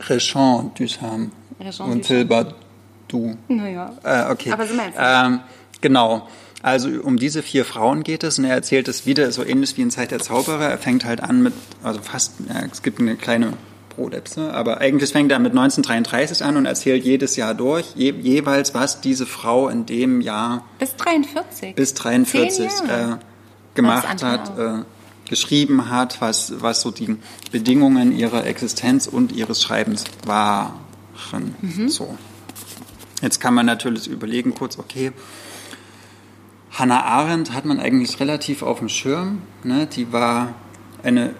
Rechon 0.09 0.71
Duchamp 0.77 1.31
und 1.79 2.09
Duchamp. 2.09 2.55
Du. 3.11 3.37
Naja. 3.47 3.93
Äh, 4.03 4.31
okay. 4.31 4.51
Aber 4.51 4.65
sind 4.65 4.77
wir 4.77 4.85
jetzt 4.85 4.97
ähm, 4.99 5.41
Genau. 5.81 6.27
Also 6.63 6.89
um 7.01 7.17
diese 7.17 7.41
vier 7.41 7.65
Frauen 7.65 8.03
geht 8.03 8.23
es 8.23 8.37
und 8.37 8.45
er 8.45 8.53
erzählt 8.53 8.87
es 8.87 9.05
wieder 9.07 9.31
so 9.31 9.43
ähnlich 9.43 9.75
wie 9.77 9.81
in 9.81 9.89
Zeit 9.91 10.11
der 10.11 10.19
Zauberer. 10.19 10.69
Er 10.69 10.77
fängt 10.77 11.05
halt 11.05 11.21
an 11.21 11.41
mit, 11.41 11.53
also 11.83 11.99
fast, 12.01 12.33
ja, 12.47 12.61
es 12.71 12.83
gibt 12.83 12.99
eine 12.99 13.15
kleine 13.15 13.53
Brodepse, 13.95 14.53
aber 14.53 14.77
eigentlich 14.77 15.11
fängt 15.11 15.31
er 15.31 15.39
mit 15.39 15.51
1933 15.51 16.45
an 16.45 16.57
und 16.57 16.65
erzählt 16.67 17.03
jedes 17.03 17.35
Jahr 17.35 17.55
durch, 17.55 17.93
je, 17.95 18.11
jeweils, 18.11 18.73
was 18.75 19.01
diese 19.01 19.25
Frau 19.25 19.69
in 19.69 19.87
dem 19.87 20.21
Jahr 20.21 20.63
Bis 20.79 20.95
43. 20.95 21.75
bis 21.75 21.93
43 21.95 22.69
Zehn 22.69 22.87
Jahre. 22.87 23.13
äh, 23.13 23.75
gemacht 23.75 24.23
hat, 24.23 24.57
äh, 24.57 24.83
geschrieben 25.27 25.89
hat, 25.89 26.21
was, 26.21 26.61
was 26.61 26.81
so 26.81 26.91
die 26.91 27.17
Bedingungen 27.51 28.15
ihrer 28.15 28.45
Existenz 28.45 29.07
und 29.07 29.31
ihres 29.31 29.63
Schreibens 29.63 30.03
waren. 30.25 30.73
Mhm. 31.61 31.89
So. 31.89 32.17
Jetzt 33.21 33.39
kann 33.39 33.53
man 33.53 33.65
natürlich 33.65 34.07
überlegen, 34.07 34.55
kurz, 34.55 34.79
okay, 34.79 35.11
Hannah 36.71 37.03
Arendt 37.03 37.53
hat 37.53 37.65
man 37.65 37.79
eigentlich 37.79 38.19
relativ 38.19 38.63
auf 38.63 38.79
dem 38.79 38.89
Schirm. 38.89 39.41
Ne? 39.63 39.87
Die 39.87 40.11
war 40.11 40.55
eine 41.03 41.35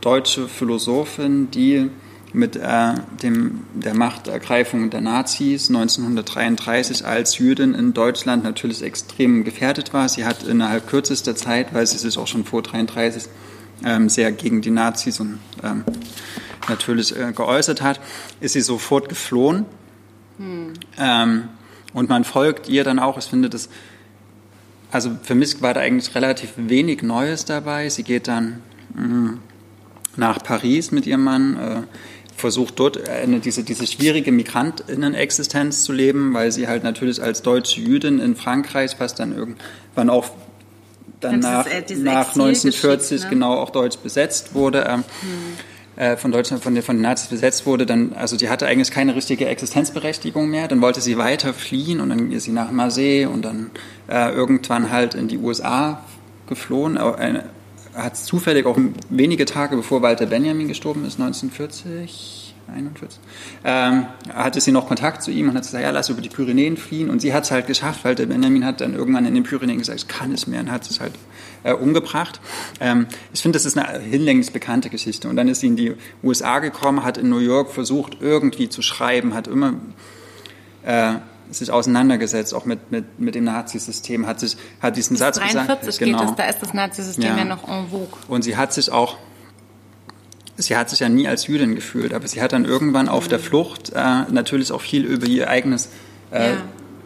deutsche 0.00 0.48
Philosophin, 0.48 1.50
die 1.50 1.90
mit 2.34 2.56
äh, 2.56 2.94
dem, 3.22 3.62
der 3.74 3.94
Machtergreifung 3.94 4.90
der 4.90 5.00
Nazis 5.00 5.68
1933 5.68 7.06
als 7.06 7.38
Jüdin 7.38 7.74
in 7.74 7.94
Deutschland 7.94 8.42
natürlich 8.42 8.82
extrem 8.82 9.44
gefährdet 9.44 9.94
war. 9.94 10.08
Sie 10.08 10.24
hat 10.24 10.42
innerhalb 10.42 10.88
kürzester 10.88 11.36
Zeit, 11.36 11.72
weil 11.72 11.86
sie 11.86 11.98
sich 11.98 12.18
auch 12.18 12.26
schon 12.26 12.44
vor 12.44 12.58
1933 12.58 13.30
ähm, 13.84 14.08
sehr 14.08 14.32
gegen 14.32 14.62
die 14.62 14.70
Nazis 14.70 15.20
und 15.20 15.38
ähm, 15.62 15.84
natürlich 16.68 17.16
äh, 17.16 17.32
geäußert 17.32 17.82
hat, 17.82 18.00
ist 18.40 18.54
sie 18.54 18.60
sofort 18.60 19.08
geflohen. 19.08 19.64
Ähm, 20.98 21.48
und 21.92 22.08
man 22.08 22.24
folgt 22.24 22.68
ihr 22.68 22.84
dann 22.84 22.98
auch. 22.98 23.18
Ich 23.18 23.26
finde 23.26 23.48
das, 23.48 23.68
also 24.90 25.16
für 25.22 25.34
mich 25.34 25.62
war 25.62 25.74
da 25.74 25.80
eigentlich 25.80 26.14
relativ 26.14 26.52
wenig 26.56 27.02
Neues 27.02 27.44
dabei. 27.44 27.88
Sie 27.88 28.02
geht 28.02 28.28
dann 28.28 28.60
mh, 28.94 29.38
nach 30.16 30.42
Paris 30.42 30.90
mit 30.90 31.06
ihrem 31.06 31.24
Mann, 31.24 31.56
äh, 31.56 31.82
versucht 32.36 32.80
dort 32.80 33.08
eine, 33.08 33.38
diese, 33.38 33.62
diese 33.62 33.86
schwierige 33.86 34.32
Migrantinnen-Existenz 34.32 35.84
zu 35.84 35.92
leben, 35.92 36.34
weil 36.34 36.50
sie 36.50 36.66
halt 36.66 36.82
natürlich 36.82 37.22
als 37.22 37.42
deutsche 37.42 37.80
Jüdin 37.80 38.18
in 38.18 38.34
Frankreich, 38.34 38.96
was 38.98 39.14
dann 39.14 39.32
irgendwann 39.36 40.10
auch 40.10 40.30
dann 41.20 41.40
Dann 41.40 41.40
nach, 41.40 41.66
äh, 41.66 41.80
nach 41.96 42.28
Exil 42.28 42.42
1940 42.42 43.08
geschickt, 43.08 43.24
ne? 43.24 43.30
genau 43.30 43.54
auch 43.54 43.70
deutsch 43.70 43.98
besetzt 43.98 44.54
wurde, 44.54 44.84
ähm, 44.88 45.00
äh, 45.00 45.04
von 46.16 46.32
Deutschland, 46.32 46.62
von 46.62 46.80
von 46.82 46.96
den 46.96 47.02
Nazis 47.02 47.28
besetzt 47.28 47.66
wurde, 47.66 47.86
dann, 47.86 48.12
also 48.14 48.36
die 48.36 48.48
hatte 48.48 48.66
eigentlich 48.66 48.90
keine 48.90 49.14
richtige 49.14 49.46
Existenzberechtigung 49.46 50.48
mehr. 50.48 50.66
Dann 50.68 50.80
wollte 50.80 51.00
sie 51.00 51.18
weiter 51.18 51.54
fliehen 51.54 52.00
und 52.00 52.08
dann 52.08 52.32
ist 52.32 52.44
sie 52.44 52.52
nach 52.52 52.70
Marseille 52.70 53.26
und 53.26 53.44
dann 53.44 53.70
äh, 54.08 54.32
irgendwann 54.32 54.90
halt 54.90 55.14
in 55.14 55.28
die 55.28 55.38
USA 55.38 56.02
geflohen. 56.48 56.96
Äh, 56.96 57.42
hat 57.94 58.16
zufällig 58.16 58.66
auch 58.66 58.76
wenige 59.08 59.44
Tage 59.44 59.76
bevor 59.76 60.02
Walter 60.02 60.26
Benjamin 60.26 60.66
gestorben 60.66 61.04
ist, 61.04 61.20
1940 61.20 62.43
41, 62.72 63.18
ähm, 63.64 64.06
hatte 64.32 64.60
sie 64.60 64.72
noch 64.72 64.88
Kontakt 64.88 65.22
zu 65.22 65.30
ihm 65.30 65.48
und 65.48 65.56
hat 65.56 65.62
gesagt, 65.62 65.82
ja, 65.82 65.90
lass 65.90 66.08
über 66.08 66.20
die 66.20 66.28
Pyrenäen 66.28 66.76
fliehen. 66.76 67.10
Und 67.10 67.20
sie 67.20 67.32
hat 67.32 67.44
es 67.44 67.50
halt 67.50 67.66
geschafft, 67.66 68.04
weil 68.04 68.14
der 68.14 68.26
Benjamin 68.26 68.64
hat 68.64 68.80
dann 68.80 68.94
irgendwann 68.94 69.26
in 69.26 69.34
den 69.34 69.44
Pyrenäen 69.44 69.78
gesagt, 69.78 69.98
ich 70.00 70.08
kann 70.08 70.32
es 70.32 70.46
mehr 70.46 70.60
und 70.60 70.70
hat 70.70 70.88
es 70.88 71.00
halt 71.00 71.12
äh, 71.62 71.72
umgebracht. 71.72 72.40
Ähm, 72.80 73.06
ich 73.32 73.42
finde, 73.42 73.56
das 73.56 73.66
ist 73.66 73.76
eine 73.76 74.00
hinlänglich 74.00 74.52
bekannte 74.52 74.90
Geschichte. 74.90 75.28
Und 75.28 75.36
dann 75.36 75.48
ist 75.48 75.60
sie 75.60 75.68
in 75.68 75.76
die 75.76 75.94
USA 76.22 76.58
gekommen, 76.60 77.04
hat 77.04 77.18
in 77.18 77.28
New 77.28 77.38
York 77.38 77.70
versucht, 77.70 78.18
irgendwie 78.20 78.68
zu 78.68 78.82
schreiben, 78.82 79.34
hat 79.34 79.46
immer 79.46 79.74
äh, 80.84 81.14
sich 81.50 81.70
auseinandergesetzt, 81.70 82.54
auch 82.54 82.64
mit, 82.64 82.90
mit, 82.90 83.18
mit 83.18 83.34
dem 83.34 83.44
Nazisystem, 83.44 84.26
hat 84.26 84.40
sich, 84.40 84.56
hat 84.80 84.96
diesen 84.96 85.14
Bis 85.14 85.20
Satz 85.20 85.38
43 85.38 85.80
gesagt. 85.80 85.98
Geht 85.98 86.08
genau. 86.08 86.24
das, 86.24 86.36
da 86.36 86.44
ist 86.44 86.62
das 86.62 86.74
Nazisystem 86.74 87.24
ja. 87.24 87.36
ja 87.38 87.44
noch 87.44 87.68
en 87.68 87.88
vogue. 87.88 88.18
Und 88.28 88.42
sie 88.42 88.56
hat 88.56 88.72
sich 88.72 88.90
auch 88.90 89.16
sie 90.56 90.76
hat 90.76 90.90
sich 90.90 91.00
ja 91.00 91.08
nie 91.08 91.28
als 91.28 91.46
Jüdin 91.46 91.74
gefühlt, 91.74 92.14
aber 92.14 92.26
sie 92.28 92.40
hat 92.40 92.52
dann 92.52 92.64
irgendwann 92.64 93.08
auf 93.08 93.28
der 93.28 93.38
Flucht 93.38 93.90
äh, 93.94 94.22
natürlich 94.30 94.72
auch 94.72 94.80
viel 94.80 95.04
über 95.04 95.26
ihr 95.26 95.48
eigenes 95.48 95.88
äh, 96.30 96.50
ja. 96.50 96.56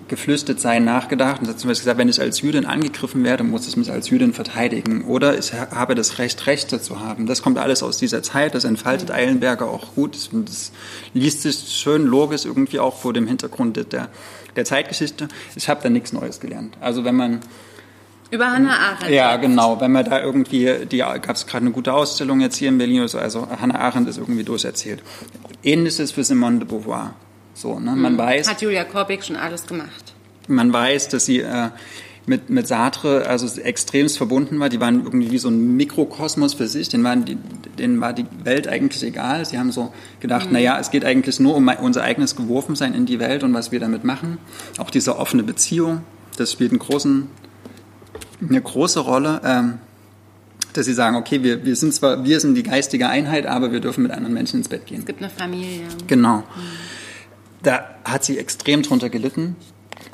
Geflüchtetsein 0.08 0.84
nachgedacht 0.84 1.40
und 1.40 1.48
hat 1.48 1.58
zum 1.58 1.68
Beispiel 1.68 1.84
gesagt, 1.84 1.98
wenn 1.98 2.08
ich 2.08 2.20
als 2.20 2.40
Jüdin 2.40 2.66
angegriffen 2.66 3.24
werde, 3.24 3.44
muss 3.44 3.68
ich 3.68 3.76
mich 3.76 3.90
als 3.90 4.08
Jüdin 4.10 4.32
verteidigen 4.32 5.04
oder 5.04 5.38
ich 5.38 5.52
habe 5.52 5.94
das 5.94 6.18
Recht, 6.18 6.46
Rechte 6.46 6.80
zu 6.80 7.00
haben. 7.00 7.26
Das 7.26 7.42
kommt 7.42 7.58
alles 7.58 7.82
aus 7.82 7.98
dieser 7.98 8.22
Zeit, 8.22 8.54
das 8.54 8.64
entfaltet 8.64 9.10
Eilenberger 9.10 9.68
auch 9.68 9.94
gut. 9.94 10.14
Das, 10.14 10.30
das 10.32 10.72
liest 11.14 11.42
sich 11.42 11.56
schön 11.68 12.06
logisch 12.06 12.44
irgendwie 12.44 12.80
auch 12.80 12.96
vor 12.96 13.12
dem 13.12 13.26
Hintergrund 13.26 13.76
der, 13.92 14.08
der 14.56 14.64
Zeitgeschichte. 14.64 15.28
Ich 15.56 15.68
habe 15.68 15.80
da 15.82 15.90
nichts 15.90 16.12
Neues 16.12 16.40
gelernt. 16.40 16.76
Also 16.80 17.04
wenn 17.04 17.14
man 17.14 17.40
über 18.30 18.50
Hannah 18.50 18.76
Arendt. 18.78 19.10
Ja, 19.10 19.36
genau. 19.36 19.80
Wenn 19.80 19.92
man 19.92 20.04
da 20.04 20.20
irgendwie, 20.20 20.86
die 20.90 20.98
gab 20.98 21.30
es 21.30 21.46
gerade 21.46 21.64
eine 21.64 21.72
gute 21.72 21.92
Ausstellung 21.92 22.40
jetzt 22.40 22.56
hier 22.56 22.68
in 22.68 22.78
Berlin 22.78 23.00
oder 23.00 23.08
so, 23.08 23.18
also 23.18 23.48
Hannah 23.60 23.78
Arendt 23.78 24.08
ist 24.08 24.18
irgendwie 24.18 24.44
durcherzählt. 24.44 25.02
Ähnliches 25.62 26.12
für 26.12 26.24
Simone 26.24 26.58
de 26.58 26.68
Beauvoir. 26.68 27.14
So, 27.54 27.78
ne? 27.78 27.96
Man 27.96 28.14
mhm. 28.14 28.18
weiß. 28.18 28.48
Hat 28.48 28.62
Julia 28.62 28.84
Korbig 28.84 29.24
schon 29.24 29.36
alles 29.36 29.66
gemacht. 29.66 30.14
Man 30.46 30.72
weiß, 30.72 31.08
dass 31.08 31.26
sie 31.26 31.40
äh, 31.40 31.70
mit, 32.26 32.50
mit 32.50 32.68
Sartre 32.68 33.26
also 33.26 33.60
extremst 33.60 34.16
verbunden 34.18 34.60
war. 34.60 34.68
Die 34.68 34.80
waren 34.80 35.04
irgendwie 35.04 35.30
wie 35.30 35.38
so 35.38 35.48
ein 35.48 35.76
Mikrokosmos 35.76 36.54
für 36.54 36.68
sich. 36.68 36.88
Denen, 36.88 37.04
waren 37.04 37.24
die, 37.24 37.36
denen 37.78 38.00
war 38.00 38.12
die 38.12 38.26
Welt 38.44 38.68
eigentlich 38.68 39.02
egal. 39.02 39.44
Sie 39.44 39.58
haben 39.58 39.72
so 39.72 39.92
gedacht, 40.20 40.46
mhm. 40.46 40.52
naja, 40.52 40.78
es 40.78 40.90
geht 40.90 41.04
eigentlich 41.04 41.40
nur 41.40 41.56
um 41.56 41.68
unser 41.68 42.04
eigenes 42.04 42.36
Geworfensein 42.36 42.94
in 42.94 43.06
die 43.06 43.18
Welt 43.18 43.42
und 43.42 43.54
was 43.54 43.72
wir 43.72 43.80
damit 43.80 44.04
machen. 44.04 44.38
Auch 44.78 44.90
diese 44.90 45.18
offene 45.18 45.42
Beziehung, 45.42 46.02
das 46.36 46.52
spielt 46.52 46.70
einen 46.70 46.78
großen 46.78 47.28
eine 48.40 48.60
große 48.60 49.00
Rolle, 49.00 49.40
ähm, 49.44 49.78
dass 50.72 50.86
sie 50.86 50.92
sagen, 50.92 51.16
okay, 51.16 51.42
wir, 51.42 51.64
wir 51.64 51.76
sind 51.76 51.94
zwar, 51.94 52.24
wir 52.24 52.40
sind 52.40 52.54
die 52.54 52.62
geistige 52.62 53.08
Einheit, 53.08 53.46
aber 53.46 53.72
wir 53.72 53.80
dürfen 53.80 54.02
mit 54.02 54.12
anderen 54.12 54.34
Menschen 54.34 54.60
ins 54.60 54.68
Bett 54.68 54.86
gehen. 54.86 55.00
Es 55.00 55.06
gibt 55.06 55.20
eine 55.20 55.30
Familie. 55.30 55.86
Genau. 56.06 56.38
Mhm. 56.38 56.42
Da 57.62 57.84
hat 58.04 58.24
sie 58.24 58.38
extrem 58.38 58.82
drunter 58.82 59.08
gelitten. 59.08 59.56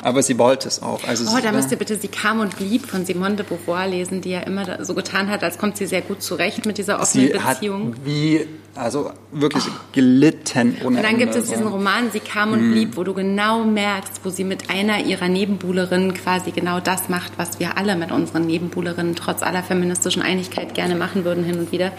Aber 0.04 0.22
sie 0.22 0.38
wollte 0.38 0.68
es 0.68 0.82
auch. 0.82 1.02
Also 1.08 1.34
oh, 1.34 1.40
da 1.42 1.50
müsst 1.50 1.70
ihr 1.70 1.78
bitte 1.78 1.96
Sie 1.96 2.08
kam 2.08 2.40
und 2.40 2.58
blieb 2.58 2.84
von 2.86 3.06
Simone 3.06 3.36
de 3.36 3.46
Beauvoir 3.46 3.88
lesen, 3.88 4.20
die 4.20 4.30
ja 4.30 4.40
immer 4.40 4.84
so 4.84 4.92
getan 4.92 5.30
hat, 5.30 5.42
als 5.42 5.56
kommt 5.56 5.78
sie 5.78 5.86
sehr 5.86 6.02
gut 6.02 6.22
zurecht 6.22 6.66
mit 6.66 6.76
dieser 6.76 7.00
offenen 7.00 7.28
sie 7.28 7.32
Beziehung. 7.32 7.94
Hat 7.94 8.04
wie, 8.04 8.46
also 8.74 9.12
wirklich 9.32 9.64
oh. 9.66 9.72
gelitten 9.92 10.76
ohne 10.84 10.98
Und 10.98 11.02
dann 11.02 11.16
gibt 11.16 11.34
es 11.34 11.48
diesen 11.48 11.66
Roman 11.66 12.10
Sie 12.12 12.20
kam 12.20 12.52
und 12.52 12.68
mm. 12.68 12.72
blieb, 12.72 12.96
wo 12.98 13.02
du 13.02 13.14
genau 13.14 13.64
merkst, 13.64 14.20
wo 14.24 14.28
sie 14.28 14.44
mit 14.44 14.68
einer 14.68 15.06
ihrer 15.06 15.28
Nebenbuhlerinnen 15.28 16.12
quasi 16.12 16.50
genau 16.50 16.80
das 16.80 17.08
macht, 17.08 17.32
was 17.38 17.58
wir 17.58 17.78
alle 17.78 17.96
mit 17.96 18.12
unseren 18.12 18.44
Nebenbuhlerinnen 18.44 19.16
trotz 19.16 19.42
aller 19.42 19.62
feministischen 19.62 20.20
Einigkeit 20.20 20.74
gerne 20.74 20.96
machen 20.96 21.24
würden 21.24 21.44
hin 21.44 21.58
und 21.58 21.72
wieder. 21.72 21.92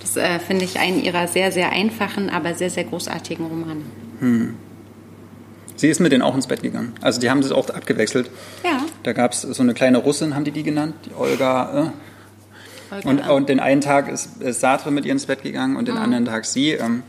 Das 0.00 0.16
äh, 0.16 0.38
finde 0.38 0.64
ich 0.64 0.80
einen 0.80 1.04
ihrer 1.04 1.28
sehr, 1.28 1.52
sehr 1.52 1.72
einfachen, 1.72 2.30
aber 2.30 2.54
sehr, 2.54 2.70
sehr 2.70 2.84
großartigen 2.84 3.44
Romane. 3.44 3.82
Hm. 4.20 4.54
Sie 5.80 5.88
ist 5.88 5.98
mit 5.98 6.12
denen 6.12 6.20
auch 6.20 6.34
ins 6.34 6.46
Bett 6.46 6.62
gegangen. 6.62 6.92
Also 7.00 7.20
die 7.20 7.30
haben 7.30 7.42
sich 7.42 7.52
auch 7.52 7.70
abgewechselt. 7.70 8.30
Ja. 8.62 8.84
Da 9.02 9.14
gab 9.14 9.32
es 9.32 9.40
so 9.40 9.62
eine 9.62 9.72
kleine 9.72 9.96
Russin, 9.96 10.34
haben 10.34 10.44
die 10.44 10.50
die 10.50 10.62
genannt, 10.62 10.94
die 11.06 11.14
Olga. 11.14 11.92
Äh. 12.92 12.96
Olga 12.96 13.08
und, 13.08 13.20
und, 13.20 13.48
den 13.48 13.60
einen 13.60 13.80
Tag 13.80 14.08
ist, 14.10 14.42
ist 14.42 14.60
Sartre 14.60 14.90
mit 14.90 15.06
ihr 15.06 15.12
ins 15.12 15.24
Bett 15.24 15.42
gegangen 15.42 15.76
und 15.76 15.88
den 15.88 15.94
mhm. 15.94 16.02
anderen 16.02 16.24
Tag 16.26 16.44
sie. 16.44 16.72
Ähm. 16.72 17.02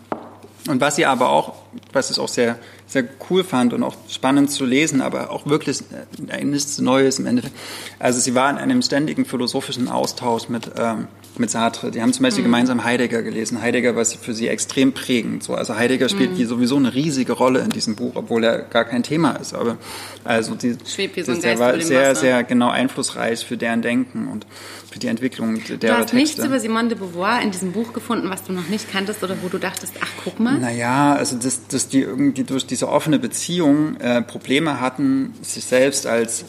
Und 0.70 0.80
was 0.80 0.96
sie 0.96 1.06
aber 1.06 1.32
auch, 1.32 1.56
was 1.94 2.12
ich 2.12 2.20
auch 2.20 2.28
sehr, 2.28 2.58
sehr 2.88 3.06
cool 3.30 3.44
fand 3.44 3.74
und 3.74 3.84
auch 3.84 3.96
spannend 4.10 4.52
zu 4.52 4.66
lesen, 4.66 5.02
aber 5.02 5.32
auch 5.32 5.46
wirklich 5.46 5.82
äh, 6.30 6.44
nichts 6.44 6.80
Neues 6.80 7.20
im 7.20 7.26
Endeffekt. 7.26 7.56
Also 8.00 8.20
sie 8.20 8.36
war 8.36 8.50
in 8.50 8.58
einem 8.58 8.82
ständigen 8.82 9.26
philosophischen 9.26 9.88
Austausch 9.88 10.50
mit 10.50 10.72
ähm, 10.78 11.08
mit 11.38 11.50
Sartre. 11.50 11.92
Die 11.92 12.02
haben 12.02 12.14
zum 12.14 12.24
Beispiel 12.24 12.44
mhm. 12.44 12.48
gemeinsam 12.48 12.84
Heidegger 12.84 13.22
gelesen. 13.22 13.62
Heidegger 13.62 13.96
war 13.96 14.06
für 14.06 14.34
sie 14.34 14.48
extrem 14.48 14.94
prägend. 14.94 15.44
So, 15.44 15.56
also 15.56 15.76
Heidegger 15.76 16.10
spielt 16.10 16.32
mhm. 16.32 16.36
hier 16.36 16.48
sowieso 16.48 16.78
eine 16.78 16.94
riesige 16.94 17.34
Rolle 17.34 17.60
in 17.60 17.70
diesem 17.70 17.96
Buch, 17.96 18.14
obwohl 18.16 18.44
er 18.44 18.60
gar 18.60 18.86
kein 18.86 19.04
Thema 19.04 19.32
ist. 19.32 19.54
Aber 19.54 19.78
also 20.24 20.56
die, 20.56 20.78
Schwebt 20.86 21.24
so 21.26 21.32
ein 21.32 21.42
der 21.42 21.60
war 21.60 21.80
sehr, 21.80 22.16
sehr 22.16 22.44
genau 22.44 22.70
einflussreich 22.70 23.46
für 23.46 23.58
deren 23.58 23.82
Denken 23.82 24.28
und 24.28 24.46
für 24.92 25.00
die 25.00 25.08
Entwicklung 25.08 25.56
der 25.56 25.62
Texte. 25.64 25.88
Du 25.88 25.94
hast 25.94 26.14
nichts 26.14 26.46
über 26.46 26.60
Simone 26.60 26.90
de 26.90 26.98
Beauvoir 26.98 27.42
in 27.42 27.52
diesem 27.52 27.72
Buch 27.72 27.94
gefunden, 27.94 28.30
was 28.30 28.44
du 28.44 28.52
noch 28.52 28.68
nicht 28.68 28.92
kanntest 28.92 29.24
oder 29.24 29.38
wo 29.42 29.48
du 29.48 29.58
dachtest, 29.58 29.94
ach 30.02 30.10
guck 30.24 30.40
mal. 30.40 30.60
Naja, 30.60 31.14
also 31.14 31.38
dass, 31.62 31.84
dass 31.84 31.88
die 31.90 32.02
irgendwie 32.02 32.44
durch 32.44 32.66
diese 32.66 32.90
offene 32.90 33.20
Beziehung 33.20 33.98
äh, 33.98 34.22
Probleme 34.22 34.80
hatten, 34.80 35.34
sich 35.42 35.66
selbst 35.66 36.08
als 36.08 36.46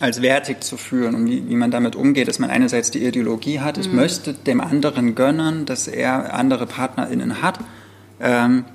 als 0.00 0.20
wertig 0.20 0.62
zu 0.62 0.76
führen 0.76 1.14
und 1.14 1.26
wie, 1.26 1.48
wie 1.48 1.54
man 1.54 1.70
damit 1.70 1.96
umgeht, 1.96 2.28
dass 2.28 2.38
man 2.38 2.50
einerseits 2.50 2.90
die 2.90 3.04
Ideologie 3.04 3.60
hat, 3.60 3.78
ich 3.78 3.88
mhm. 3.88 3.96
möchte 3.96 4.34
dem 4.34 4.60
anderen 4.60 5.14
gönnen, 5.14 5.64
dass 5.64 5.88
er 5.88 6.34
andere 6.34 6.66
PartnerInnen 6.66 7.40
hat 7.40 7.60
ähm, 8.20 8.66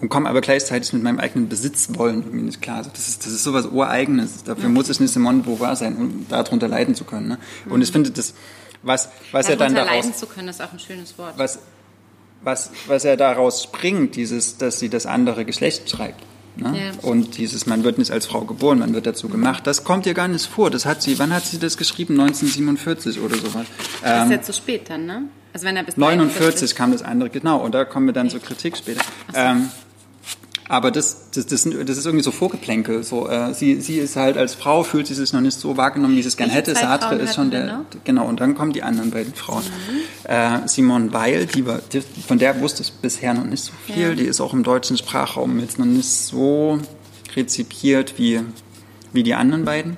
und 0.00 0.08
komme 0.08 0.28
aber 0.28 0.40
gleichzeitig 0.40 0.92
mit 0.92 1.02
meinem 1.04 1.20
eigenen 1.20 1.48
Besitzwollen 1.48 2.24
irgendwie 2.24 2.44
nicht 2.44 2.60
klar. 2.60 2.78
Also 2.78 2.90
das, 2.92 3.08
ist, 3.08 3.24
das 3.24 3.32
ist 3.32 3.44
sowas 3.44 3.66
Ureigenes. 3.66 4.42
Dafür 4.42 4.68
muss 4.68 4.88
ich 4.88 4.98
nicht 4.98 5.12
Simone 5.12 5.42
Beauvoir 5.42 5.76
sein, 5.76 5.96
um 5.96 6.26
darunter 6.28 6.66
leiden 6.66 6.96
zu 6.96 7.04
können. 7.04 7.28
Ne? 7.28 7.38
Und 7.66 7.76
mhm. 7.76 7.82
ich 7.82 7.92
finde, 7.92 8.10
das, 8.10 8.34
was, 8.82 9.10
was 9.30 9.48
er 9.48 9.54
dann 9.54 9.76
daraus... 9.76 9.90
leiden 9.90 10.14
zu 10.14 10.26
können, 10.26 10.48
ist 10.48 10.60
auch 10.60 10.72
ein 10.72 10.80
schönes 10.80 11.16
Wort. 11.18 11.34
Was, 11.36 11.60
was, 12.44 12.70
was 12.86 13.04
er 13.04 13.16
daraus 13.16 13.62
springt, 13.62 14.16
dieses, 14.16 14.58
dass 14.58 14.78
sie 14.78 14.88
das 14.88 15.06
andere 15.06 15.44
Geschlecht 15.44 15.88
schreibt 15.88 16.24
Ne? 16.56 16.78
Ja. 16.78 17.08
Und 17.08 17.38
dieses, 17.38 17.66
man 17.66 17.82
wird 17.82 17.98
nicht 17.98 18.10
als 18.10 18.26
Frau 18.26 18.42
geboren, 18.42 18.80
man 18.80 18.92
wird 18.92 19.06
dazu 19.06 19.28
gemacht, 19.28 19.66
das 19.66 19.84
kommt 19.84 20.04
ihr 20.04 20.14
gar 20.14 20.28
nicht 20.28 20.46
vor. 20.46 20.70
Das 20.70 20.84
hat 20.84 21.02
sie, 21.02 21.18
wann 21.18 21.32
hat 21.32 21.46
sie 21.46 21.58
das 21.58 21.78
geschrieben? 21.78 22.20
1947 22.20 23.20
oder 23.20 23.36
sowas. 23.36 23.66
Das 24.02 24.26
ähm, 24.26 24.30
ist 24.30 24.36
ja 24.36 24.42
zu 24.42 24.52
spät 24.52 24.90
dann, 24.90 25.06
ne? 25.06 25.22
Also 25.54 25.66
wenn 25.66 25.76
er 25.76 25.82
bis 25.82 25.96
49 25.96 26.74
kam 26.74 26.92
das 26.92 27.02
andere, 27.02 27.30
genau. 27.30 27.58
Und 27.58 27.74
da 27.74 27.84
kommen 27.84 28.06
wir 28.06 28.12
dann 28.12 28.30
zur 28.30 28.40
Kritik 28.40 28.76
später. 28.76 29.02
So. 29.32 29.38
Ähm, 29.38 29.70
aber 30.68 30.90
das, 30.90 31.30
das, 31.34 31.46
das, 31.46 31.64
das 31.64 31.98
ist 31.98 32.06
irgendwie 32.06 32.22
so 32.22 32.30
Vorgeplänkel. 32.30 33.02
So, 33.02 33.28
äh, 33.28 33.52
sie, 33.54 33.80
sie 33.80 33.98
ist 33.98 34.16
halt 34.16 34.36
als 34.36 34.54
Frau, 34.54 34.82
fühlt 34.82 35.06
sie 35.06 35.14
sich 35.14 35.32
noch 35.32 35.40
nicht 35.40 35.58
so 35.58 35.76
wahrgenommen, 35.76 36.16
wie 36.16 36.22
sie 36.22 36.28
es 36.28 36.36
gerne 36.36 36.52
hätte. 36.52 36.74
Sartre 36.74 37.16
ist 37.16 37.34
schon 37.34 37.50
der, 37.50 37.66
noch? 37.66 37.84
genau, 38.04 38.26
und 38.26 38.40
dann 38.40 38.54
kommen 38.54 38.72
die 38.72 38.82
anderen 38.82 39.10
beiden 39.10 39.34
Frauen. 39.34 39.64
Mhm. 39.64 40.30
Äh, 40.30 40.68
Simone 40.68 41.12
Weil, 41.12 41.46
die 41.46 41.66
war, 41.66 41.80
die, 41.92 42.00
von 42.00 42.38
der 42.38 42.60
wusste 42.60 42.82
ich 42.82 42.92
bisher 42.92 43.34
noch 43.34 43.44
nicht 43.44 43.62
so 43.62 43.72
viel. 43.86 44.10
Ja. 44.10 44.14
Die 44.14 44.24
ist 44.24 44.40
auch 44.40 44.52
im 44.52 44.62
deutschen 44.62 44.96
Sprachraum 44.96 45.58
jetzt 45.60 45.78
noch 45.78 45.86
nicht 45.86 46.08
so 46.08 46.78
rezipiert 47.34 48.14
wie, 48.18 48.40
wie 49.12 49.22
die 49.22 49.34
anderen 49.34 49.64
beiden. 49.64 49.96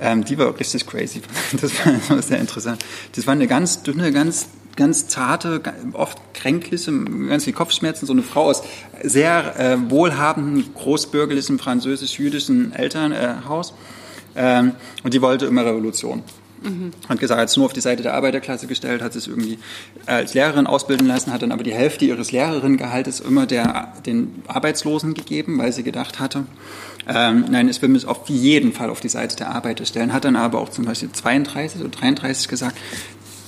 Ähm, 0.00 0.24
die 0.24 0.38
war 0.38 0.58
richtig 0.58 0.86
crazy. 0.86 1.20
Das 1.60 1.72
war, 1.84 1.92
das 1.92 2.10
war 2.10 2.22
sehr 2.22 2.38
interessant. 2.38 2.84
Das 3.14 3.26
war 3.26 3.32
eine 3.32 3.46
ganz 3.46 3.82
dünne, 3.82 4.12
ganz 4.12 4.48
ganz 4.80 5.08
zarte, 5.08 5.60
oft 5.92 6.18
kränkliche, 6.32 6.90
ganz 7.28 7.44
viel 7.44 7.52
Kopfschmerzen, 7.52 8.06
so 8.06 8.14
eine 8.14 8.22
Frau 8.22 8.44
aus 8.44 8.62
sehr 9.02 9.60
äh, 9.60 9.90
wohlhabenden, 9.90 10.64
großbürgerlichen, 10.74 11.58
französisch-jüdischen 11.58 12.72
Elternhaus. 12.72 13.74
Äh, 14.34 14.58
ähm, 14.58 14.72
und 15.04 15.12
die 15.12 15.20
wollte 15.20 15.44
immer 15.44 15.66
Revolution. 15.66 16.22
Mhm. 16.62 16.92
Hat 17.08 17.20
gesagt, 17.20 17.40
hat 17.40 17.48
es 17.48 17.56
nur 17.56 17.66
auf 17.66 17.72
die 17.74 17.80
Seite 17.80 18.02
der 18.02 18.14
Arbeiterklasse 18.14 18.66
gestellt, 18.66 19.02
hat 19.02 19.12
sich 19.12 19.28
irgendwie 19.28 19.58
als 20.06 20.32
Lehrerin 20.32 20.66
ausbilden 20.66 21.06
lassen, 21.06 21.32
hat 21.32 21.42
dann 21.42 21.52
aber 21.52 21.62
die 21.62 21.74
Hälfte 21.74 22.06
ihres 22.06 22.32
Lehrerinnengehaltes 22.32 23.20
immer 23.20 23.46
der, 23.46 23.92
den 24.06 24.42
Arbeitslosen 24.46 25.12
gegeben, 25.14 25.58
weil 25.58 25.72
sie 25.72 25.82
gedacht 25.82 26.20
hatte, 26.20 26.44
ähm, 27.08 27.46
nein, 27.50 27.68
es 27.68 27.80
will 27.82 27.88
mich 27.88 28.06
auf 28.06 28.28
jeden 28.28 28.72
Fall 28.72 28.90
auf 28.90 29.00
die 29.00 29.08
Seite 29.08 29.36
der 29.36 29.50
Arbeiter 29.50 29.84
stellen, 29.84 30.12
hat 30.12 30.24
dann 30.24 30.36
aber 30.36 30.60
auch 30.60 30.68
zum 30.68 30.84
Beispiel 30.84 31.10
32 31.10 31.80
oder 31.80 31.90
33 31.90 32.48
gesagt, 32.48 32.76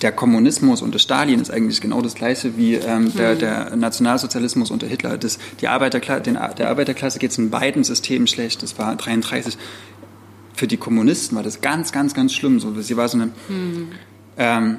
der 0.02 0.12
Kommunismus 0.12 0.82
unter 0.82 0.98
Stalin 0.98 1.40
ist 1.40 1.50
eigentlich 1.50 1.80
genau 1.80 2.02
das 2.02 2.14
gleiche 2.14 2.56
wie 2.56 2.74
ähm, 2.74 3.14
der, 3.14 3.34
mhm. 3.34 3.38
der, 3.38 3.76
Nationalsozialismus 3.76 4.70
unter 4.70 4.86
Hitler. 4.86 5.16
Das, 5.16 5.38
die 5.60 5.68
Arbeiterklasse, 5.68 6.22
den, 6.22 6.38
der 6.58 6.68
Arbeiterklasse 6.68 7.18
geht 7.18 7.30
es 7.30 7.38
in 7.38 7.50
beiden 7.50 7.84
Systemen 7.84 8.26
schlecht. 8.26 8.62
Das 8.62 8.78
war 8.78 8.94
33. 8.96 9.56
Für 10.54 10.66
die 10.66 10.76
Kommunisten 10.76 11.36
war 11.36 11.42
das 11.42 11.60
ganz, 11.60 11.92
ganz, 11.92 12.14
ganz 12.14 12.32
schlimm. 12.32 12.58
So, 12.58 12.78
sie 12.80 12.96
war 12.96 13.08
so 13.08 13.16
eine 13.16 13.26
mhm. 13.48 13.88
ähm, 14.36 14.76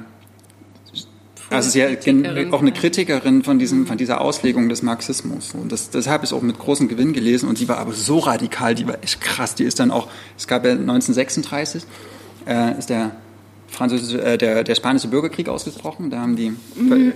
Also 1.48 1.70
sie 1.70 1.80
ist 1.80 2.52
auch 2.52 2.60
eine 2.60 2.72
Kritikerin 2.72 3.44
von, 3.44 3.58
diesem, 3.58 3.86
von 3.86 3.96
dieser 3.96 4.20
Auslegung 4.20 4.68
des 4.68 4.82
Marxismus. 4.82 5.54
Und 5.54 5.72
das, 5.72 5.88
das 5.88 6.06
habe 6.06 6.26
ich 6.26 6.34
auch 6.34 6.42
mit 6.42 6.58
großem 6.58 6.88
Gewinn 6.88 7.14
gelesen. 7.14 7.48
Und 7.48 7.60
die 7.60 7.68
war 7.68 7.78
aber 7.78 7.92
so 7.92 8.18
radikal, 8.18 8.74
die 8.74 8.86
war 8.86 9.02
echt 9.02 9.22
krass. 9.22 9.54
Die 9.54 9.64
ist 9.64 9.80
dann 9.80 9.90
auch, 9.90 10.08
es 10.36 10.46
gab 10.46 10.66
ja 10.66 10.72
1936, 10.72 11.84
äh, 12.46 12.78
ist 12.78 12.90
der 12.90 13.12
französische, 13.74 14.22
äh, 14.22 14.38
der, 14.38 14.64
der 14.64 14.74
spanische 14.74 15.08
Bürgerkrieg 15.08 15.48
ausgesprochen. 15.48 16.10
Da 16.10 16.20
haben 16.20 16.36
die 16.36 16.50
mhm 16.76 17.12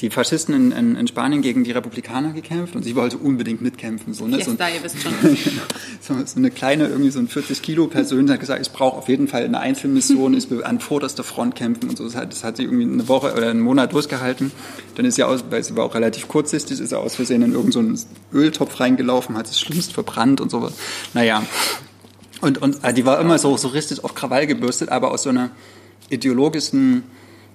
die 0.00 0.10
Faschisten 0.10 0.54
in, 0.54 0.72
in, 0.72 0.96
in, 0.96 1.08
Spanien 1.08 1.42
gegen 1.42 1.64
die 1.64 1.72
Republikaner 1.72 2.32
gekämpft 2.32 2.76
und 2.76 2.84
sie 2.84 2.94
wollte 2.94 3.18
unbedingt 3.18 3.60
mitkämpfen. 3.62 4.14
So, 4.14 4.28
ne? 4.28 4.42
so, 4.44 4.52
da, 4.52 4.68
ihr 4.68 4.82
wisst 4.82 5.02
schon. 5.02 5.12
so, 6.00 6.14
so, 6.24 6.36
eine 6.38 6.50
kleine, 6.50 6.86
irgendwie 6.86 7.10
so 7.10 7.18
ein 7.18 7.26
40 7.26 7.62
Kilo 7.62 7.88
Person 7.88 8.30
hat 8.30 8.38
gesagt, 8.38 8.62
ich 8.62 8.72
brauche 8.72 8.96
auf 8.96 9.08
jeden 9.08 9.26
Fall 9.26 9.44
eine 9.44 9.58
Einzelmission, 9.58 10.34
ich 10.34 10.50
will 10.50 10.62
an 10.62 10.78
vorderster 10.78 11.24
Front 11.24 11.56
kämpfen 11.56 11.88
und 11.88 11.98
so. 11.98 12.04
Das 12.04 12.14
hat, 12.14 12.32
das 12.32 12.44
hat 12.44 12.58
sie 12.58 12.64
irgendwie 12.64 12.84
eine 12.84 13.08
Woche 13.08 13.32
oder 13.32 13.50
einen 13.50 13.60
Monat 13.60 13.92
durchgehalten. 13.92 14.52
Dann 14.94 15.04
ist 15.04 15.16
sie 15.16 15.24
aus, 15.24 15.44
weil 15.50 15.64
sie 15.64 15.74
war 15.76 15.84
auch 15.84 15.94
relativ 15.94 16.28
kurzsichtig, 16.28 16.80
ist 16.80 16.90
sie 16.90 16.98
aus 16.98 17.16
Versehen 17.16 17.42
in 17.42 17.52
irgendeinen 17.52 17.96
so 17.96 18.06
Öltopf 18.32 18.78
reingelaufen, 18.78 19.36
hat 19.36 19.46
es 19.46 19.58
schlimmst 19.58 19.92
verbrannt 19.92 20.40
und 20.40 20.50
sowas. 20.50 20.74
Naja. 21.12 21.42
Und, 22.40 22.58
und 22.58 22.84
äh, 22.84 22.92
die 22.92 23.04
war 23.04 23.20
immer 23.20 23.38
so, 23.38 23.56
so 23.56 23.68
richtig 23.68 24.04
auf 24.04 24.14
Krawall 24.14 24.46
gebürstet, 24.46 24.90
aber 24.90 25.10
aus 25.10 25.24
so 25.24 25.30
einer 25.30 25.50
ideologischen 26.10 27.04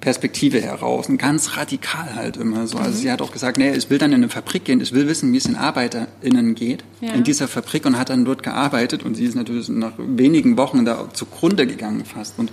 Perspektive 0.03 0.59
heraus 0.59 1.07
und 1.07 1.17
ganz 1.17 1.55
radikal 1.55 2.15
halt 2.15 2.35
immer 2.35 2.67
so. 2.67 2.77
Also 2.77 2.91
mhm. 2.91 2.95
sie 2.95 3.11
hat 3.11 3.21
auch 3.21 3.31
gesagt, 3.31 3.57
nee, 3.57 3.71
ich 3.71 3.89
will 3.89 3.97
dann 3.97 4.11
in 4.11 4.17
eine 4.17 4.29
Fabrik 4.29 4.65
gehen, 4.65 4.81
ich 4.81 4.91
will 4.91 5.07
wissen, 5.07 5.31
wie 5.31 5.37
es 5.37 5.45
den 5.45 5.55
ArbeiterInnen 5.55 6.55
geht 6.55 6.83
ja. 6.99 7.13
in 7.13 7.23
dieser 7.23 7.47
Fabrik 7.47 7.85
und 7.85 7.97
hat 7.97 8.09
dann 8.09 8.25
dort 8.25 8.43
gearbeitet 8.43 9.03
und 9.03 9.15
sie 9.15 9.23
ist 9.23 9.35
natürlich 9.35 9.69
nach 9.69 9.93
wenigen 9.97 10.57
Wochen 10.57 10.83
da 10.83 11.07
zugrunde 11.13 11.65
gegangen 11.67 12.03
fast 12.03 12.37
und 12.37 12.51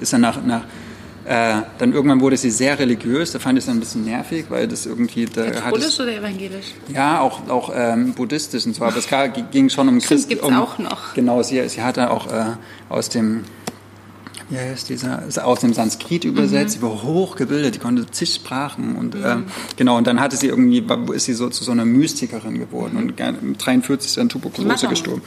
ist 0.00 0.14
dann 0.14 0.22
nach, 0.22 0.42
nach 0.42 0.64
äh, 1.24 1.62
dann 1.78 1.92
irgendwann 1.92 2.20
wurde 2.20 2.36
sie 2.36 2.50
sehr 2.50 2.78
religiös, 2.78 3.32
da 3.32 3.38
fand 3.38 3.58
ich 3.58 3.62
es 3.62 3.66
dann 3.66 3.76
ein 3.76 3.80
bisschen 3.80 4.04
nervig, 4.04 4.46
weil 4.48 4.66
das 4.66 4.86
irgendwie... 4.86 5.26
Da 5.26 5.50
Katholisch 5.50 6.00
oder 6.00 6.16
evangelisch? 6.16 6.74
Ja, 6.92 7.20
auch, 7.20 7.48
auch 7.48 7.72
ähm, 7.74 8.14
buddhistisch 8.14 8.66
und 8.66 8.74
so, 8.74 8.84
aber 8.84 8.96
es 8.96 9.08
ging 9.50 9.68
schon 9.68 9.88
um 9.88 10.00
Christ. 10.00 10.28
gibt 10.28 10.42
es 10.42 10.48
um, 10.48 10.56
auch 10.56 10.78
noch. 10.78 11.14
Genau, 11.14 11.42
sie, 11.42 11.68
sie 11.68 11.82
hatte 11.82 12.10
auch 12.10 12.32
äh, 12.32 12.44
aus 12.88 13.08
dem 13.08 13.44
ja, 14.50 14.62
ist 14.62 14.88
dieser 14.88 15.24
ist 15.26 15.40
aus 15.40 15.60
dem 15.60 15.72
Sanskrit 15.72 16.24
übersetzt, 16.24 16.80
mhm. 16.80 16.88
über 16.88 17.02
hochgebildet, 17.02 17.76
die 17.76 17.78
konnte 17.78 18.10
zig 18.10 18.34
Sprachen 18.34 18.96
und 18.96 19.14
mhm. 19.14 19.24
ähm, 19.24 19.44
genau 19.76 19.96
und 19.96 20.06
dann 20.06 20.18
hatte 20.18 20.36
sie 20.36 20.48
irgendwie 20.48 20.84
ist 21.14 21.26
sie 21.26 21.34
so 21.34 21.48
zu 21.50 21.62
so 21.62 21.70
einer 21.70 21.84
Mystikerin 21.84 22.58
geworden 22.58 22.96
und 22.96 23.06
mit 23.42 23.64
43 23.64 24.08
ist 24.08 24.16
dann 24.16 24.28
Tuberkulose 24.28 24.88
gestorben. 24.88 25.22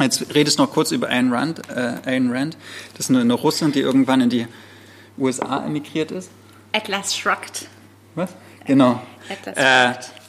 Jetzt 0.00 0.34
redest 0.34 0.58
du 0.58 0.62
noch 0.62 0.72
kurz 0.72 0.92
über 0.92 1.08
Ayn 1.10 1.32
Rand. 1.32 1.60
Äh, 1.68 1.98
Ayn 2.06 2.32
Rand, 2.32 2.56
das 2.94 3.06
ist 3.06 3.10
eine, 3.10 3.20
eine 3.20 3.34
Russin, 3.34 3.70
die 3.70 3.80
irgendwann 3.80 4.22
in 4.22 4.30
die 4.30 4.46
USA 5.20 5.64
emigriert 5.64 6.10
ist. 6.10 6.30
Atlas 6.72 7.16
Shrugged. 7.16 7.68
Was? 8.14 8.30
Genau. 8.66 9.00
Atlas 9.28 9.56
Shrugged. 9.56 10.10
Äh, 10.10 10.20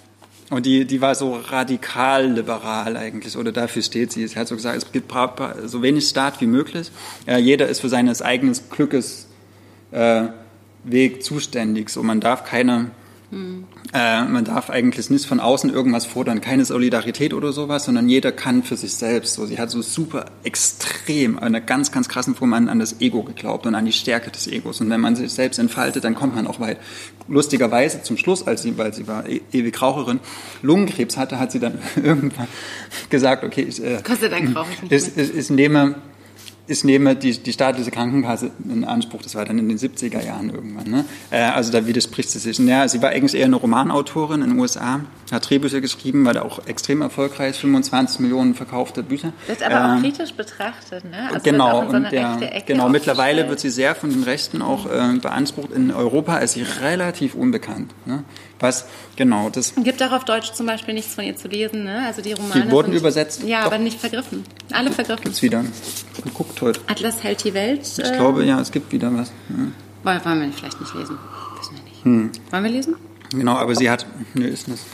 und 0.51 0.65
die, 0.65 0.83
die 0.83 0.99
war 0.99 1.15
so 1.15 1.35
radikal 1.35 2.27
liberal 2.27 2.97
eigentlich, 2.97 3.37
oder 3.37 3.53
dafür 3.53 3.81
steht 3.81 4.11
sie. 4.11 4.27
Sie 4.27 4.37
hat 4.37 4.49
so 4.49 4.55
gesagt, 4.55 4.75
es 4.75 4.91
gibt 4.91 5.13
so 5.63 5.81
wenig 5.81 6.09
Staat 6.09 6.41
wie 6.41 6.45
möglich. 6.45 6.91
Äh, 7.25 7.37
jeder 7.37 7.69
ist 7.69 7.79
für 7.79 7.87
seines 7.87 8.21
eigenen 8.21 8.59
Glückes 8.69 9.27
äh, 9.91 10.23
Weg 10.83 11.23
zuständig. 11.23 11.89
So, 11.89 12.03
man 12.03 12.19
darf 12.19 12.43
keine 12.43 12.91
Mhm. 13.31 13.65
Äh, 13.93 14.25
man 14.25 14.43
darf 14.43 14.69
eigentlich 14.69 15.09
nicht 15.09 15.25
von 15.25 15.39
außen 15.39 15.73
irgendwas 15.73 16.05
fordern, 16.05 16.41
keine 16.41 16.65
Solidarität 16.65 17.33
oder 17.33 17.53
sowas, 17.53 17.85
sondern 17.85 18.09
jeder 18.09 18.31
kann 18.31 18.61
für 18.61 18.75
sich 18.75 18.93
selbst. 18.93 19.35
So, 19.35 19.45
sie 19.45 19.57
hat 19.57 19.71
so 19.71 19.81
super 19.81 20.25
extrem, 20.43 21.39
einer 21.39 21.61
ganz, 21.61 21.91
ganz 21.91 22.09
krassen 22.09 22.35
Form 22.35 22.53
an, 22.53 22.67
an 22.67 22.79
das 22.79 22.99
Ego 22.99 23.23
geglaubt 23.23 23.65
und 23.65 23.73
an 23.73 23.85
die 23.85 23.93
Stärke 23.93 24.31
des 24.31 24.47
Egos. 24.47 24.81
Und 24.81 24.89
wenn 24.89 24.99
man 24.99 25.15
sich 25.15 25.31
selbst 25.31 25.59
entfaltet, 25.59 26.03
dann 26.03 26.13
kommt 26.13 26.35
man 26.35 26.45
auch 26.45 26.59
weit. 26.59 26.77
Lustigerweise 27.27 28.03
zum 28.03 28.17
Schluss, 28.17 28.45
als 28.45 28.63
sie, 28.63 28.77
weil 28.77 28.93
sie 28.93 29.07
war 29.07 29.27
e 29.27 29.41
ewig 29.53 29.81
Raucherin, 29.81 30.19
Lungenkrebs 30.61 31.15
hatte, 31.15 31.39
hat 31.39 31.53
sie 31.53 31.59
dann 31.59 31.79
irgendwann 31.95 32.47
gesagt, 33.09 33.43
okay, 33.45 33.61
ich, 33.61 33.81
äh, 33.81 34.01
nicht 34.81 35.17
ich, 35.17 35.17
ich, 35.17 35.35
ich 35.35 35.49
nehme 35.49 35.95
ich 36.71 36.83
nehme 36.83 37.15
die, 37.15 37.37
die 37.37 37.53
staatliche 37.53 37.91
Krankenkasse 37.91 38.51
in 38.67 38.83
Anspruch, 38.85 39.21
das 39.21 39.35
war 39.35 39.45
dann 39.45 39.59
in 39.59 39.69
den 39.69 39.77
70er 39.77 40.25
Jahren 40.25 40.49
irgendwann. 40.49 40.89
Ne? 40.89 41.05
Äh, 41.29 41.41
also 41.41 41.71
da 41.71 41.85
widerspricht 41.85 42.29
sie 42.29 42.39
sich. 42.39 42.57
Ja, 42.59 42.87
sie 42.87 43.01
war 43.01 43.09
eigentlich 43.09 43.35
eher 43.35 43.45
eine 43.45 43.57
Romanautorin 43.57 44.41
in 44.41 44.51
den 44.51 44.59
USA, 44.59 45.01
hat 45.31 45.49
Drehbücher 45.49 45.81
geschrieben, 45.81 46.25
war 46.25 46.33
da 46.33 46.41
auch 46.43 46.65
extrem 46.67 47.01
erfolgreich, 47.01 47.57
25 47.57 48.19
Millionen 48.21 48.55
verkaufte 48.55 49.03
Bücher. 49.03 49.33
Wird 49.47 49.61
aber 49.63 49.75
ähm, 49.75 49.97
auch 49.97 50.01
kritisch 50.01 50.33
betrachtet, 50.33 51.03
ne? 51.05 51.29
Also 51.31 51.43
genau, 51.43 51.89
so 51.89 51.97
und 51.97 52.11
der, 52.11 52.37
genau. 52.65 52.89
Mittlerweile 52.89 53.49
wird 53.49 53.59
sie 53.59 53.69
sehr 53.69 53.93
von 53.95 54.09
den 54.09 54.23
Rechten 54.23 54.61
auch 54.61 54.85
äh, 54.85 55.17
beansprucht. 55.21 55.71
In 55.71 55.91
Europa 55.91 56.37
ist 56.37 56.53
sie 56.53 56.65
relativ 56.81 57.35
unbekannt. 57.35 57.93
Ne? 58.05 58.23
Was, 58.61 58.85
genau, 59.15 59.49
das. 59.49 59.73
Gibt 59.75 60.01
auch 60.03 60.11
auf 60.11 60.23
Deutsch 60.23 60.53
zum 60.53 60.67
Beispiel 60.67 60.93
nichts 60.93 61.15
von 61.15 61.23
ihr 61.23 61.35
zu 61.35 61.47
lesen, 61.47 61.83
ne? 61.83 62.03
Also 62.05 62.21
die 62.21 62.33
Romane. 62.33 62.63
Die 62.63 62.71
wurden 62.71 62.91
sind, 62.91 62.99
übersetzt. 62.99 63.43
Ja, 63.43 63.61
Doch. 63.61 63.67
aber 63.67 63.79
nicht 63.79 63.99
vergriffen. 63.99 64.43
Alle 64.71 64.91
vergriffen. 64.91 65.23
Gibt's 65.23 65.41
wieder. 65.41 65.65
Geguckt 66.23 66.61
heute. 66.61 66.79
Atlas 66.85 67.23
hält 67.23 67.43
die 67.43 67.55
Welt. 67.55 67.81
Ich 67.97 67.99
äh, 67.99 68.15
glaube, 68.15 68.45
ja, 68.45 68.61
es 68.61 68.71
gibt 68.71 68.91
wieder 68.91 69.11
was. 69.13 69.31
Ja. 69.49 70.23
Wollen 70.23 70.41
wir 70.41 70.53
vielleicht 70.53 70.79
nicht 70.79 70.93
lesen? 70.93 71.17
Wissen 71.59 71.75
wir 71.75 71.83
nicht. 71.83 72.05
Hm. 72.05 72.31
Wollen 72.51 72.63
wir 72.63 72.71
lesen? 72.71 72.95
Genau, 73.31 73.55
aber 73.55 73.75
sie 73.75 73.89
hat. 73.89 74.05
Nö, 74.35 74.45
ist 74.45 74.67
das. 74.67 74.85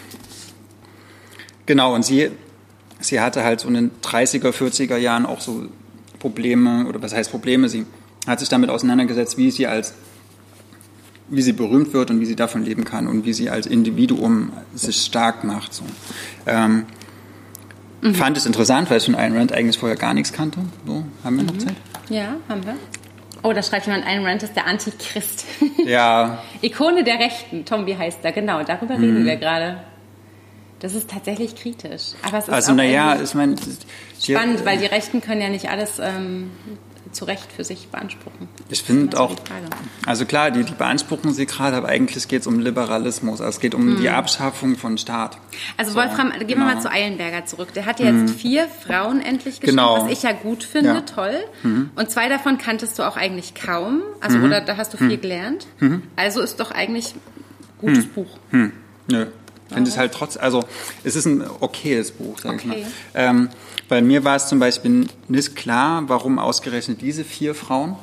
Genau, 1.66 1.94
und 1.94 2.06
sie, 2.06 2.32
sie 3.02 3.20
hatte 3.20 3.44
halt 3.44 3.60
so 3.60 3.68
in 3.68 3.74
den 3.74 3.92
30er, 4.02 4.52
40er 4.52 4.96
Jahren 4.96 5.26
auch 5.26 5.42
so 5.42 5.66
Probleme, 6.20 6.86
oder 6.88 7.02
was 7.02 7.14
heißt 7.14 7.30
Probleme? 7.32 7.68
Sie 7.68 7.86
hat 8.26 8.40
sich 8.40 8.48
damit 8.48 8.70
auseinandergesetzt, 8.70 9.38
wie 9.38 9.52
sie 9.52 9.68
als 9.68 9.94
wie 11.30 11.42
sie 11.42 11.54
berühmt 11.54 11.94
wird 11.94 12.10
und 12.10 12.20
wie 12.22 12.26
sie 12.26 12.36
davon 12.36 12.64
leben 12.64 12.86
kann 12.86 13.08
und 13.08 13.26
wie 13.26 13.34
sie 13.34 13.50
als 13.50 13.66
Individuum 13.66 14.52
sich 14.74 14.98
stark 14.98 15.44
macht. 15.44 15.74
So. 15.74 15.84
Ähm, 16.46 16.86
mhm. 18.02 18.16
Fand 18.16 18.38
es 18.38 18.46
interessant, 18.46 18.90
weil 18.90 18.98
ich 18.98 19.06
von 19.06 19.16
Ayn 19.16 19.36
Rand 19.36 19.52
eigentlich 19.52 19.78
vorher 19.78 19.98
gar 19.98 20.14
nichts 20.14 20.32
kannte. 20.32 20.60
So, 20.86 21.04
haben 21.24 21.36
wir 21.36 21.44
mhm. 21.44 21.50
noch 21.50 21.58
Zeit? 21.58 21.76
Ja, 22.10 22.38
haben 22.48 22.66
wir. 22.66 22.76
Oh, 23.44 23.54
da 23.54 23.62
schreibt 23.62 23.86
jemand, 23.86 24.06
Ayn 24.06 24.26
Rand 24.26 24.44
ist 24.44 24.56
der 24.56 24.68
Antichrist. 24.68 25.46
Ja. 25.86 26.44
Ikone 26.62 27.06
der 27.06 27.18
Rechten, 27.18 27.64
Tom, 27.64 27.86
wie 27.86 27.96
heißt 27.96 28.20
er? 28.24 28.34
Genau, 28.34 28.62
darüber 28.64 28.98
mhm. 28.98 29.04
reden 29.04 29.26
wir 29.26 29.38
gerade. 29.38 29.78
Das 30.80 30.94
ist 30.94 31.10
tatsächlich 31.10 31.56
kritisch. 31.56 32.12
Aber 32.24 32.40
es 32.40 32.48
ist 32.48 32.54
also, 32.54 32.74
naja, 32.74 33.18
ich 33.22 33.34
meine. 33.34 33.56
Spannend, 34.22 34.66
weil 34.66 34.78
die 34.78 34.86
Rechten 34.86 35.22
können 35.22 35.42
ja 35.42 35.50
nicht 35.50 35.70
alles 35.70 36.00
ähm, 36.00 36.52
zu 37.12 37.26
Recht 37.26 37.52
für 37.52 37.64
sich 37.64 37.88
beanspruchen. 37.90 38.48
Ich 38.70 38.84
finde 38.84 39.20
auch, 39.20 39.36
also 40.06 40.26
klar, 40.26 40.52
die, 40.52 40.64
die 40.64 40.74
beanspruchen 40.74 41.34
sie 41.34 41.46
gerade, 41.46 41.76
aber 41.78 41.88
eigentlich 41.88 42.28
geht 42.28 42.42
es 42.42 42.48
um 42.48 42.60
Liberalismus. 42.60 43.42
Also 43.42 43.58
es 43.58 43.60
geht 43.60 43.76
um 43.76 43.94
mhm. 43.94 44.02
die 44.02 44.10
Abschaffung 44.10 44.76
von 44.76 44.98
Staat. 44.98 45.38
Also 45.78 45.92
so, 45.92 45.98
Wolfram, 45.98 46.32
gehen 46.32 46.48
genau. 46.48 46.66
wir 46.66 46.76
mal 46.76 46.82
zu 46.82 46.92
Eilenberger 46.92 47.46
zurück. 47.46 47.74
Der 47.74 47.86
hat 47.86 48.00
jetzt 48.00 48.14
mhm. 48.14 48.28
vier 48.30 48.68
Frauen 48.68 49.22
endlich 49.22 49.60
geschrieben, 49.60 49.78
genau. 49.78 50.04
was 50.06 50.12
ich 50.12 50.24
ja 50.24 50.32
gut 50.32 50.64
finde, 50.64 50.90
ja. 50.90 51.02
toll. 51.02 51.36
Mhm. 51.64 51.92
Und 51.96 52.12
zwei 52.12 52.30
davon 52.30 52.58
kanntest 52.58 52.98
du 53.00 53.04
auch 53.04 53.18
eigentlich 53.18 53.54
kaum. 53.56 54.02
Also 54.22 54.38
mhm. 54.38 54.46
oder 54.46 54.62
da 54.62 54.78
hast 54.78 54.94
du 54.94 54.98
viel 54.98 55.18
mhm. 55.18 55.22
gelernt. 55.22 55.68
Mhm. 55.80 56.04
Also 56.16 56.42
ist 56.42 56.60
doch 56.60 56.72
eigentlich 56.72 57.14
ein 57.16 57.22
gutes 57.80 58.06
Buch. 58.06 58.38
Nö. 58.52 59.28
Ich 59.70 59.74
finde 59.74 59.90
es 59.90 59.98
halt 59.98 60.14
trotz, 60.14 60.38
also 60.38 60.64
es 61.04 61.16
ist 61.16 61.26
ein 61.26 61.44
okayes 61.60 62.12
Buch, 62.12 62.40
sag 62.40 62.54
okay. 62.54 62.62
ich 62.64 62.84
mal. 62.84 62.92
Ähm, 63.16 63.50
bei 63.90 64.02
mir 64.02 64.24
war 64.24 64.36
es 64.36 64.48
zum 64.48 64.60
Beispiel 64.60 65.08
nicht 65.28 65.56
klar, 65.56 66.04
warum 66.08 66.40
ausgerechnet 66.40 67.02
diese 67.02 67.24
vier 67.24 67.56
Frauen. 67.56 67.96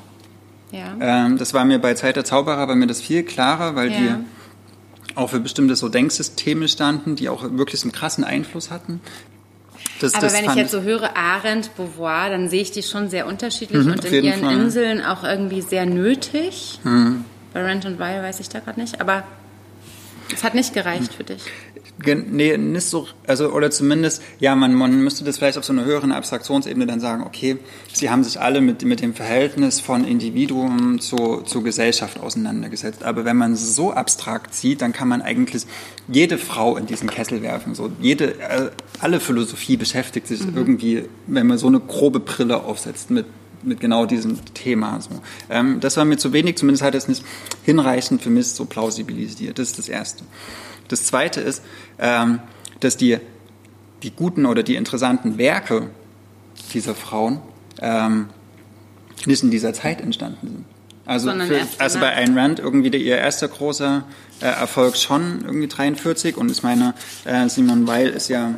Ja. 0.73 0.97
Ähm, 1.01 1.39
das 1.39 1.55
war 1.55 1.65
mir 1.65 1.79
bei 1.79 1.95
Zeit 1.95 2.17
der 2.17 2.25
Zauberer, 2.25 2.67
war 2.69 2.75
mir 2.75 2.87
das 2.87 3.01
viel 3.01 3.23
klarer, 3.23 3.77
weil 3.77 3.93
ja. 3.93 3.99
die 3.99 5.15
auch 5.15 5.31
für 5.31 5.41
bestimmte 5.41 5.77
so 5.77 5.89
Denksysteme 5.89 6.69
standen, 6.69 7.17
die 7.17 7.29
auch 7.29 7.43
wirklich 7.43 7.83
einen 7.83 7.93
krassen 7.93 8.25
Einfluss 8.25 8.71
hatten. 8.71 9.01
Das, 10.01 10.15
Aber 10.15 10.23
das 10.23 10.33
wenn 10.35 10.45
ich 10.45 10.55
jetzt 10.57 10.73
so 10.73 10.83
höre, 10.83 11.17
Arendt, 11.17 11.77
Beauvoir, 11.77 12.31
dann 12.31 12.49
sehe 12.49 12.63
ich 12.63 12.73
die 12.73 12.83
schon 12.83 13.11
sehr 13.11 13.27
unterschiedlich 13.27 13.85
mhm, 13.85 13.93
und 13.93 14.05
in 14.05 14.25
ihren 14.25 14.41
Fall. 14.41 14.55
Inseln 14.55 15.05
auch 15.05 15.23
irgendwie 15.23 15.61
sehr 15.61 15.87
nötig. 15.87 16.81
Mhm. 16.83 17.25
Bei 17.53 17.63
Rent 17.63 17.85
und 17.85 18.01
Weil 18.01 18.23
weiß 18.23 18.41
ich 18.41 18.49
da 18.49 18.59
gerade 18.59 18.81
nicht, 18.81 19.01
aber 19.01 19.23
es 20.35 20.43
hat 20.43 20.55
nicht 20.55 20.75
gereicht 20.75 21.15
für 21.15 21.23
dich. 21.23 21.43
Nee, 22.05 22.57
nicht 22.57 22.87
so, 22.87 23.07
also, 23.27 23.51
oder 23.51 23.71
zumindest, 23.71 24.21
ja, 24.41 24.57
man, 24.57 24.75
man 24.75 25.03
müsste 25.03 25.25
das 25.25 25.39
vielleicht 25.39 25.59
auf 25.59 25.65
so 25.65 25.73
einer 25.73 25.85
höheren 25.85 26.13
Abstraktionsebene 26.13 26.87
dann 26.87 26.99
sagen, 26.99 27.23
okay, 27.23 27.59
sie 27.93 28.11
haben 28.11 28.25
sich 28.25 28.41
alle 28.41 28.61
mit, 28.61 28.85
mit 28.85 29.01
dem 29.01 29.15
Verhältnis 29.15 29.81
von 29.81 30.05
Individuum 30.05 31.01
zu, 31.01 31.43
zur 31.45 31.63
Gesellschaft 31.63 32.19
auseinandergesetzt. 32.19 33.05
Aber 33.05 33.25
wenn 33.25 33.37
man 33.37 33.55
so 33.55 33.93
abstrakt 33.93 34.55
sieht, 34.55 34.83
dann 34.83 34.93
kann 34.93 35.09
man 35.09 35.23
eigentlich 35.23 35.67
jede 36.09 36.37
Frau 36.37 36.77
in 36.77 36.87
diesen 36.87 37.09
Kessel 37.09 37.43
werfen. 37.43 37.75
So, 37.75 37.91
jede, 38.01 38.41
äh, 38.41 38.71
alle 38.99 39.21
Philosophie 39.21 39.77
beschäftigt 39.77 40.27
sich 40.27 40.45
mhm. 40.45 40.57
irgendwie, 40.57 41.05
wenn 41.27 41.47
man 41.47 41.59
so 41.59 41.69
eine 41.69 41.81
grobe 41.81 42.21
Brille 42.21 42.65
aufsetzt 42.65 43.11
mit 43.11 43.27
mit 43.67 43.81
genau 43.81 44.05
diesem 44.05 44.39
Thema. 44.53 45.01
So. 45.01 45.09
Ähm, 45.49 45.81
das 45.81 45.97
war 45.97 46.05
mir 46.05 46.19
zu 46.19 46.35
wenig, 46.35 46.57
zumindest 46.57 46.83
hat 46.83 46.95
es 46.95 47.09
nicht 47.09 47.25
hinreichend 47.63 48.21
für 48.21 48.29
mich 48.29 48.49
so 48.49 48.67
plausibilisiert. 48.67 49.59
Das 49.59 49.69
ist 49.69 49.79
das 49.79 49.89
Erste. 49.89 50.25
Das 50.89 51.05
Zweite 51.05 51.41
ist, 51.41 51.63
ähm, 51.99 52.41
dass 52.81 52.97
die, 52.97 53.19
die 54.03 54.11
guten 54.11 54.47
oder 54.47 54.63
die 54.63 54.77
interessanten 54.77 55.39
Werke 55.39 55.91
dieser 56.73 56.95
Frauen 56.95 57.41
ähm, 57.81 58.29
nicht 59.27 59.43
in 59.43 59.51
dieser 59.51 59.73
Zeit 59.73 60.01
entstanden 60.01 60.47
sind. 60.47 60.65
Also, 61.07 61.31
für, 61.33 61.61
also 61.79 61.99
bei 61.99 62.15
Ayn 62.15 62.39
Rand 62.39 62.61
irgendwie 62.61 62.91
der, 62.91 63.01
ihr 63.01 63.19
erster 63.19 63.49
großer 63.49 64.05
äh, 64.41 64.47
Erfolg 64.47 64.97
schon 64.97 65.43
irgendwie 65.45 65.69
43 65.69 66.37
und 66.37 66.51
ich 66.51 66.63
meine, 66.63 66.95
äh, 67.25 67.49
Simon 67.49 67.87
Weil 67.87 68.09
ist 68.09 68.29
ja 68.29 68.55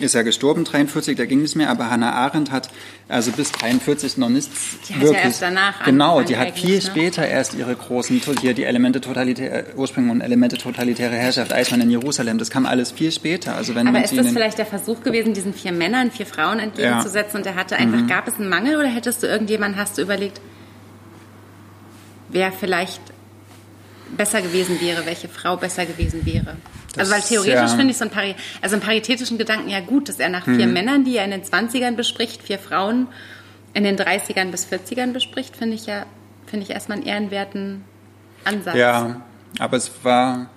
ist 0.00 0.14
ja 0.14 0.22
gestorben, 0.22 0.64
43, 0.64 1.16
da 1.16 1.26
ging 1.26 1.42
es 1.42 1.54
mehr, 1.54 1.70
aber 1.70 1.90
Hannah 1.90 2.12
Arendt 2.12 2.50
hat 2.50 2.68
also 3.08 3.32
bis 3.32 3.52
43 3.52 4.16
noch 4.18 4.28
nichts 4.28 4.50
die 4.88 4.94
hat 4.94 5.00
wirklich. 5.00 5.18
Ja 5.18 5.28
erst 5.28 5.42
danach 5.42 5.84
genau, 5.84 6.22
die 6.22 6.36
hat 6.36 6.58
viel 6.58 6.76
ne? 6.76 6.80
später 6.80 7.26
erst 7.26 7.54
ihre 7.54 7.74
großen, 7.74 8.20
hier 8.40 8.54
die 8.54 8.64
Elemente 8.64 9.00
totalitäre, 9.00 9.66
Ursprünge 9.76 10.12
und 10.12 10.20
Elemente 10.20 10.58
totalitäre 10.58 11.14
Herrschaft, 11.14 11.52
Eismann 11.52 11.80
in 11.80 11.90
Jerusalem, 11.90 12.38
das 12.38 12.50
kam 12.50 12.66
alles 12.66 12.92
viel 12.92 13.10
später. 13.10 13.56
Also 13.56 13.74
wenn 13.74 13.88
aber 13.88 14.04
ist 14.04 14.16
das 14.16 14.28
vielleicht 14.28 14.58
der 14.58 14.66
Versuch 14.66 15.02
gewesen, 15.02 15.34
diesen 15.34 15.54
vier 15.54 15.72
Männern, 15.72 16.10
vier 16.10 16.26
Frauen 16.26 16.58
entgegenzusetzen 16.58 17.32
ja. 17.34 17.38
und 17.38 17.46
der 17.46 17.54
hatte 17.54 17.76
einfach, 17.76 18.00
mhm. 18.00 18.06
gab 18.06 18.28
es 18.28 18.34
einen 18.34 18.48
Mangel 18.48 18.76
oder 18.76 18.88
hättest 18.88 19.22
du 19.22 19.26
irgendjemanden, 19.26 19.80
hast 19.80 19.98
du 19.98 20.02
überlegt, 20.02 20.40
wer 22.28 22.52
vielleicht 22.52 23.00
besser 24.16 24.42
gewesen 24.42 24.80
wäre, 24.80 25.06
welche 25.06 25.28
Frau 25.28 25.56
besser 25.56 25.86
gewesen 25.86 26.24
wäre? 26.24 26.56
Also 26.98 27.12
weil 27.12 27.22
theoretisch 27.22 27.70
ja. 27.70 27.76
finde 27.76 27.90
ich 27.90 27.96
so 27.96 28.04
einen, 28.04 28.10
Pari 28.10 28.34
also 28.62 28.76
einen 28.76 28.82
paritätischen 28.82 29.38
Gedanken 29.38 29.68
ja 29.68 29.80
gut, 29.80 30.08
dass 30.08 30.18
er 30.18 30.28
nach 30.28 30.44
vier 30.44 30.64
hm. 30.64 30.72
Männern, 30.72 31.04
die 31.04 31.16
er 31.16 31.24
in 31.24 31.30
den 31.30 31.42
20ern 31.42 31.96
bespricht, 31.96 32.42
vier 32.42 32.58
Frauen 32.58 33.08
in 33.74 33.84
den 33.84 33.96
30ern 33.96 34.50
bis 34.50 34.66
40ern 34.66 35.12
bespricht, 35.12 35.56
finde 35.56 35.74
ich 35.74 35.86
ja, 35.86 36.06
finde 36.46 36.64
ich 36.64 36.70
erstmal 36.70 36.98
einen 36.98 37.06
ehrenwerten 37.06 37.84
Ansatz. 38.44 38.76
Ja, 38.76 39.22
aber 39.58 39.76
es 39.76 39.90
war, 40.02 40.48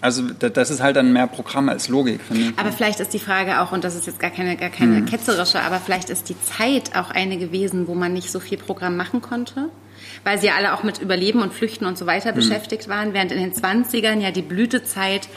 also 0.00 0.22
das 0.30 0.70
ist 0.70 0.82
halt 0.82 0.96
dann 0.96 1.12
mehr 1.12 1.26
Programm 1.26 1.68
als 1.68 1.88
Logik, 1.88 2.20
finde 2.20 2.42
ich. 2.42 2.58
Aber 2.58 2.72
vielleicht 2.72 3.00
ist 3.00 3.14
die 3.14 3.18
Frage 3.18 3.60
auch, 3.60 3.72
und 3.72 3.84
das 3.84 3.94
ist 3.94 4.06
jetzt 4.06 4.18
gar 4.18 4.30
keine, 4.30 4.56
gar 4.56 4.70
keine 4.70 4.96
hm. 4.96 5.06
ketzerische, 5.06 5.60
aber 5.60 5.78
vielleicht 5.78 6.10
ist 6.10 6.28
die 6.28 6.40
Zeit 6.42 6.96
auch 6.96 7.10
eine 7.10 7.38
gewesen, 7.38 7.86
wo 7.86 7.94
man 7.94 8.12
nicht 8.12 8.30
so 8.30 8.40
viel 8.40 8.58
Programm 8.58 8.96
machen 8.96 9.22
konnte 9.22 9.70
weil 10.24 10.38
sie 10.38 10.50
alle 10.50 10.74
auch 10.74 10.82
mit 10.82 10.98
Überleben 11.00 11.42
und 11.42 11.52
Flüchten 11.52 11.86
und 11.86 11.98
so 11.98 12.06
weiter 12.06 12.32
mhm. 12.32 12.36
beschäftigt 12.36 12.88
waren, 12.88 13.14
während 13.14 13.32
in 13.32 13.38
den 13.38 13.52
20ern 13.52 14.20
ja 14.20 14.30
die 14.30 14.42
Blütezeit 14.42 15.28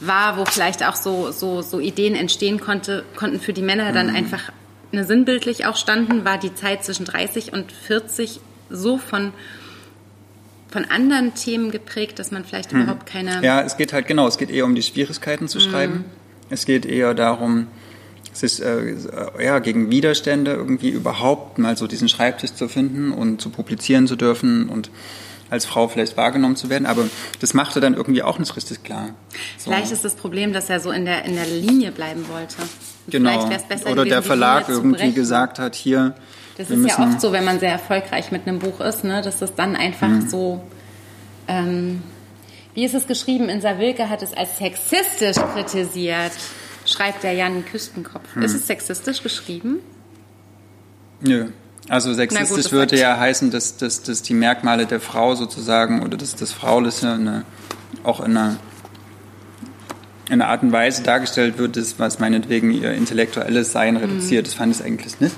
war, 0.00 0.36
wo 0.36 0.44
vielleicht 0.44 0.84
auch 0.84 0.96
so, 0.96 1.30
so, 1.30 1.62
so 1.62 1.80
Ideen 1.80 2.14
entstehen 2.14 2.60
konnte, 2.60 3.04
konnten 3.16 3.40
für 3.40 3.52
die 3.52 3.62
Männer 3.62 3.92
dann 3.92 4.08
mhm. 4.08 4.16
einfach 4.16 4.52
eine 4.92 5.04
sinnbildlich 5.04 5.66
auch 5.66 5.76
standen, 5.76 6.24
war 6.24 6.38
die 6.38 6.54
Zeit 6.54 6.84
zwischen 6.84 7.04
30 7.04 7.52
und 7.52 7.72
40 7.72 8.40
so 8.70 8.98
von 8.98 9.32
von 10.70 10.84
anderen 10.84 11.34
Themen 11.34 11.70
geprägt, 11.70 12.18
dass 12.18 12.30
man 12.30 12.44
vielleicht 12.44 12.72
mhm. 12.72 12.82
überhaupt 12.82 13.06
keine. 13.06 13.42
Ja, 13.42 13.62
es 13.62 13.76
geht 13.76 13.94
halt 13.94 14.06
genau, 14.06 14.28
es 14.28 14.36
geht 14.36 14.50
eher 14.50 14.66
um 14.66 14.74
die 14.74 14.82
Schwierigkeiten 14.82 15.48
zu 15.48 15.60
schreiben. 15.60 15.94
Mhm. 15.94 16.04
Es 16.50 16.66
geht 16.66 16.84
eher 16.84 17.14
darum, 17.14 17.68
sich 18.32 18.62
äh, 18.62 18.94
ja, 19.42 19.58
gegen 19.58 19.90
Widerstände 19.90 20.52
irgendwie 20.52 20.90
überhaupt 20.90 21.58
mal 21.58 21.76
so 21.76 21.86
diesen 21.86 22.08
Schreibtisch 22.08 22.52
zu 22.52 22.68
finden 22.68 23.12
und 23.12 23.40
zu 23.40 23.50
publizieren 23.50 24.06
zu 24.06 24.16
dürfen 24.16 24.68
und 24.68 24.90
als 25.50 25.66
Frau 25.66 25.88
vielleicht 25.88 26.16
wahrgenommen 26.16 26.56
zu 26.56 26.70
werden, 26.70 26.86
aber 26.86 27.04
das 27.40 27.54
machte 27.54 27.80
dann 27.80 27.94
irgendwie 27.94 28.22
auch 28.22 28.38
nicht 28.38 28.54
richtig 28.56 28.82
klar. 28.82 29.10
So. 29.56 29.70
Vielleicht 29.70 29.92
ist 29.92 30.04
das 30.04 30.14
Problem, 30.14 30.52
dass 30.52 30.70
er 30.70 30.80
so 30.80 30.90
in 30.90 31.04
der, 31.04 31.24
in 31.24 31.34
der 31.34 31.46
Linie 31.46 31.92
bleiben 31.92 32.26
wollte. 32.28 32.56
Genau. 33.08 33.46
Oder 33.46 33.58
gewesen, 33.58 34.08
der 34.08 34.22
Verlag 34.22 34.68
irgendwie 34.68 35.12
gesagt 35.12 35.58
hat, 35.58 35.74
hier. 35.74 36.14
Das 36.56 36.70
ist 36.70 36.86
ja 36.86 36.98
oft 36.98 37.20
so, 37.20 37.32
wenn 37.32 37.44
man 37.44 37.60
sehr 37.60 37.70
erfolgreich 37.70 38.32
mit 38.32 38.46
einem 38.46 38.58
Buch 38.58 38.80
ist, 38.80 39.04
ne, 39.04 39.22
dass 39.22 39.38
das 39.38 39.54
dann 39.54 39.76
einfach 39.76 40.08
mhm. 40.08 40.28
so. 40.28 40.64
Ähm, 41.46 42.02
wie 42.74 42.84
ist 42.84 42.94
es 42.94 43.06
geschrieben? 43.06 43.48
In 43.48 43.62
Wilke 43.62 44.08
hat 44.08 44.22
es 44.22 44.34
als 44.34 44.58
sexistisch 44.58 45.36
kritisiert 45.54 46.32
schreibt 46.88 47.22
der 47.22 47.32
Jan 47.32 47.64
Küstenkopf. 47.64 48.34
Hm. 48.34 48.42
Ist 48.42 48.54
es 48.54 48.66
sexistisch 48.66 49.22
geschrieben? 49.22 49.80
Nö. 51.20 51.50
Also 51.88 52.12
sexistisch 52.12 52.64
gut, 52.64 52.72
würde 52.72 52.98
ja 52.98 53.18
heißen, 53.18 53.50
dass, 53.50 53.76
dass, 53.76 54.02
dass 54.02 54.22
die 54.22 54.34
Merkmale 54.34 54.86
der 54.86 55.00
Frau 55.00 55.34
sozusagen 55.34 56.02
oder 56.02 56.16
dass 56.16 56.36
das 56.36 56.52
Frauliche 56.52 57.12
eine, 57.12 57.44
auch 58.04 58.20
in 58.20 58.36
einer, 58.36 58.56
in 60.26 60.34
einer 60.34 60.48
Art 60.48 60.62
und 60.62 60.72
Weise 60.72 61.02
dargestellt 61.02 61.58
wird, 61.58 61.78
was 61.98 62.18
meinetwegen 62.18 62.70
ihr 62.70 62.92
intellektuelles 62.92 63.72
Sein 63.72 63.96
reduziert. 63.96 64.44
Mhm. 64.44 64.50
Das 64.50 64.54
fand 64.54 64.74
ich 64.74 64.84
eigentlich 64.84 65.20
nicht. 65.20 65.34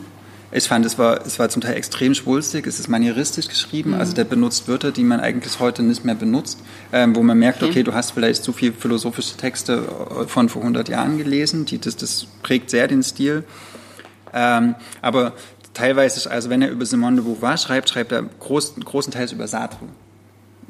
Ich 0.52 0.66
fand, 0.66 0.84
es 0.84 0.98
war, 0.98 1.24
es 1.24 1.38
war 1.38 1.48
zum 1.48 1.62
Teil 1.62 1.76
extrem 1.76 2.12
schwulstig, 2.12 2.66
es 2.66 2.80
ist 2.80 2.88
manieristisch 2.88 3.46
geschrieben, 3.46 3.90
mhm. 3.90 4.00
also 4.00 4.14
der 4.14 4.24
benutzt 4.24 4.66
Wörter, 4.66 4.90
die 4.90 5.04
man 5.04 5.20
eigentlich 5.20 5.60
heute 5.60 5.84
nicht 5.84 6.04
mehr 6.04 6.16
benutzt, 6.16 6.58
ähm, 6.92 7.14
wo 7.14 7.22
man 7.22 7.38
merkt, 7.38 7.62
okay. 7.62 7.70
okay, 7.70 7.82
du 7.84 7.94
hast 7.94 8.10
vielleicht 8.10 8.42
zu 8.42 8.52
viel 8.52 8.72
philosophische 8.72 9.36
Texte 9.36 9.84
äh, 9.84 10.26
von 10.26 10.48
vor 10.48 10.62
100 10.62 10.88
Jahren 10.88 11.18
gelesen, 11.18 11.66
die, 11.66 11.78
das, 11.78 11.94
das 11.94 12.26
prägt 12.42 12.70
sehr 12.70 12.88
den 12.88 13.04
Stil. 13.04 13.44
Ähm, 14.32 14.74
aber 15.02 15.34
teilweise, 15.80 16.30
also 16.30 16.50
wenn 16.50 16.62
er 16.62 16.70
über 16.70 16.86
Simone 16.86 17.16
de 17.16 17.24
Beauvoir 17.24 17.56
schreibt, 17.56 17.90
schreibt 17.90 18.12
er 18.12 18.22
groß, 18.22 18.76
großenteils 18.84 19.32
über 19.32 19.48
Sartre 19.48 19.86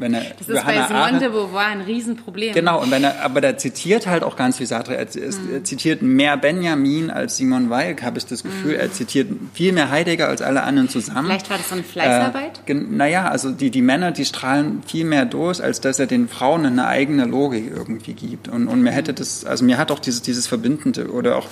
wenn 0.01 0.15
er 0.15 0.23
das 0.39 0.49
ist 0.49 0.65
bei 0.65 0.87
Simone 0.87 1.19
de 1.19 1.29
Beauvoir 1.29 1.67
ein 1.67 1.83
Riesenproblem. 1.83 2.55
Genau, 2.55 2.81
und 2.83 2.91
wenn 2.91 3.05
er, 3.05 3.23
aber 3.23 3.41
der 3.41 3.59
zitiert 3.59 4.07
halt 4.07 4.25
auch 4.25 4.35
ganz 4.35 4.57
viel 4.57 4.67
Sartre. 4.67 4.97
Er, 4.97 5.05
mhm. 5.05 5.53
er 5.53 5.65
zitiert 5.65 6.03
mehr 6.03 6.37
Benjamin 6.37 7.11
als 7.11 7.37
Simon 7.37 7.71
Weil, 7.71 7.97
habe 8.03 8.19
ich 8.19 8.27
das 8.27 8.43
Gefühl. 8.43 8.75
Mhm. 8.75 8.81
Er 8.81 8.93
zitiert 8.93 9.29
viel 9.53 9.73
mehr 9.73 9.91
Heidegger 9.91 10.29
als 10.29 10.43
alle 10.43 10.63
anderen 10.63 10.89
zusammen. 10.89 11.27
Vielleicht 11.27 11.51
war 11.51 11.59
das 11.59 11.69
so 11.69 11.75
eine 11.75 11.85
Fleißarbeit? 11.85 12.63
Äh, 12.67 12.75
naja, 12.75 13.29
also 13.29 13.51
die, 13.51 13.71
die 13.71 13.83
Männer, 13.83 14.11
die 14.11 14.25
strahlen 14.25 14.83
viel 14.87 15.05
mehr 15.05 15.27
durch, 15.27 15.63
als 15.63 15.81
dass 15.81 15.99
er 15.99 16.07
den 16.07 16.29
Frauen 16.29 16.65
eine 16.65 16.87
eigene 16.87 17.27
Logik 17.27 17.71
irgendwie 17.75 18.15
gibt. 18.15 18.49
Und, 18.49 18.69
und 18.69 18.83
mir 18.83 18.93
hätte 18.93 19.13
das, 19.13 19.45
also 19.45 19.65
mir 19.65 19.79
hat 19.79 19.91
auch 19.91 19.99
dieses, 19.99 20.23
dieses 20.23 20.47
Verbindende 20.47 21.11
oder 21.11 21.37
auch 21.37 21.47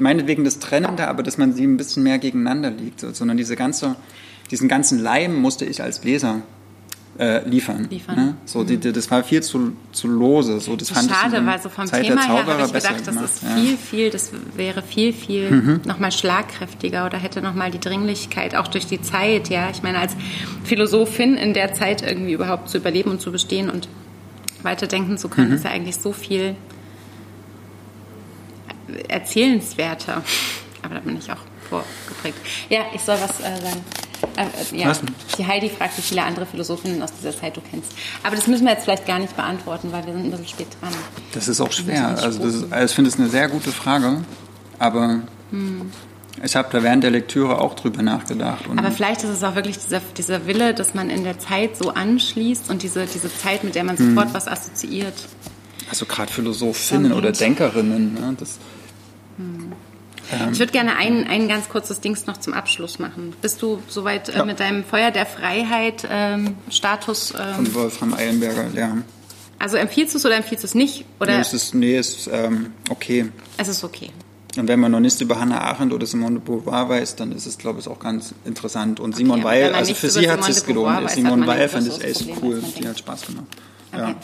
meinetwegen 0.00 0.44
das 0.44 0.58
Trennende, 0.58 1.08
aber 1.08 1.22
dass 1.22 1.38
man 1.38 1.52
sie 1.52 1.64
ein 1.64 1.76
bisschen 1.76 2.02
mehr 2.02 2.18
gegeneinander 2.18 2.70
liegt, 2.70 3.00
sondern 3.00 3.36
diese 3.36 3.56
ganze, 3.56 3.96
diesen 4.50 4.68
ganzen 4.68 4.98
Leim 4.98 5.36
musste 5.36 5.64
ich 5.64 5.82
als 5.82 6.04
Leser 6.04 6.42
äh, 7.18 7.46
liefern. 7.48 7.86
liefern. 7.90 8.16
Ne? 8.16 8.34
So, 8.44 8.64
die, 8.64 8.78
die, 8.78 8.92
das 8.92 9.10
war 9.10 9.22
viel 9.22 9.42
zu, 9.42 9.72
zu 9.92 10.08
lose. 10.08 10.58
So, 10.60 10.76
das, 10.76 10.88
das 10.88 10.98
fand 10.98 11.10
schade, 11.10 11.38
ich 11.38 11.46
weil 11.46 11.60
so 11.60 11.68
vom 11.68 11.86
Zeit 11.86 12.06
Thema 12.06 12.22
her 12.22 12.46
habe 12.46 12.62
ich 12.62 12.72
gedacht, 12.72 13.06
das 13.06 13.16
ist 13.16 13.42
ja. 13.42 13.56
viel, 13.56 13.76
viel, 13.76 14.10
das 14.10 14.30
wäre 14.56 14.82
viel, 14.82 15.12
viel 15.12 15.50
mhm. 15.50 15.80
nochmal 15.84 16.12
schlagkräftiger 16.12 17.04
oder 17.04 17.18
hätte 17.18 17.42
nochmal 17.42 17.70
die 17.70 17.80
Dringlichkeit, 17.80 18.54
auch 18.54 18.68
durch 18.68 18.86
die 18.86 19.02
Zeit, 19.02 19.50
ja. 19.50 19.68
Ich 19.70 19.82
meine, 19.82 19.98
als 19.98 20.16
Philosophin 20.64 21.36
in 21.36 21.52
der 21.52 21.74
Zeit 21.74 22.02
irgendwie 22.02 22.32
überhaupt 22.32 22.68
zu 22.68 22.78
überleben 22.78 23.10
und 23.10 23.20
zu 23.20 23.32
bestehen 23.32 23.68
und 23.68 23.88
weiterdenken 24.62 25.18
zu 25.18 25.28
können, 25.28 25.48
mhm. 25.48 25.56
ist 25.56 25.64
ja 25.64 25.70
eigentlich 25.70 25.96
so 25.96 26.12
viel 26.12 26.54
erzählenswerter. 29.08 30.22
Aber 30.82 30.94
da 30.94 31.00
bin 31.00 31.18
ich 31.18 31.30
auch 31.30 31.36
vorgeprägt. 31.68 32.38
Ja, 32.68 32.80
ich 32.94 33.00
soll 33.00 33.16
was 33.20 33.40
äh, 33.40 33.60
sagen. 33.60 33.84
Äh, 34.36 34.76
ja, 34.76 34.92
die 35.38 35.46
Heidi 35.46 35.70
fragt, 35.70 35.96
wie 35.96 36.02
viele 36.02 36.22
andere 36.22 36.44
Philosophinnen 36.44 37.02
aus 37.02 37.10
dieser 37.12 37.36
Zeit 37.36 37.56
du 37.56 37.62
kennst. 37.70 37.92
Aber 38.22 38.36
das 38.36 38.46
müssen 38.46 38.64
wir 38.64 38.72
jetzt 38.72 38.84
vielleicht 38.84 39.06
gar 39.06 39.18
nicht 39.18 39.34
beantworten, 39.36 39.92
weil 39.92 40.04
wir 40.06 40.12
sind 40.12 40.24
ein 40.24 40.30
bisschen 40.30 40.48
spät 40.48 40.68
dran. 40.80 40.92
Das 41.32 41.48
ist 41.48 41.60
auch 41.60 41.72
schwer. 41.72 42.08
Also, 42.08 42.42
das 42.42 42.54
ist, 42.54 42.72
also 42.72 42.84
ich 42.86 42.94
finde 42.94 43.08
es 43.08 43.18
eine 43.18 43.28
sehr 43.28 43.48
gute 43.48 43.72
Frage, 43.72 44.22
aber 44.78 45.20
hm. 45.50 45.90
ich 46.42 46.54
habe 46.54 46.68
da 46.70 46.82
während 46.82 47.02
der 47.02 47.10
Lektüre 47.10 47.58
auch 47.58 47.74
drüber 47.74 48.02
nachgedacht. 48.02 48.64
aber 48.76 48.90
vielleicht 48.90 49.22
ist 49.22 49.30
es 49.30 49.42
auch 49.42 49.54
wirklich 49.54 49.78
dieser, 49.78 50.00
dieser 50.16 50.46
Wille, 50.46 50.74
dass 50.74 50.92
man 50.92 51.08
in 51.08 51.24
der 51.24 51.38
Zeit 51.38 51.76
so 51.76 51.90
anschließt 51.90 52.68
und 52.68 52.82
diese, 52.82 53.06
diese 53.06 53.34
Zeit, 53.34 53.64
mit 53.64 53.74
der 53.74 53.84
man 53.84 53.96
sofort 53.96 54.26
hm. 54.26 54.34
was 54.34 54.48
assoziiert. 54.48 55.14
Also 55.88 56.06
gerade 56.06 56.30
Philosophinnen 56.30 57.12
oder 57.12 57.32
Denkerinnen. 57.32 58.14
Ne, 58.14 58.36
das, 58.38 58.58
hm. 59.40 59.72
Ähm, 60.32 60.52
ich 60.52 60.58
würde 60.58 60.72
gerne 60.72 60.96
ein, 60.96 61.26
ein 61.26 61.48
ganz 61.48 61.68
kurzes 61.68 62.00
Dings 62.00 62.26
noch 62.26 62.36
zum 62.36 62.52
Abschluss 62.52 62.98
machen. 62.98 63.32
Bist 63.40 63.62
du 63.62 63.82
soweit 63.88 64.28
äh, 64.28 64.36
ja. 64.36 64.44
mit 64.44 64.60
deinem 64.60 64.84
Feuer 64.84 65.10
der 65.10 65.26
Freiheit 65.26 66.06
ähm, 66.08 66.56
Status? 66.68 67.32
Ähm, 67.38 67.54
Von 67.54 67.74
Wolfram 67.74 68.14
Eilenberger, 68.14 68.66
ja. 68.74 68.96
Also 69.58 69.76
empfiehlst 69.76 70.14
du 70.14 70.18
es 70.18 70.26
oder 70.26 70.36
empfiehlst 70.36 70.64
du 70.64 70.66
es 70.66 70.74
nicht? 70.74 71.04
Oder? 71.20 71.34
Nee, 71.34 71.40
es 71.40 71.52
ist, 71.52 71.74
nee, 71.74 71.96
es 71.96 72.16
ist 72.16 72.30
ähm, 72.32 72.72
okay. 72.88 73.30
Es 73.56 73.68
ist 73.68 73.84
okay. 73.84 74.10
Und 74.56 74.68
wenn 74.68 74.80
man 74.80 74.90
noch 74.90 75.00
nichts 75.00 75.20
über 75.20 75.38
Hannah 75.38 75.60
Arendt 75.60 75.92
oder 75.92 76.06
Simone 76.06 76.40
de 76.40 76.44
Beauvoir 76.44 76.88
weiß, 76.88 77.16
dann 77.16 77.30
ist 77.32 77.46
es, 77.46 77.58
glaube 77.58 77.80
ich, 77.80 77.86
auch 77.86 78.00
ganz 78.00 78.34
interessant. 78.44 78.98
Und 78.98 79.14
okay, 79.14 79.22
Simone 79.22 79.44
Weil, 79.44 79.74
also 79.74 79.94
für 79.94 80.10
sie 80.10 80.30
hat 80.30 80.40
es 80.40 80.46
sich 80.56 80.66
gelohnt. 80.66 81.10
Simone 81.10 81.46
Weil 81.46 81.68
fand 81.68 81.86
ich 81.86 82.02
echt 82.02 82.26
cool. 82.42 82.62
Die 82.78 82.88
hat 82.88 82.98
Spaß 82.98 83.26
gemacht. 83.26 83.46
Ja. 84.00 84.14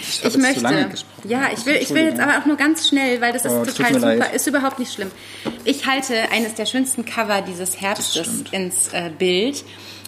Ich, 0.00 0.24
ich 0.24 0.36
möchte. 0.36 0.88
Ja, 1.24 1.48
ich 1.52 1.66
will, 1.66 1.76
ich 1.76 1.90
will 1.90 2.04
jetzt 2.04 2.20
aber 2.20 2.38
auch 2.38 2.46
nur 2.46 2.56
ganz 2.56 2.88
schnell, 2.88 3.20
weil 3.20 3.32
das 3.32 3.44
ist 3.44 3.52
oh, 3.52 3.64
total 3.64 3.94
super. 3.94 4.14
Leid. 4.16 4.34
Ist 4.34 4.46
überhaupt 4.46 4.78
nicht 4.78 4.92
schlimm. 4.92 5.10
Ich 5.64 5.86
halte 5.86 6.14
eines 6.30 6.54
der 6.54 6.66
schönsten 6.66 7.04
Cover 7.04 7.42
dieses 7.42 7.80
Herbstes 7.80 8.44
ins 8.52 8.88
äh, 8.92 9.10
Bild. 9.16 9.64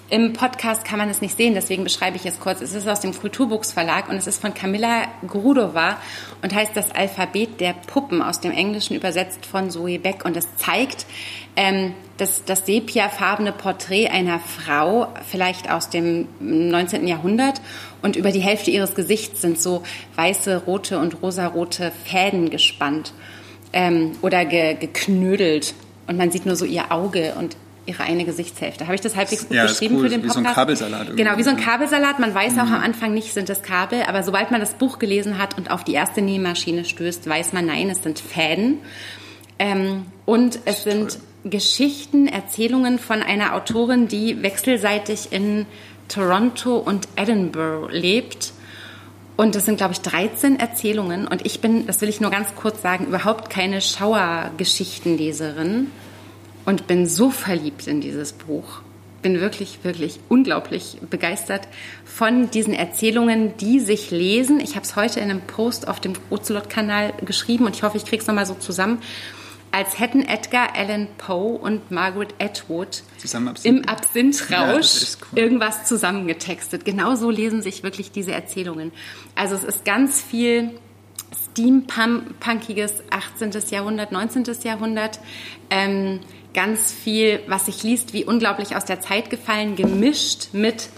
Im 0.09 0.35
Podcast 0.35 0.85
kann 0.85 1.01
man 1.01 1.11
es 1.11 1.21
nicht 1.21 1.37
sehen, 1.37 1.55
deswegen 1.55 1.83
beschreibe 1.83 2.17
ich 2.17 2.25
es 2.25 2.39
kurz. 2.39 2.61
Es 2.61 2.75
ist 2.75 2.87
aus 2.87 3.01
dem 3.01 3.13
Kulturbuchs 3.13 3.73
Verlag 3.73 4.09
und 4.09 4.15
es 4.15 4.29
ist 4.29 4.41
von 4.41 4.55
Camilla 4.55 5.09
Grudova 5.27 5.97
und 6.43 6.55
heißt 6.55 6.77
das 6.77 6.93
Alphabet 6.93 7.61
der 7.61 7.73
Puppen 7.73 8.23
aus 8.23 8.41
dem 8.41 8.53
Englischen 8.53 8.95
übersetzt 8.95 9.45
von 9.45 9.69
Zoe 9.69 9.99
Beck 9.99 10.25
und 10.25 10.37
es 10.37 10.47
zeigt 10.59 11.07
ähm, 11.57 11.93
das, 12.19 12.45
das 12.45 12.67
sepiafarbene 12.67 13.51
Porträt 13.51 14.09
einer 14.09 14.39
Frau, 14.39 15.13
vielleicht 15.29 15.71
aus 15.71 15.91
dem 15.91 16.29
19. 16.39 17.09
Jahrhundert 17.09 17.61
und 18.03 18.17
über 18.17 18.31
die 18.33 18.41
Hälfte 18.41 18.71
ihres 18.71 18.95
Gesichts 18.95 19.41
sind 19.43 19.61
so 19.61 19.83
weiße, 20.17 20.63
rote 20.67 20.99
und 20.99 21.23
rosarote 21.23 21.93
Fäden 22.05 22.51
gespannt 22.51 23.13
ähm, 23.73 24.13
oder 24.23 24.45
ge, 24.45 24.75
geknödelt 24.75 25.75
und 26.07 26.17
man 26.19 26.31
sieht 26.31 26.47
nur 26.47 26.57
so 26.57 26.65
ihr 26.65 26.93
Auge 26.93 27.35
und 27.39 27.57
ihre 27.89 28.03
eine 28.03 28.25
Gesichtshälfte. 28.25 28.87
Habe 28.87 28.97
ich 28.97 29.01
das 29.01 29.15
halbwegs 29.15 29.47
gut 29.47 29.57
Ja, 29.57 29.63
beschrieben 29.67 29.97
cool. 29.97 30.03
für 30.05 30.09
den 30.09 30.23
Wie 30.25 30.29
so 30.29 30.35
Podcast? 30.35 30.49
ein 30.49 30.55
Kabelsalat 30.55 31.01
irgendwie. 31.09 31.23
Genau, 31.23 31.37
wie 31.39 31.43
so 31.45 31.51
ein 31.51 31.59
Ja. 31.59 31.65
Kabelsalat. 31.65 32.19
Man 32.19 32.35
weiß 32.35 32.55
Mhm. 32.55 32.59
auch 32.61 32.67
am 32.67 32.81
Anfang 32.83 33.15
nicht, 33.15 33.33
sind 33.33 33.49
es 33.49 33.63
Kabel, 33.63 34.03
aber 34.09 34.25
sobald 34.25 34.51
man 34.51 34.59
das 34.61 34.75
Buch 34.75 34.99
gelesen 34.99 35.39
hat 35.39 35.57
und 35.57 35.71
auf 35.71 35.85
die 35.85 35.93
erste 35.95 36.21
Nähmaschine 36.21 36.85
stößt, 36.85 37.29
weiß 37.29 37.53
man, 37.53 37.67
nein, 37.67 37.89
es 37.89 38.03
sind 38.03 38.19
Fäden. 38.19 38.79
Ähm, 39.61 40.07
und 40.25 40.59
es 40.65 40.83
sind 40.83 41.19
Geschichten, 41.45 42.27
Erzählungen 42.27 42.99
von 42.99 43.23
einer 43.23 43.55
Autorin, 43.55 44.09
die 44.09 44.43
wechselseitig 44.43 45.29
in 45.31 45.65
Toronto 46.09 46.77
und 46.77 47.09
Edinburgh 47.17 47.93
lebt. 47.93 48.53
Und 49.37 49.55
das 49.55 49.67
sind, 49.67 49.77
glaube 49.77 49.93
ich, 49.93 50.01
13 50.01 50.59
Erzählungen. 50.59 51.29
Und 51.29 51.45
ich 51.45 51.61
bin, 51.61 51.87
das 51.87 52.01
will 52.01 52.09
ich 52.09 52.21
nur 52.21 52.31
ganz 52.31 52.55
kurz 52.55 52.81
sagen, 52.83 53.07
überhaupt 53.07 53.51
keine 53.51 53.83
Schauergeschichtenleserin 53.83 55.91
und 56.65 56.87
bin 56.87 57.07
so 57.07 57.29
verliebt 57.31 57.87
in 57.87 58.01
dieses 58.01 58.33
Buch. 58.33 58.81
Bin 59.23 59.41
wirklich, 59.41 59.79
wirklich 59.83 60.21
unglaublich 60.29 60.99
begeistert 61.09 61.69
von 62.05 62.51
diesen 62.51 62.75
Erzählungen, 62.75 63.57
die 63.59 63.81
sich 63.81 64.11
lesen. 64.11 64.61
Ich 64.61 64.77
habe 64.77 64.85
es 64.85 64.97
heute 64.97 65.21
in 65.21 65.31
einem 65.31 65.43
Post 65.43 65.89
auf 65.89 66.01
dem 66.01 66.15
Ocelot-Kanal 66.31 67.13
geschrieben 67.25 67.65
und 67.67 67.77
ich 67.77 67.83
hoffe, 67.83 67.97
ich 67.97 68.05
kriege 68.05 68.21
es 68.23 68.27
nochmal 68.27 68.45
so 68.47 68.55
zusammen. 68.55 68.99
Als 69.77 69.99
hätten 69.99 70.23
Edgar 70.23 70.75
Allan 70.75 71.07
Poe 71.19 71.59
und 71.59 71.91
Margaret 71.91 72.35
Atwood 72.41 73.03
Absinth- 73.23 73.67
im 73.67 73.85
Absinthrausch 73.85 75.03
Ja, 75.03 75.09
cool. 75.33 75.39
irgendwas 75.39 75.85
zusammengetextet. 75.85 76.87
Genau 76.87 77.15
so 77.15 77.29
lesen 77.29 77.61
sich 77.61 77.83
wirklich 77.83 78.11
diese 78.11 78.33
Erzählungen. 78.33 78.91
Also 79.35 79.55
es 79.55 79.65
ist 79.65 79.85
ganz 79.85 80.23
viel 80.23 80.71
steampunkiges 81.51 83.03
18. 83.11 83.51
Jahrhundert, 83.71 84.13
19. 84.13 84.45
Jahrhundert. 84.63 85.21
Ähm, 85.69 86.21
ganz 86.55 86.91
viel, 86.91 87.41
was 87.47 87.67
sich 87.67 87.83
liest, 87.83 88.15
wie 88.15 88.25
unglaublich 88.25 88.77
aus 88.77 88.87
der 88.87 89.01
Zeit 89.03 89.29
gefallen, 89.29 89.77
gemischt 89.77 90.55
mit 90.55 90.89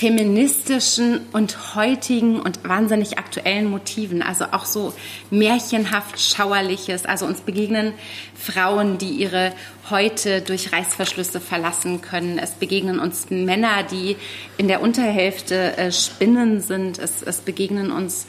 feministischen 0.00 1.20
und 1.34 1.74
heutigen 1.74 2.40
und 2.40 2.66
wahnsinnig 2.66 3.18
aktuellen 3.18 3.66
Motiven. 3.66 4.22
Also 4.22 4.46
auch 4.52 4.64
so 4.64 4.94
märchenhaft 5.30 6.18
Schauerliches. 6.18 7.04
Also 7.04 7.26
uns 7.26 7.42
begegnen 7.42 7.92
Frauen, 8.34 8.96
die 8.96 9.10
ihre 9.10 9.52
Häute 9.90 10.40
durch 10.40 10.72
Reißverschlüsse 10.72 11.38
verlassen 11.38 12.00
können. 12.00 12.38
Es 12.38 12.52
begegnen 12.52 12.98
uns 12.98 13.28
Männer, 13.28 13.82
die 13.82 14.16
in 14.56 14.68
der 14.68 14.80
Unterhälfte 14.80 15.76
äh, 15.76 15.92
Spinnen 15.92 16.62
sind. 16.62 16.98
Es, 16.98 17.22
es 17.22 17.40
begegnen 17.40 17.92
uns 17.92 18.26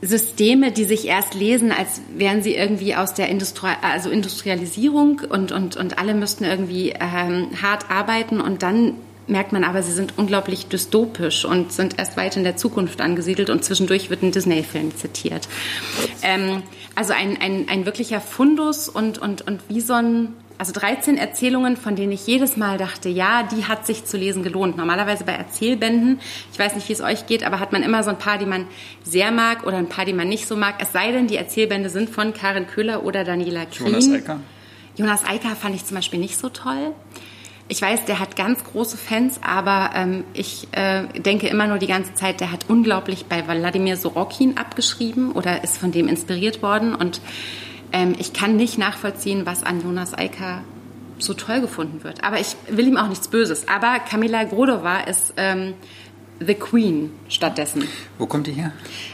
Systeme, 0.00 0.70
die 0.70 0.84
sich 0.84 1.08
erst 1.08 1.34
lesen, 1.34 1.72
als 1.72 2.02
wären 2.16 2.40
sie 2.40 2.54
irgendwie 2.54 2.94
aus 2.94 3.14
der 3.14 3.28
Industri 3.28 3.70
also 3.82 4.10
Industrialisierung 4.10 5.22
und, 5.28 5.50
und, 5.50 5.76
und 5.76 5.98
alle 5.98 6.14
müssten 6.14 6.44
irgendwie 6.44 6.90
ähm, 6.90 7.50
hart 7.60 7.90
arbeiten 7.90 8.40
und 8.40 8.62
dann 8.62 8.94
merkt 9.26 9.52
man 9.52 9.64
aber, 9.64 9.82
sie 9.82 9.92
sind 9.92 10.14
unglaublich 10.16 10.66
dystopisch 10.66 11.44
und 11.44 11.72
sind 11.72 11.98
erst 11.98 12.16
weit 12.16 12.36
in 12.36 12.44
der 12.44 12.56
Zukunft 12.56 13.00
angesiedelt 13.00 13.50
und 13.50 13.64
zwischendurch 13.64 14.10
wird 14.10 14.22
ein 14.22 14.32
Disney-Film 14.32 14.96
zitiert. 14.96 15.48
Ähm, 16.22 16.62
also 16.94 17.12
ein, 17.12 17.40
ein, 17.40 17.68
ein 17.68 17.86
wirklicher 17.86 18.20
Fundus 18.20 18.88
und, 18.88 19.18
und, 19.18 19.42
und 19.42 19.60
wie 19.68 19.80
so 19.80 19.94
ein, 19.94 20.34
also 20.58 20.72
13 20.72 21.16
Erzählungen, 21.16 21.76
von 21.76 21.96
denen 21.96 22.12
ich 22.12 22.26
jedes 22.26 22.56
Mal 22.56 22.78
dachte, 22.78 23.08
ja, 23.08 23.42
die 23.42 23.64
hat 23.64 23.86
sich 23.86 24.04
zu 24.04 24.16
lesen 24.16 24.42
gelohnt. 24.42 24.76
Normalerweise 24.76 25.24
bei 25.24 25.32
Erzählbänden, 25.32 26.20
ich 26.52 26.58
weiß 26.58 26.74
nicht, 26.74 26.88
wie 26.88 26.92
es 26.92 27.00
euch 27.00 27.26
geht, 27.26 27.44
aber 27.44 27.60
hat 27.60 27.72
man 27.72 27.82
immer 27.82 28.02
so 28.02 28.10
ein 28.10 28.18
paar, 28.18 28.38
die 28.38 28.46
man 28.46 28.66
sehr 29.02 29.30
mag 29.30 29.66
oder 29.66 29.78
ein 29.78 29.88
paar, 29.88 30.04
die 30.04 30.12
man 30.12 30.28
nicht 30.28 30.46
so 30.46 30.56
mag. 30.56 30.76
Es 30.78 30.92
sei 30.92 31.12
denn, 31.12 31.26
die 31.26 31.36
Erzählbände 31.36 31.88
sind 31.88 32.10
von 32.10 32.34
Karin 32.34 32.66
Köhler 32.66 33.04
oder 33.04 33.24
Daniela 33.24 33.64
Krien. 33.66 33.88
Jonas 33.88 34.10
Eicker. 34.10 34.40
Jonas 34.96 35.24
Eicker 35.24 35.56
fand 35.56 35.74
ich 35.74 35.84
zum 35.86 35.96
Beispiel 35.96 36.20
nicht 36.20 36.38
so 36.38 36.48
toll. 36.50 36.92
Ich 37.72 37.80
weiß, 37.80 38.04
der 38.04 38.18
hat 38.18 38.36
ganz 38.36 38.62
große 38.64 38.98
Fans, 38.98 39.40
aber 39.42 39.92
ähm, 39.94 40.24
ich 40.34 40.68
äh, 40.72 41.04
denke 41.18 41.48
immer 41.48 41.66
nur 41.66 41.78
die 41.78 41.86
ganze 41.86 42.12
Zeit, 42.12 42.40
der 42.40 42.52
hat 42.52 42.66
unglaublich 42.68 43.24
bei 43.24 43.48
Wladimir 43.48 43.96
Sorokin 43.96 44.58
abgeschrieben 44.58 45.32
oder 45.32 45.64
ist 45.64 45.78
von 45.78 45.90
dem 45.90 46.06
inspiriert 46.06 46.60
worden. 46.60 46.94
Und 46.94 47.22
ähm, 47.90 48.14
ich 48.18 48.34
kann 48.34 48.56
nicht 48.56 48.76
nachvollziehen, 48.76 49.46
was 49.46 49.62
an 49.62 49.80
Jonas 49.80 50.12
Eicker 50.12 50.60
so 51.16 51.32
toll 51.32 51.62
gefunden 51.62 52.04
wird. 52.04 52.22
Aber 52.22 52.38
ich 52.38 52.56
will 52.68 52.88
ihm 52.88 52.98
auch 52.98 53.08
nichts 53.08 53.28
Böses. 53.28 53.66
Aber 53.68 54.00
Kamila 54.00 54.44
Grodova 54.44 55.04
ist 55.04 55.32
ähm, 55.38 55.72
The 56.46 56.54
Queen 56.54 57.10
stattdessen. 57.28 57.88
Wo 58.18 58.26
kommt 58.26 58.46
die 58.46 58.52
her? 58.52 58.72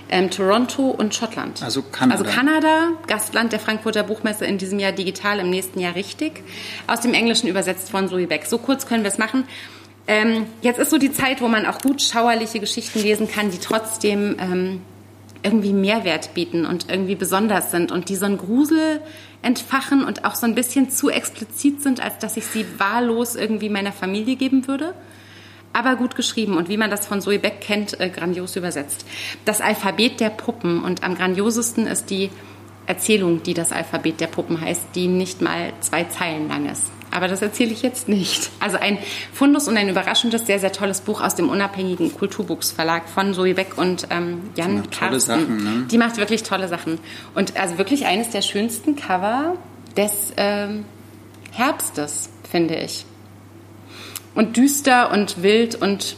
Ähm, 0.09 0.31
Toronto 0.31 0.89
und 0.91 1.15
Schottland. 1.15 1.63
Also 1.63 1.83
Kanada. 1.83 2.21
Also 2.21 2.37
Kanada, 2.37 2.89
Gastland 3.07 3.53
der 3.53 3.61
Frankfurter 3.61 4.03
Buchmesse 4.03 4.45
in 4.45 4.59
diesem 4.59 4.79
Jahr 4.79 4.93
digital, 4.93 5.39
im 5.41 5.51
nächsten 5.51 5.81
Jahr 5.81 5.95
richtig. 5.95 6.43
Aus 6.87 7.01
dem 7.01 7.15
Englischen 7.15 7.49
übersetzt 7.49 7.91
von 7.91 8.09
Zoe 8.09 8.27
Beck. 8.27 8.47
So 8.47 8.59
kurz 8.59 8.87
können 8.87 9.03
wir 9.03 9.11
es 9.11 9.19
machen. 9.19 9.45
Ähm, 10.07 10.47
jetzt 10.63 10.79
ist 10.79 10.91
so 10.91 10.99
die 10.99 11.13
Zeit, 11.13 11.41
wo 11.41 11.49
man 11.49 11.67
auch 11.67 11.81
gut 11.81 12.01
schauerliche 12.01 12.61
Geschichten 12.61 13.01
lesen 13.01 13.31
kann, 13.31 13.51
die 13.51 13.59
trotzdem 13.59 14.37
ähm, 14.41 14.81
irgendwie 15.43 15.73
Mehrwert 15.73 16.35
bieten 16.35 16.65
und 16.67 16.91
irgendwie 16.91 17.15
besonders 17.15 17.71
sind 17.71 17.93
und 17.93 18.09
die 18.09 18.17
so 18.17 18.27
einen 18.27 18.39
Grusel 18.39 19.01
entfachen 19.43 20.05
und 20.05 20.25
auch 20.25 20.35
so 20.35 20.47
ein 20.47 20.55
bisschen 20.55 20.91
zu 20.91 21.11
explizit 21.11 21.83
sind, 21.83 22.01
als 22.01 22.19
dass 22.19 22.37
ich 22.37 22.47
sie 22.47 22.67
wahllos 22.79 23.37
irgendwie 23.37 23.69
meiner 23.69 23.93
Familie 23.93 24.37
geben 24.37 24.67
würde 24.67 24.95
aber 25.79 25.95
gut 25.95 26.17
geschrieben 26.17 26.57
und 26.57 26.69
wie 26.69 26.77
man 26.77 26.91
das 26.91 27.07
von 27.07 27.21
Zoe 27.21 27.39
Beck 27.39 27.61
kennt, 27.61 28.01
äh, 28.01 28.11
grandios 28.11 28.57
übersetzt. 28.57 29.07
Das 29.45 29.61
Alphabet 29.61 30.19
der 30.19 30.31
Puppen 30.31 30.83
und 30.83 31.05
am 31.05 31.15
grandiosesten 31.15 31.87
ist 31.87 32.11
die 32.11 32.31
Erzählung, 32.87 33.43
die 33.45 33.55
das 33.55 33.71
Alphabet 33.71 34.21
der 34.21 34.27
Puppen 34.27 34.61
heißt, 34.61 34.83
die 34.97 35.07
nicht 35.07 35.41
mal 35.41 35.73
zwei 35.81 36.05
Zeilen 36.05 36.49
lang 36.49 36.69
ist. 36.69 36.83
Aber 37.11 37.29
das 37.29 37.43
erzähle 37.43 37.71
ich 37.71 37.83
jetzt 37.83 38.09
nicht. 38.09 38.51
Also 38.61 38.77
ein 38.77 38.99
Fundus 39.33 39.69
und 39.69 39.77
ein 39.77 39.89
überraschendes, 39.89 40.47
sehr, 40.47 40.59
sehr 40.59 40.73
tolles 40.73 41.01
Buch 41.01 41.23
aus 41.23 41.37
dem 41.37 41.49
unabhängigen 41.49 42.13
Kulturbuchsverlag 42.13 43.09
von 43.09 43.33
Zoe 43.33 43.55
Beck 43.55 43.79
und 43.79 44.09
ähm, 44.11 44.51
Jan 44.57 44.79
macht 44.79 44.99
tolle 44.99 45.13
Karsten. 45.13 45.21
Sachen, 45.21 45.57
ne? 45.57 45.87
Die 45.91 45.97
macht 45.97 46.17
wirklich 46.17 46.43
tolle 46.43 46.69
Sachen. 46.69 46.99
Und 47.35 47.57
also 47.57 47.79
wirklich 47.79 48.05
eines 48.05 48.31
der 48.31 48.43
schönsten 48.43 48.97
Cover 48.97 49.55
des 49.97 50.33
ähm, 50.37 50.85
Herbstes, 51.53 52.31
finde 52.51 52.77
ich 52.77 53.07
und 54.39 54.57
düster 54.57 55.11
und 55.11 55.43
wild 55.43 55.75
und 55.75 56.15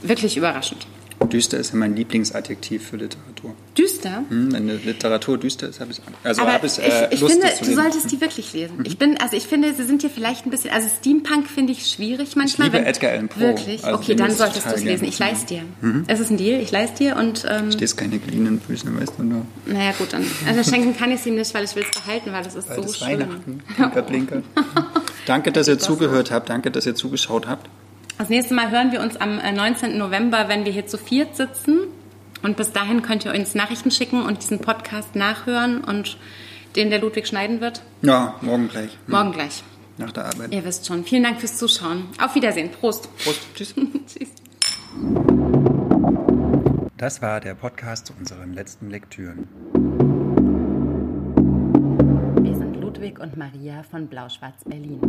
wirklich 0.00 0.36
überraschend. 0.36 0.86
Düster 1.24 1.58
ist 1.58 1.72
ja 1.72 1.76
mein 1.76 1.96
Lieblingsadjektiv 1.96 2.86
für 2.86 2.98
Literatur. 2.98 3.56
Düster? 3.78 4.22
Hm, 4.28 4.52
wenn 4.52 4.62
eine 4.68 4.74
Literatur 4.76 5.38
düster 5.38 5.68
ist, 5.68 5.80
habe 5.80 5.92
ich 5.92 6.00
also 6.24 6.42
Aber 6.42 6.52
habe 6.52 6.66
ich, 6.66 6.76
ich, 6.78 6.84
äh, 6.84 7.08
ich 7.10 7.20
Lust, 7.20 7.32
finde, 7.32 7.48
das 7.48 7.60
du 7.66 7.74
solltest 7.74 8.12
die 8.12 8.20
wirklich 8.20 8.52
lesen. 8.52 8.80
Ich 8.84 8.98
bin, 8.98 9.16
also 9.18 9.34
ich 9.34 9.44
finde, 9.46 9.72
sie 9.72 9.84
sind 9.84 10.02
hier 10.02 10.10
vielleicht 10.10 10.44
ein 10.46 10.50
bisschen, 10.50 10.70
also 10.70 10.88
Steampunk 10.98 11.48
finde 11.48 11.72
ich 11.72 11.86
schwierig 11.86 12.36
manchmal. 12.36 12.66
liebe 12.68 12.78
wenn- 12.78 12.84
Edgar 12.86 13.12
Allan 13.12 13.28
Poe. 13.28 13.40
Wirklich? 13.40 13.82
Also 13.82 13.98
okay, 13.98 14.14
dann 14.14 14.30
ich 14.30 14.36
solltest 14.36 14.66
du 14.66 14.74
es 14.74 14.84
lesen. 14.84 15.04
Ich 15.06 15.18
leih's 15.18 15.46
dir. 15.46 15.62
Es 16.06 16.20
ist 16.20 16.30
ein 16.30 16.36
Deal, 16.36 16.60
ich 16.60 16.70
leih's 16.70 16.92
dir 16.94 17.16
und, 17.16 17.46
ähm, 17.48 17.72
Stehst 17.72 17.96
keine 17.96 18.18
geliehenen 18.18 18.58
Bücher, 18.58 18.88
weißt 18.94 19.14
du 19.18 19.22
nur. 19.24 19.46
naja 19.64 19.92
gut, 19.96 20.12
dann, 20.12 20.24
also 20.46 20.68
schenken 20.68 20.94
kann 20.96 21.10
ich 21.10 21.20
es 21.20 21.26
ihm 21.26 21.36
nicht, 21.36 21.54
weil 21.54 21.64
ich 21.64 21.74
will 21.74 21.84
es 21.90 21.98
behalten, 22.02 22.30
weil 22.32 22.46
es 22.46 22.54
ist 22.54 22.68
Weil 22.68 22.76
so 22.76 22.82
das 22.82 22.98
schön. 22.98 23.08
Weihnachten. 23.20 23.62
Blinker, 23.76 24.02
blinker. 24.02 24.42
Danke, 25.26 25.50
dass 25.50 25.68
ihr 25.68 25.78
zugehört 25.78 26.30
habt. 26.30 26.50
Danke, 26.50 26.70
dass 26.70 26.84
ihr 26.84 26.94
zugeschaut 26.94 27.46
habt. 27.46 27.70
Das 28.18 28.28
nächste 28.28 28.52
Mal 28.52 28.70
hören 28.70 28.92
wir 28.92 29.00
uns 29.00 29.16
am 29.16 29.38
äh, 29.38 29.50
19. 29.50 29.96
November, 29.96 30.44
wenn 30.48 30.64
wir 30.66 30.72
hier 30.72 30.86
zu 30.86 30.98
viert 30.98 31.36
sitzen. 31.36 31.78
Und 32.42 32.56
bis 32.56 32.72
dahin 32.72 33.02
könnt 33.02 33.24
ihr 33.24 33.32
uns 33.32 33.54
Nachrichten 33.54 33.90
schicken 33.90 34.22
und 34.22 34.42
diesen 34.42 34.58
Podcast 34.60 35.14
nachhören 35.14 35.82
und 35.82 36.16
den 36.76 36.90
der 36.90 37.00
Ludwig 37.00 37.26
schneiden 37.26 37.60
wird. 37.60 37.82
Ja, 38.02 38.36
morgen 38.40 38.68
gleich. 38.68 38.90
Hm, 39.06 39.14
Morgen 39.14 39.32
gleich. 39.32 39.62
Nach 39.98 40.10
der 40.10 40.24
Arbeit. 40.24 40.52
Ihr 40.52 40.64
wisst 40.64 40.86
schon. 40.86 41.04
Vielen 41.04 41.22
Dank 41.22 41.38
fürs 41.38 41.56
Zuschauen. 41.58 42.08
Auf 42.20 42.34
Wiedersehen. 42.34 42.70
Prost. 42.70 43.08
Prost. 43.18 43.40
Tschüss. 43.54 43.74
Tschüss. 44.06 44.30
Das 46.96 47.20
war 47.20 47.40
der 47.40 47.54
Podcast 47.54 48.06
zu 48.06 48.14
unseren 48.18 48.54
letzten 48.54 48.90
Lektüren. 48.90 49.48
Wir 52.42 52.56
sind 52.56 52.76
Ludwig 52.80 53.18
und 53.18 53.36
Maria 53.36 53.82
von 53.82 54.06
Blau-Schwarz 54.06 54.64
Berlin. 54.64 55.00